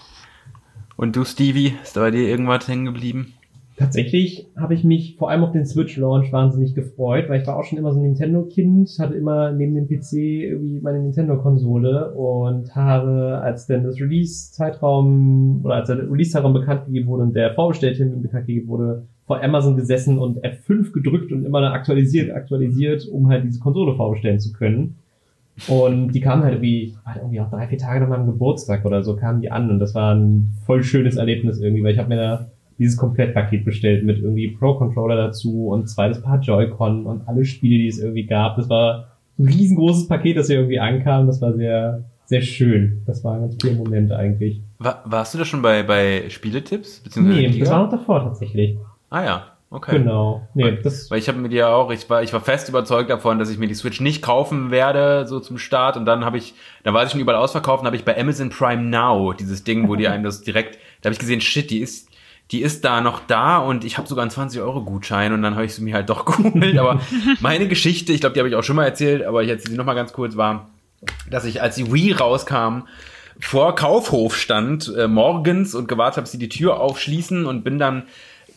Und 0.97 1.17
du, 1.17 1.25
Stevie, 1.25 1.75
ist 1.83 1.97
da 1.97 2.01
bei 2.01 2.11
dir 2.11 2.29
irgendwas 2.29 2.69
hängen 2.69 2.85
geblieben? 2.85 3.35
Tatsächlich 3.77 4.47
habe 4.57 4.75
ich 4.75 4.85
mich 4.85 5.17
vor 5.17 5.31
allem 5.31 5.43
auf 5.43 5.51
den 5.51 5.67
Switch-Launch 5.67 6.33
wahnsinnig 6.33 6.77
gefreut, 6.77 7.29
weil 7.29 7.41
ich 7.41 7.47
war 7.49 7.57
auch 7.57 7.65
schon 7.65 7.77
immer 7.77 7.93
so 7.93 7.99
ein 7.99 8.05
Nintendo-Kind, 8.05 8.89
hatte 9.01 9.15
immer 9.15 9.51
neben 9.51 9.75
dem 9.75 9.89
PC 9.89 10.13
irgendwie 10.13 10.81
meine 10.81 11.01
Nintendo-Konsole 11.01 12.13
und 12.13 12.73
habe, 12.77 13.41
als 13.43 13.67
dann 13.67 13.83
das 13.83 14.01
Release-Zeitraum 14.01 15.65
oder 15.65 15.75
als 15.75 15.89
der 15.89 16.09
Release-Zeitraum 16.09 16.53
bekannt 16.53 16.87
gegeben 16.87 17.09
wurde 17.09 17.25
und 17.25 17.35
der 17.35 17.53
Vorbestelltermin 17.55 18.23
bekannt 18.23 18.47
gegeben 18.47 18.69
wurde, 18.69 19.07
vor 19.27 19.43
Amazon 19.43 19.75
gesessen 19.75 20.19
und 20.19 20.39
F5 20.45 20.93
gedrückt 20.93 21.33
und 21.33 21.45
immer 21.45 21.61
aktualisiert, 21.73 22.31
aktualisiert, 22.31 23.09
um 23.09 23.29
halt 23.29 23.43
diese 23.43 23.59
Konsole 23.59 23.97
vorbestellen 23.97 24.39
zu 24.39 24.53
können. 24.53 24.99
Und 25.69 26.13
die 26.13 26.21
kamen 26.21 26.43
halt 26.43 26.55
irgendwie, 26.55 26.95
war 27.05 27.17
irgendwie 27.17 27.41
auch 27.41 27.51
drei, 27.51 27.69
vier 27.69 27.79
Tage 27.79 28.01
nach 28.01 28.09
meinem 28.09 28.27
Geburtstag 28.27 28.85
oder 28.85 29.03
so 29.03 29.15
kamen 29.17 29.41
die 29.41 29.53
an 29.53 29.71
und 29.71 29.79
das 29.79 29.95
war 29.95 30.15
ein 30.15 30.53
voll 30.67 30.83
schönes 30.83 31.17
Erlebnis 31.17 31.61
irgendwie, 31.61 31.85
weil 31.85 31.93
ich 31.93 31.99
habe 31.99 32.09
mir 32.09 32.17
da 32.17 32.47
dieses 32.79 32.97
Komplettpaket 32.97 33.65
bestellt 33.65 34.05
mit 34.05 34.19
irgendwie 34.19 34.49
Pro-Controller 34.49 35.17
dazu 35.17 35.69
und 35.69 35.89
zweites 35.89 36.21
Paar 36.21 36.41
Joy-Con 36.41 37.07
und 37.07 37.29
alle 37.29 37.45
Spiele, 37.45 37.79
die 37.79 37.87
es 37.87 38.01
irgendwie 38.01 38.27
gab. 38.27 38.57
Das 38.57 38.69
war 38.69 39.13
ein 39.39 39.47
riesengroßes 39.47 40.09
Paket, 40.09 40.37
das 40.37 40.49
hier 40.49 40.57
irgendwie 40.57 40.81
ankam. 40.81 41.29
Das 41.29 41.41
war 41.41 41.53
sehr, 41.55 42.05
sehr 42.25 42.43
schön. 42.43 43.03
Das 43.07 43.23
war 43.23 43.35
ein 43.35 43.43
ganz 43.43 43.59
cooler 43.59 43.75
Moment 43.75 44.11
eigentlich. 44.11 44.61
War, 44.79 45.03
warst 45.05 45.35
du 45.35 45.39
da 45.39 45.45
schon 45.45 45.63
bei, 45.63 45.85
bei 45.85 46.25
Spieletipps? 46.29 47.01
Beziehungsweise 47.01 47.41
Nee, 47.41 47.59
das 47.61 47.71
war 47.71 47.85
noch 47.85 47.91
davor 47.91 48.25
tatsächlich. 48.25 48.77
Ah 49.11 49.25
ja, 49.25 49.47
okay. 49.75 49.99
Genau. 49.99 50.47
Nee, 50.55 50.79
das, 50.83 51.11
Weil 51.11 51.19
ich 51.19 51.29
habe 51.29 51.39
mir 51.39 51.49
die 51.49 51.57
ja 51.57 51.69
auch, 51.69 51.91
ich 51.91 52.09
war, 52.09 52.23
ich 52.23 52.33
war 52.33 52.41
fest 52.41 52.69
überzeugt 52.69 53.11
davon, 53.11 53.39
dass 53.39 53.51
ich 53.51 53.59
mir 53.59 53.67
die 53.67 53.75
Switch 53.75 54.01
nicht 54.01 54.23
kaufen 54.23 54.71
werde, 54.71 55.27
so 55.27 55.41
zum 55.41 55.59
Start. 55.59 55.97
Und 55.97 56.07
dann 56.07 56.25
habe 56.25 56.39
ich, 56.39 56.55
da 56.83 56.95
war 56.95 57.05
ich 57.05 57.11
schon 57.11 57.21
überall 57.21 57.39
ausverkauft 57.39 57.81
und 57.81 57.87
habe 57.87 57.97
ich 57.97 58.05
bei 58.05 58.19
Amazon 58.19 58.51
Prime 58.51 58.83
Now 58.83 59.33
dieses 59.33 59.65
Ding, 59.65 59.89
wo 59.89 59.97
die 59.97 60.09
einem 60.09 60.25
das 60.25 60.43
direkt, 60.43 60.79
da 61.01 61.09
habe 61.09 61.15
ich 61.15 61.19
gesehen, 61.19 61.41
shit, 61.41 61.71
die 61.71 61.81
ist, 61.81 62.09
die 62.51 62.63
ist 62.63 62.85
da 62.85 63.01
noch 63.01 63.21
da 63.27 63.59
und 63.59 63.85
ich 63.85 63.99
habe 63.99 64.07
sogar 64.07 64.23
einen 64.23 64.31
20-Euro-Gutschein 64.31 65.33
und 65.33 65.43
dann 65.43 65.55
habe 65.55 65.65
ich 65.65 65.75
sie 65.75 65.83
mir 65.83 65.95
halt 65.95 66.09
doch 66.09 66.25
geholt. 66.27 66.79
Aber 66.79 67.01
meine 67.41 67.69
Geschichte, 67.69 68.13
ich 68.13 68.21
glaube, 68.21 68.35
die 68.35 68.41
habe 68.41 68.49
ich 68.49 68.55
auch 68.55 68.63
schon 68.63 68.77
mal 68.77 68.85
erzählt, 68.85 69.23
aber 69.23 69.43
ich 69.43 69.49
erzähle 69.49 69.73
sie 69.73 69.77
nochmal 69.77 69.95
ganz 69.95 70.13
kurz, 70.13 70.37
war, 70.37 70.71
dass 71.31 71.45
ich, 71.45 71.63
als 71.63 71.77
die 71.77 71.93
Wii 71.93 72.13
rauskam, 72.13 72.83
vor 73.41 73.75
Kaufhof 73.75 74.37
stand, 74.37 74.93
äh, 74.97 75.09
morgens 75.09 75.75
und 75.75 75.89
gewartet 75.89 76.19
habe, 76.19 76.27
sie 76.29 76.39
die 76.39 76.49
Tür 76.49 76.81
aufschließen 76.81 77.47
und 77.47 77.65
bin 77.65 77.79
dann 77.79 78.05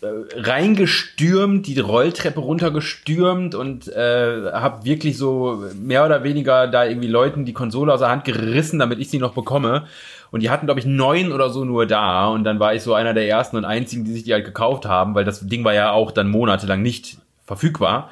reingestürmt, 0.02 1.68
die 1.68 1.80
Rolltreppe 1.80 2.40
runtergestürmt 2.40 3.56
und 3.56 3.88
äh, 3.88 4.52
habe 4.52 4.86
wirklich 4.86 5.18
so 5.18 5.64
mehr 5.80 6.06
oder 6.06 6.24
weniger 6.24 6.68
da 6.68 6.86
irgendwie 6.86 7.08
Leuten 7.08 7.46
die 7.46 7.54
Konsole 7.54 7.94
aus 7.94 8.00
der 8.00 8.10
Hand 8.10 8.26
gerissen, 8.26 8.80
damit 8.80 9.00
ich 9.00 9.10
sie 9.10 9.20
noch 9.20 9.34
bekomme. 9.34 9.86
Und 10.30 10.44
die 10.44 10.50
hatten, 10.50 10.66
glaube 10.66 10.80
ich, 10.80 10.86
neun 10.86 11.32
oder 11.32 11.50
so 11.50 11.64
nur 11.66 11.86
da. 11.86 12.28
Und 12.28 12.44
dann 12.44 12.60
war 12.60 12.74
ich 12.74 12.84
so 12.84 12.94
einer 12.94 13.14
der 13.14 13.28
ersten 13.28 13.56
und 13.56 13.66
einzigen, 13.66 14.04
die 14.04 14.12
sich 14.12 14.24
die 14.24 14.34
halt 14.34 14.46
gekauft 14.46 14.86
haben, 14.86 15.16
weil 15.16 15.24
das 15.24 15.48
Ding 15.48 15.64
war 15.64 15.74
ja 15.74 15.92
auch 15.92 16.12
dann 16.12 16.30
monatelang 16.30 16.82
nicht 16.82 17.18
verfügbar 17.46 18.10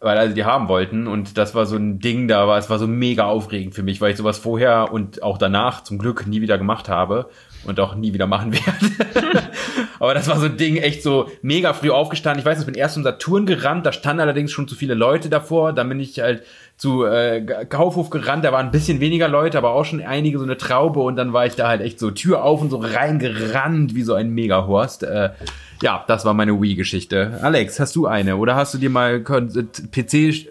weil 0.00 0.16
also 0.16 0.34
die 0.34 0.44
haben 0.44 0.68
wollten 0.68 1.06
und 1.06 1.36
das 1.36 1.54
war 1.54 1.66
so 1.66 1.76
ein 1.76 2.00
Ding, 2.00 2.26
da 2.26 2.48
war 2.48 2.58
es 2.58 2.70
war 2.70 2.78
so 2.78 2.86
mega 2.86 3.26
aufregend 3.26 3.74
für 3.74 3.82
mich, 3.82 4.00
weil 4.00 4.12
ich 4.12 4.16
sowas 4.16 4.38
vorher 4.38 4.92
und 4.92 5.22
auch 5.22 5.36
danach 5.36 5.84
zum 5.84 5.98
Glück 5.98 6.26
nie 6.26 6.40
wieder 6.40 6.56
gemacht 6.56 6.88
habe 6.88 7.28
und 7.64 7.78
auch 7.80 7.94
nie 7.94 8.12
wieder 8.12 8.26
machen 8.26 8.52
werde. 8.52 8.90
Aber 9.98 10.14
das 10.14 10.28
war 10.28 10.38
so 10.38 10.46
ein 10.46 10.56
Ding, 10.56 10.76
echt 10.76 11.02
so 11.02 11.30
mega 11.42 11.74
früh 11.74 11.90
aufgestanden. 11.90 12.40
Ich 12.40 12.46
weiß, 12.46 12.60
ich 12.60 12.66
bin 12.66 12.74
erst 12.74 12.94
zum 12.94 13.02
Saturn 13.02 13.44
gerannt, 13.46 13.84
da 13.84 13.92
standen 13.92 14.20
allerdings 14.20 14.50
schon 14.50 14.66
zu 14.66 14.74
viele 14.74 14.94
Leute 14.94 15.28
davor. 15.28 15.74
Dann 15.74 15.88
bin 15.88 16.00
ich 16.00 16.18
halt 16.20 16.42
zu 16.78 17.04
äh, 17.04 17.66
Kaufhof 17.68 18.08
gerannt, 18.08 18.42
da 18.44 18.52
waren 18.52 18.66
ein 18.66 18.72
bisschen 18.72 19.00
weniger 19.00 19.28
Leute, 19.28 19.58
aber 19.58 19.74
auch 19.74 19.84
schon 19.84 20.00
einige, 20.02 20.38
so 20.38 20.44
eine 20.44 20.56
Traube. 20.56 21.00
Und 21.00 21.16
dann 21.16 21.34
war 21.34 21.44
ich 21.44 21.54
da 21.54 21.68
halt 21.68 21.82
echt 21.82 21.98
so 21.98 22.10
Tür 22.10 22.42
auf 22.42 22.62
und 22.62 22.70
so 22.70 22.78
reingerannt, 22.78 23.94
wie 23.94 24.02
so 24.02 24.14
ein 24.14 24.30
Megahorst. 24.30 25.02
Äh, 25.02 25.30
ja, 25.82 26.04
das 26.08 26.24
war 26.24 26.32
meine 26.32 26.60
Wii-Geschichte. 26.60 27.38
Alex, 27.42 27.78
hast 27.80 27.94
du 27.96 28.06
eine? 28.06 28.38
Oder 28.38 28.54
hast 28.56 28.72
du 28.72 28.78
dir 28.78 28.88
mal 28.90 29.20
PC-Hardware 29.22 30.42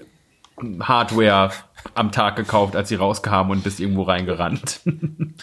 am 1.95 2.11
Tag 2.11 2.35
gekauft, 2.35 2.75
als 2.75 2.89
sie 2.89 2.95
rauskam 2.95 3.49
und 3.49 3.63
bist 3.63 3.79
irgendwo 3.79 4.03
reingerannt? 4.03 4.81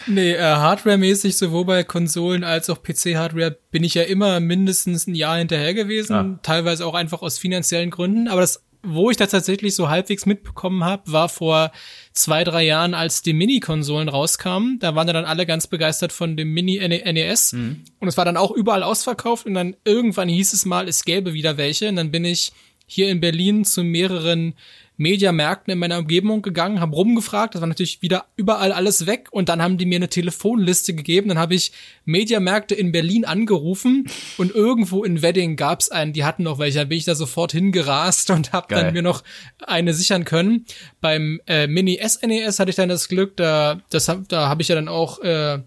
Nee, 0.05 0.33
äh, 0.33 0.41
Hardware-mäßig, 0.41 1.35
sowohl 1.37 1.65
bei 1.65 1.83
Konsolen 1.83 2.43
als 2.43 2.69
auch 2.69 2.83
PC-Hardware, 2.83 3.57
bin 3.71 3.83
ich 3.83 3.95
ja 3.95 4.03
immer 4.03 4.39
mindestens 4.39 5.07
ein 5.07 5.15
Jahr 5.15 5.37
hinterher 5.37 5.73
gewesen, 5.73 6.13
Ja. 6.13 6.39
teilweise 6.43 6.85
auch 6.85 6.93
einfach 6.93 7.23
aus 7.23 7.39
finanziellen 7.39 7.89
Gründen. 7.89 8.27
Aber 8.27 8.41
das, 8.41 8.63
wo 8.83 9.09
ich 9.09 9.17
das 9.17 9.31
tatsächlich 9.31 9.73
so 9.75 9.89
halbwegs 9.89 10.27
mitbekommen 10.27 10.83
habe, 10.83 11.11
war 11.11 11.29
vor 11.29 11.71
zwei, 12.13 12.43
drei 12.43 12.63
Jahren, 12.63 12.93
als 12.93 13.23
die 13.23 13.33
Mini-Konsolen 13.33 14.07
rauskamen. 14.07 14.77
Da 14.79 14.93
waren 14.93 15.07
dann 15.07 15.25
alle 15.25 15.47
ganz 15.47 15.65
begeistert 15.65 16.13
von 16.13 16.37
dem 16.37 16.53
Mini-NES. 16.53 17.53
Und 17.53 18.07
es 18.07 18.15
war 18.17 18.25
dann 18.25 18.37
auch 18.37 18.51
überall 18.51 18.83
ausverkauft 18.83 19.47
und 19.47 19.55
dann 19.55 19.75
irgendwann 19.83 20.29
hieß 20.29 20.53
es 20.53 20.65
mal, 20.65 20.87
es 20.87 21.05
gäbe 21.05 21.33
wieder 21.33 21.57
welche. 21.57 21.89
Und 21.89 21.95
dann 21.95 22.11
bin 22.11 22.23
ich 22.23 22.51
hier 22.85 23.09
in 23.09 23.19
Berlin 23.19 23.65
zu 23.65 23.83
mehreren 23.83 24.53
Mediamärkten 24.97 25.71
in 25.71 25.79
meiner 25.79 25.99
Umgebung 25.99 26.41
gegangen, 26.41 26.79
habe 26.79 26.95
rumgefragt, 26.95 27.53
das 27.53 27.61
war 27.61 27.67
natürlich 27.67 28.01
wieder 28.01 28.25
überall 28.35 28.71
alles 28.71 29.05
weg 29.05 29.27
und 29.31 29.47
dann 29.47 29.61
haben 29.61 29.77
die 29.77 29.85
mir 29.85 29.97
eine 29.97 30.09
Telefonliste 30.09 30.95
gegeben, 30.95 31.29
dann 31.29 31.37
habe 31.37 31.53
ich 31.55 31.71
Mediamärkte 32.05 32.73
in 32.73 32.91
Berlin 32.91 33.23
angerufen 33.23 34.09
und 34.37 34.53
irgendwo 34.53 35.03
in 35.03 35.21
Wedding 35.21 35.55
gab's 35.55 35.89
einen, 35.89 36.13
die 36.13 36.25
hatten 36.25 36.43
noch 36.43 36.57
welche, 36.57 36.79
dann 36.79 36.89
bin 36.89 36.97
ich 36.97 37.05
da 37.05 37.13
sofort 37.13 37.51
hingerast 37.51 38.31
und 38.31 38.53
habe 38.53 38.73
dann 38.73 38.93
mir 38.93 39.03
noch 39.03 39.23
eine 39.65 39.93
sichern 39.93 40.25
können. 40.25 40.65
Beim 40.99 41.41
äh, 41.45 41.67
Mini 41.67 41.99
SNES 42.03 42.57
e 42.57 42.61
hatte 42.61 42.69
ich 42.71 42.75
dann 42.75 42.89
das 42.89 43.07
Glück, 43.07 43.37
da 43.37 43.81
das 43.89 44.11
da 44.27 44.49
habe 44.49 44.61
ich 44.61 44.67
ja 44.67 44.75
dann 44.75 44.87
auch 44.87 45.19
äh, 45.19 45.59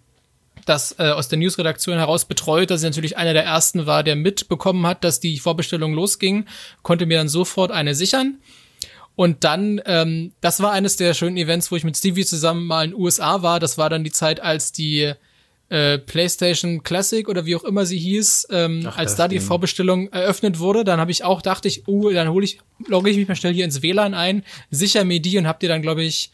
das 0.67 0.97
äh, 0.99 1.11
aus 1.11 1.29
der 1.29 1.39
Newsredaktion 1.39 1.99
heraus 1.99 2.25
betreut, 2.25 2.71
dass 2.71 2.83
ich 2.83 2.87
natürlich 2.87 3.17
einer 3.17 3.33
der 3.33 3.45
ersten 3.45 3.87
war, 3.87 4.03
der 4.03 4.17
mitbekommen 4.17 4.87
hat, 4.87 5.05
dass 5.05 5.21
die 5.21 5.39
Vorbestellung 5.39 5.95
losging, 5.95 6.47
konnte 6.83 7.07
mir 7.07 7.19
dann 7.19 7.29
sofort 7.29 7.71
eine 7.71 7.95
sichern. 7.95 8.39
Und 9.17 9.45
dann, 9.45 9.81
ähm, 9.85 10.33
das 10.41 10.61
war 10.61 10.73
eines 10.73 10.97
der 10.97 11.15
schönen 11.15 11.37
Events, 11.37 11.71
wo 11.71 11.77
ich 11.77 11.85
mit 11.85 11.97
Stevie 11.97 12.25
zusammen 12.25 12.67
mal 12.67 12.85
in 12.85 12.91
den 12.93 13.01
USA 13.01 13.43
war. 13.43 13.61
Das 13.61 13.77
war 13.77 13.91
dann 13.91 14.05
die 14.05 14.13
Zeit, 14.13 14.41
als 14.41 14.73
die 14.73 15.13
äh, 15.71 15.99
PlayStation 15.99 16.83
Classic 16.83 17.29
oder 17.29 17.47
wie 17.47 17.55
auch 17.55 17.65
immer 17.65 17.87
sie 17.87 17.99
hieß, 17.99 18.49
ähm, 18.51 18.83
Ach, 18.87 18.99
als 18.99 19.15
da 19.15 19.29
die. 19.29 19.39
Vorbestellung 19.39 20.09
eröffnet 20.13 20.59
wurde, 20.59 20.83
dann 20.85 20.99
habe 20.99 21.13
ich 21.13 21.23
auch 21.25 21.41
dachte 21.43 21.69
ich, 21.69 21.87
uh, 21.87 22.11
dann 22.11 22.29
hole 22.29 22.45
ich, 22.45 22.59
logge 22.89 23.09
ich 23.09 23.17
mich 23.17 23.29
mal 23.29 23.37
schnell 23.37 23.55
hier 23.55 23.65
ins 23.65 23.81
WLAN 23.81 24.13
ein, 24.13 24.43
sicher 24.71 25.05
mir 25.05 25.23
die 25.23 25.39
und 25.39 25.47
hab 25.47 25.61
dir 25.61 25.69
dann 25.69 25.81
glaube 25.81 26.03
ich 26.03 26.33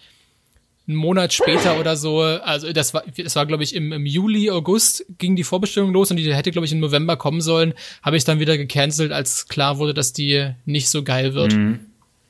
einen 0.89 0.97
Monat 0.97 1.35
später 1.35 1.79
oder 1.79 1.97
so, 1.97 2.21
also 2.23 2.73
das 2.73 2.95
war, 2.95 3.05
das 3.17 3.37
war 3.37 3.45
glaube 3.45 3.63
ich 3.63 3.75
im, 3.75 3.93
im 3.93 4.07
Juli, 4.07 4.51
August 4.51 5.05
ging 5.19 5.37
die 5.37 5.45
Vorbestellung 5.45 5.93
los 5.93 6.11
und 6.11 6.17
die 6.17 6.35
hätte 6.35 6.51
glaube 6.51 6.65
ich 6.65 6.73
im 6.73 6.81
November 6.81 7.19
kommen 7.19 7.43
sollen, 7.43 7.75
habe 8.03 8.17
ich 8.17 8.25
dann 8.25 8.41
wieder 8.41 8.57
gecancelt, 8.57 9.13
als 9.13 9.49
klar 9.49 9.77
wurde, 9.79 9.93
dass 9.93 10.15
die 10.15 10.51
nicht 10.65 10.89
so 10.89 11.03
geil 11.03 11.35
wird. 11.35 11.55
Mhm. 11.55 11.81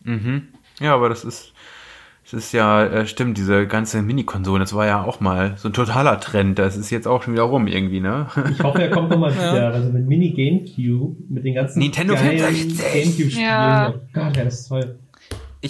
Mhm. 0.07 0.49
Ja, 0.81 0.95
aber 0.95 1.09
das 1.09 1.25
ist, 1.25 1.53
das 2.25 2.33
ist 2.33 2.53
ja, 2.53 2.85
äh, 2.85 3.07
stimmt, 3.07 3.39
diese 3.39 3.67
ganze 3.67 4.03
Mini-Konsole, 4.03 4.61
das 4.61 4.75
war 4.75 4.87
ja 4.87 5.05
auch 5.05 5.21
mal 5.21 5.55
so 5.57 5.69
ein 5.69 5.73
totaler 5.73 6.19
Trend. 6.21 6.59
Das 6.59 6.77
ist 6.77 6.91
jetzt 6.91 7.07
auch 7.07 7.23
schon 7.23 7.35
wieder 7.35 7.45
rum 7.45 7.67
irgendwie, 7.67 8.01
ne? 8.01 8.27
Ich 8.51 8.63
hoffe, 8.63 8.83
er 8.83 8.91
kommt 8.91 9.11
nochmal 9.11 9.33
wieder. 9.33 9.47
Ja. 9.57 9.71
Also 9.71 9.91
mit 9.91 10.07
Mini 10.07 10.31
GameCube, 10.31 11.17
mit 11.29 11.45
den 11.45 11.55
ganzen 11.55 11.79
Nintendo 11.79 12.15
GameCube-Spielen. 12.15 13.31
Ja. 13.41 13.95
Oh 13.95 14.01
Gott, 14.13 14.37
ja, 14.37 14.45
das 14.45 14.61
ist 14.61 14.69
toll. 14.69 14.99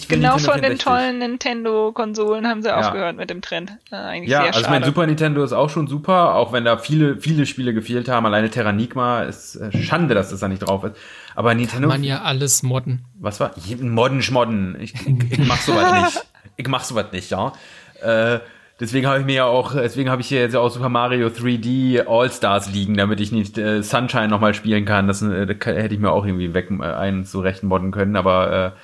genau 0.08 0.36
Nintendo 0.36 0.52
von 0.52 0.62
den 0.62 0.78
tollen 0.78 1.18
Nintendo-Konsolen 1.18 2.46
haben 2.46 2.62
sie 2.62 2.68
ja. 2.68 2.78
aufgehört 2.78 3.16
mit 3.16 3.30
dem 3.30 3.42
Trend. 3.42 3.72
Äh, 3.90 3.96
eigentlich 3.96 4.30
ja, 4.30 4.38
sehr 4.38 4.46
also 4.48 4.60
schade. 4.60 4.70
mein 4.72 4.84
Super 4.84 5.06
Nintendo 5.06 5.44
ist 5.44 5.52
auch 5.52 5.70
schon 5.70 5.86
super, 5.86 6.34
auch 6.34 6.52
wenn 6.52 6.64
da 6.64 6.78
viele, 6.78 7.18
viele 7.18 7.46
Spiele 7.46 7.74
gefehlt 7.74 8.08
haben. 8.08 8.24
Alleine 8.24 8.48
Terranigma 8.48 9.22
ist 9.22 9.56
äh, 9.56 9.76
Schande, 9.76 10.14
dass 10.14 10.30
das 10.30 10.40
da 10.40 10.48
nicht 10.48 10.60
drauf 10.60 10.84
ist. 10.84 10.96
Aber 11.36 11.54
Nintendo. 11.54 11.88
Kann 11.88 12.00
man 12.00 12.04
ja 12.04 12.22
alles 12.22 12.62
modden. 12.62 13.04
Was 13.20 13.40
war? 13.40 13.52
Modden, 13.80 14.22
schmodden. 14.22 14.76
Ich, 14.80 14.94
ich, 14.94 15.32
ich 15.32 15.46
mach 15.46 15.60
sowas 15.60 15.92
nicht. 16.02 16.26
Ich 16.58 16.66
mach 16.68 16.82
sowas 16.84 17.12
nicht, 17.12 17.30
ja. 17.30 17.52
Äh, 18.00 18.40
deswegen 18.80 19.06
habe 19.06 19.20
ich 19.20 19.26
mir 19.26 19.34
ja 19.34 19.44
auch, 19.44 19.74
deswegen 19.74 20.08
habe 20.08 20.22
ich 20.22 20.28
hier 20.28 20.40
jetzt 20.40 20.56
auch 20.56 20.70
Super 20.70 20.88
Mario 20.88 21.26
3D 21.28 22.06
All-Stars 22.06 22.70
liegen, 22.72 22.96
damit 22.96 23.20
ich 23.20 23.30
nicht 23.30 23.58
äh, 23.58 23.82
Sunshine 23.82 24.28
nochmal 24.28 24.54
spielen 24.54 24.86
kann. 24.86 25.06
Das, 25.06 25.20
äh, 25.20 25.44
das 25.44 25.66
hätte 25.66 25.94
ich 25.94 26.00
mir 26.00 26.10
auch 26.10 26.24
irgendwie 26.24 26.54
weg 26.54 26.70
äh, 26.70 26.82
einen 26.82 27.26
zurecht 27.26 27.62
modden 27.62 27.90
können, 27.90 28.16
aber 28.16 28.74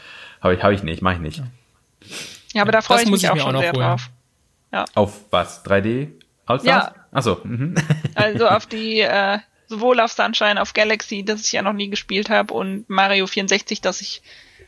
äh, 0.42 0.44
habe 0.44 0.54
ich, 0.54 0.62
hab 0.62 0.72
ich 0.72 0.82
nicht, 0.82 1.00
mache 1.00 1.14
ich 1.14 1.20
nicht. 1.20 1.42
Ja, 2.52 2.60
aber 2.60 2.72
da 2.72 2.82
freue 2.82 3.04
ich 3.04 3.10
mich 3.10 3.26
auch 3.30 3.38
schon 3.38 3.56
sehr 3.56 3.72
holen. 3.72 3.80
drauf. 3.80 4.10
Ja. 4.70 4.84
Auf 4.94 5.20
was? 5.30 5.64
3D? 5.64 6.08
All-Stars? 6.44 6.66
Ja. 6.66 6.92
Achso. 7.10 7.38
Mhm. 7.42 7.76
Also 8.14 8.48
auf 8.48 8.66
die 8.66 9.00
äh, 9.00 9.38
sowohl 9.72 10.00
auf 10.00 10.12
Sunshine, 10.12 10.60
auf 10.60 10.74
Galaxy, 10.74 11.24
das 11.24 11.46
ich 11.46 11.52
ja 11.52 11.62
noch 11.62 11.72
nie 11.72 11.88
gespielt 11.88 12.28
habe, 12.28 12.52
und 12.52 12.88
Mario 12.88 13.26
64, 13.26 13.80
das 13.80 14.02
ich, 14.02 14.20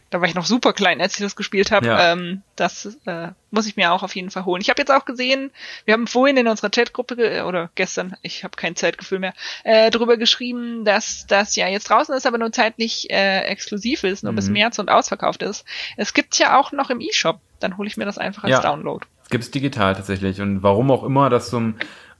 da 0.08 0.20
war 0.20 0.28
ich 0.28 0.34
noch 0.34 0.46
super 0.46 0.72
klein, 0.72 1.02
als 1.02 1.14
ich 1.14 1.20
das 1.20 1.36
gespielt 1.36 1.70
habe. 1.70 1.86
Ja. 1.86 2.12
Ähm, 2.12 2.40
das 2.56 2.96
äh, 3.04 3.28
muss 3.50 3.66
ich 3.66 3.76
mir 3.76 3.92
auch 3.92 4.02
auf 4.02 4.16
jeden 4.16 4.30
Fall 4.30 4.46
holen. 4.46 4.62
Ich 4.62 4.70
habe 4.70 4.80
jetzt 4.80 4.90
auch 4.90 5.04
gesehen, 5.04 5.50
wir 5.84 5.92
haben 5.92 6.06
vorhin 6.06 6.38
in 6.38 6.48
unserer 6.48 6.70
Chatgruppe 6.70 7.44
oder 7.44 7.70
gestern, 7.74 8.16
ich 8.22 8.44
habe 8.44 8.56
kein 8.56 8.76
Zeitgefühl 8.76 9.18
mehr, 9.18 9.34
äh, 9.64 9.90
drüber 9.90 10.16
geschrieben, 10.16 10.86
dass 10.86 11.26
das 11.26 11.54
ja 11.54 11.68
jetzt 11.68 11.90
draußen 11.90 12.14
ist, 12.14 12.26
aber 12.26 12.38
nur 12.38 12.50
zeitlich 12.50 13.10
äh, 13.10 13.40
exklusiv 13.40 14.04
ist, 14.04 14.24
nur 14.24 14.32
mhm. 14.32 14.36
bis 14.36 14.48
März 14.48 14.78
und 14.78 14.88
ausverkauft 14.88 15.42
ist. 15.42 15.66
Es 15.98 16.14
gibt's 16.14 16.38
ja 16.38 16.58
auch 16.58 16.72
noch 16.72 16.88
im 16.88 17.00
E-Shop. 17.00 17.40
Dann 17.60 17.76
hole 17.76 17.88
ich 17.88 17.98
mir 17.98 18.06
das 18.06 18.16
einfach 18.16 18.44
als 18.44 18.52
ja. 18.52 18.60
Download. 18.60 19.04
Gibt's 19.30 19.50
digital 19.50 19.94
tatsächlich. 19.94 20.40
Und 20.40 20.62
warum 20.62 20.90
auch 20.90 21.04
immer 21.04 21.30
das 21.30 21.50
zum 21.50 21.74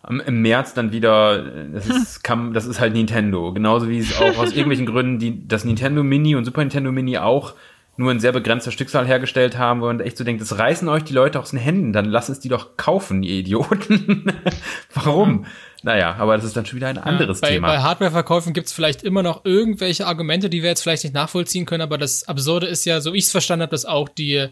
im 0.08 0.42
März 0.42 0.74
dann 0.74 0.92
wieder, 0.92 1.42
das 1.72 1.86
ist, 1.86 2.24
kam, 2.24 2.52
das 2.52 2.66
ist 2.66 2.80
halt 2.80 2.92
Nintendo. 2.92 3.52
Genauso 3.52 3.88
wie 3.88 3.98
es 3.98 4.20
auch 4.20 4.38
aus 4.38 4.50
irgendwelchen 4.50 4.86
Gründen 4.86 5.18
die, 5.18 5.46
das 5.46 5.64
Nintendo 5.64 6.02
Mini 6.02 6.34
und 6.34 6.44
Super 6.44 6.60
Nintendo 6.60 6.92
Mini 6.92 7.18
auch 7.18 7.54
nur 7.96 8.10
in 8.10 8.18
sehr 8.18 8.32
begrenzter 8.32 8.72
Stückzahl 8.72 9.06
hergestellt 9.06 9.56
haben, 9.56 9.80
wo 9.80 9.86
man 9.86 10.00
echt 10.00 10.16
so 10.16 10.24
denkt, 10.24 10.42
das 10.42 10.58
reißen 10.58 10.88
euch 10.88 11.04
die 11.04 11.12
Leute 11.12 11.38
aus 11.38 11.50
den 11.50 11.60
Händen, 11.60 11.92
dann 11.92 12.06
lass 12.06 12.28
es 12.28 12.40
die 12.40 12.48
doch 12.48 12.76
kaufen, 12.76 13.22
ihr 13.22 13.34
Idioten. 13.34 14.32
Warum? 14.94 15.46
Naja, 15.84 16.16
aber 16.18 16.34
das 16.34 16.44
ist 16.44 16.56
dann 16.56 16.66
schon 16.66 16.76
wieder 16.76 16.88
ein 16.88 16.98
anderes 16.98 17.40
ja, 17.40 17.46
bei, 17.46 17.54
Thema. 17.54 17.68
Bei 17.68 17.78
Hardwareverkäufen 17.82 18.52
gibt's 18.52 18.72
vielleicht 18.72 19.04
immer 19.04 19.22
noch 19.22 19.44
irgendwelche 19.44 20.06
Argumente, 20.06 20.50
die 20.50 20.62
wir 20.62 20.70
jetzt 20.70 20.82
vielleicht 20.82 21.04
nicht 21.04 21.14
nachvollziehen 21.14 21.66
können, 21.66 21.82
aber 21.82 21.98
das 21.98 22.26
Absurde 22.26 22.66
ist 22.66 22.84
ja, 22.84 23.00
so 23.00 23.14
ich 23.14 23.24
es 23.24 23.30
verstanden 23.30 23.62
habe, 23.62 23.70
dass 23.70 23.84
auch 23.84 24.08
die 24.08 24.48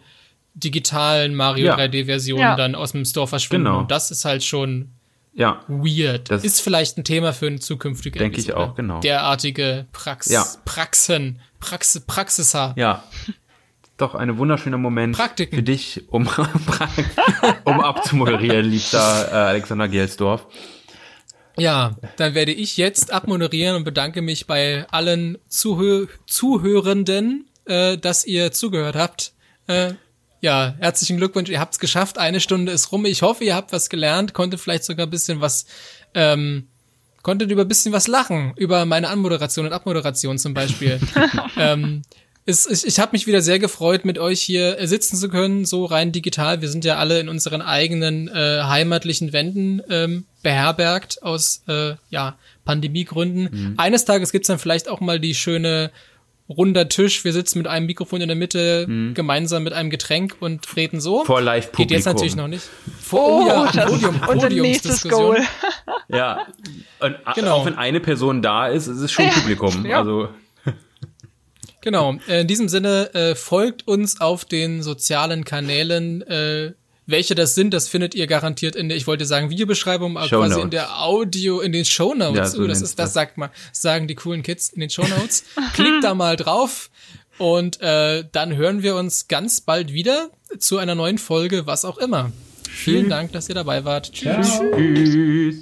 digitalen 0.54 1.34
Mario 1.34 1.66
ja. 1.66 1.76
3D-Versionen 1.76 2.42
ja. 2.42 2.56
dann 2.56 2.74
aus 2.74 2.92
dem 2.92 3.04
Store 3.04 3.26
verschwinden. 3.26 3.64
Genau. 3.64 3.80
Und 3.80 3.90
das 3.90 4.10
ist 4.10 4.24
halt 4.24 4.44
schon 4.44 4.90
ja. 5.32 5.64
weird. 5.68 6.30
Das 6.30 6.44
ist 6.44 6.60
vielleicht 6.60 6.98
ein 6.98 7.04
Thema 7.04 7.32
für 7.32 7.46
eine 7.46 7.60
zukünftige 7.60 8.18
Denke 8.18 8.40
ich 8.40 8.52
auch, 8.54 8.74
genau. 8.74 9.00
Derartige 9.00 9.86
Prax 9.92 10.30
ja. 10.30 10.46
Praxen, 10.64 11.40
Prax 11.60 12.00
Praxisa. 12.06 12.74
Ja. 12.76 13.04
Doch 13.96 14.14
eine 14.14 14.38
wunderschöner 14.38 14.78
Moment 14.78 15.16
Praktiken. 15.16 15.56
für 15.56 15.62
dich, 15.62 16.04
um, 16.08 16.28
um 17.64 17.80
abzumoderieren, 17.80 18.64
liebster 18.64 19.28
äh, 19.30 19.34
Alexander 19.34 19.86
Gelsdorf. 19.86 20.46
Ja, 21.58 21.96
dann 22.16 22.34
werde 22.34 22.52
ich 22.52 22.78
jetzt 22.78 23.12
abmoderieren 23.12 23.76
und 23.76 23.84
bedanke 23.84 24.22
mich 24.22 24.46
bei 24.46 24.86
allen 24.90 25.38
Zuhö 25.48 26.06
Zuhörenden, 26.26 27.46
äh, 27.66 27.98
dass 27.98 28.24
ihr 28.24 28.52
zugehört 28.52 28.96
habt. 28.96 29.34
Äh, 29.66 29.92
ja, 30.42 30.74
herzlichen 30.80 31.18
Glückwunsch, 31.18 31.48
ihr 31.48 31.60
habt's 31.60 31.78
geschafft. 31.78 32.18
Eine 32.18 32.40
Stunde 32.40 32.72
ist 32.72 32.90
rum. 32.90 33.04
Ich 33.06 33.22
hoffe, 33.22 33.44
ihr 33.44 33.54
habt 33.54 33.72
was 33.72 33.88
gelernt, 33.88 34.34
konntet 34.34 34.60
vielleicht 34.60 34.82
sogar 34.82 35.06
ein 35.06 35.10
bisschen 35.10 35.40
was, 35.40 35.66
ähm, 36.14 36.66
konntet 37.22 37.52
über 37.52 37.62
ein 37.62 37.68
bisschen 37.68 37.92
was 37.92 38.08
lachen, 38.08 38.52
über 38.56 38.84
meine 38.84 39.08
Anmoderation 39.08 39.66
und 39.66 39.72
Abmoderation 39.72 40.38
zum 40.38 40.52
Beispiel. 40.52 41.00
ähm, 41.56 42.02
ist, 42.44 42.68
ich 42.68 42.84
ich 42.84 42.98
habe 42.98 43.12
mich 43.12 43.28
wieder 43.28 43.40
sehr 43.40 43.60
gefreut, 43.60 44.04
mit 44.04 44.18
euch 44.18 44.42
hier 44.42 44.80
äh, 44.80 44.88
sitzen 44.88 45.16
zu 45.16 45.28
können, 45.28 45.64
so 45.64 45.84
rein 45.84 46.10
digital. 46.10 46.60
Wir 46.60 46.68
sind 46.68 46.84
ja 46.84 46.96
alle 46.96 47.20
in 47.20 47.28
unseren 47.28 47.62
eigenen 47.62 48.26
äh, 48.26 48.62
heimatlichen 48.64 49.32
Wänden 49.32 49.80
ähm, 49.88 50.26
beherbergt 50.42 51.22
aus 51.22 51.62
äh, 51.68 51.94
ja, 52.10 52.36
Pandemiegründen. 52.64 53.48
Mhm. 53.52 53.74
Eines 53.76 54.04
Tages 54.04 54.32
gibt's 54.32 54.48
dann 54.48 54.58
vielleicht 54.58 54.88
auch 54.88 54.98
mal 54.98 55.20
die 55.20 55.36
schöne 55.36 55.92
runder 56.48 56.88
Tisch, 56.88 57.24
wir 57.24 57.32
sitzen 57.32 57.58
mit 57.58 57.66
einem 57.66 57.86
Mikrofon 57.86 58.20
in 58.20 58.28
der 58.28 58.36
Mitte, 58.36 58.86
mhm. 58.88 59.14
gemeinsam 59.14 59.62
mit 59.62 59.72
einem 59.72 59.90
Getränk 59.90 60.36
und 60.40 60.76
reden 60.76 61.00
so. 61.00 61.24
Vor 61.24 61.40
Live-Publikum. 61.40 61.88
Geht 61.88 61.96
jetzt 61.96 62.06
natürlich 62.06 62.36
noch 62.36 62.48
nicht. 62.48 62.68
Vor, 63.00 63.20
oh, 63.20 63.42
oh 63.42 63.48
ja, 63.48 63.72
das 63.72 63.86
Podium, 63.86 64.20
Podiumsdiskussion. 64.20 65.36
Ja, 66.08 66.46
und 67.00 67.16
genau. 67.34 67.56
auch 67.56 67.66
wenn 67.66 67.76
eine 67.76 68.00
Person 68.00 68.42
da 68.42 68.68
ist, 68.68 68.86
ist 68.86 68.98
es 68.98 69.10
schon 69.10 69.28
Publikum. 69.30 69.86
Ja. 69.86 70.00
Also 70.00 70.28
Genau. 71.82 72.16
In 72.28 72.46
diesem 72.46 72.68
Sinne 72.68 73.12
äh, 73.12 73.34
folgt 73.34 73.88
uns 73.88 74.20
auf 74.20 74.44
den 74.44 74.82
sozialen 74.82 75.44
Kanälen. 75.44 76.22
Äh, 76.22 76.74
welche 77.12 77.36
das 77.36 77.54
sind, 77.54 77.72
das 77.72 77.86
findet 77.86 78.16
ihr 78.16 78.26
garantiert 78.26 78.74
in 78.74 78.88
der, 78.88 78.96
ich 78.98 79.06
wollte 79.06 79.24
sagen 79.24 79.50
Videobeschreibung, 79.50 80.16
aber 80.16 80.28
quasi 80.28 80.60
in 80.60 80.70
der 80.70 81.00
Audio, 81.00 81.60
in 81.60 81.70
den 81.70 81.84
Show 81.84 82.14
Notes. 82.14 82.36
Ja, 82.36 82.46
so 82.46 82.62
uh, 82.62 82.66
das 82.66 82.82
ist, 82.82 82.98
das 82.98 83.12
sagt 83.12 83.38
mal, 83.38 83.50
sagen 83.70 84.08
die 84.08 84.16
coolen 84.16 84.42
Kids 84.42 84.70
in 84.70 84.80
den 84.80 84.90
Show 84.90 85.06
Notes. 85.06 85.44
Klickt 85.74 86.02
da 86.02 86.14
mal 86.14 86.34
drauf 86.36 86.90
und 87.38 87.80
äh, 87.80 88.24
dann 88.32 88.56
hören 88.56 88.82
wir 88.82 88.96
uns 88.96 89.28
ganz 89.28 89.60
bald 89.60 89.92
wieder 89.92 90.30
zu 90.58 90.78
einer 90.78 90.96
neuen 90.96 91.18
Folge, 91.18 91.66
was 91.66 91.84
auch 91.84 91.98
immer. 91.98 92.32
Vielen 92.68 93.08
Dank, 93.08 93.32
dass 93.32 93.48
ihr 93.48 93.54
dabei 93.54 93.84
wart. 93.84 94.12
Tschüss. 94.12 94.60
Tschüss. 94.74 95.56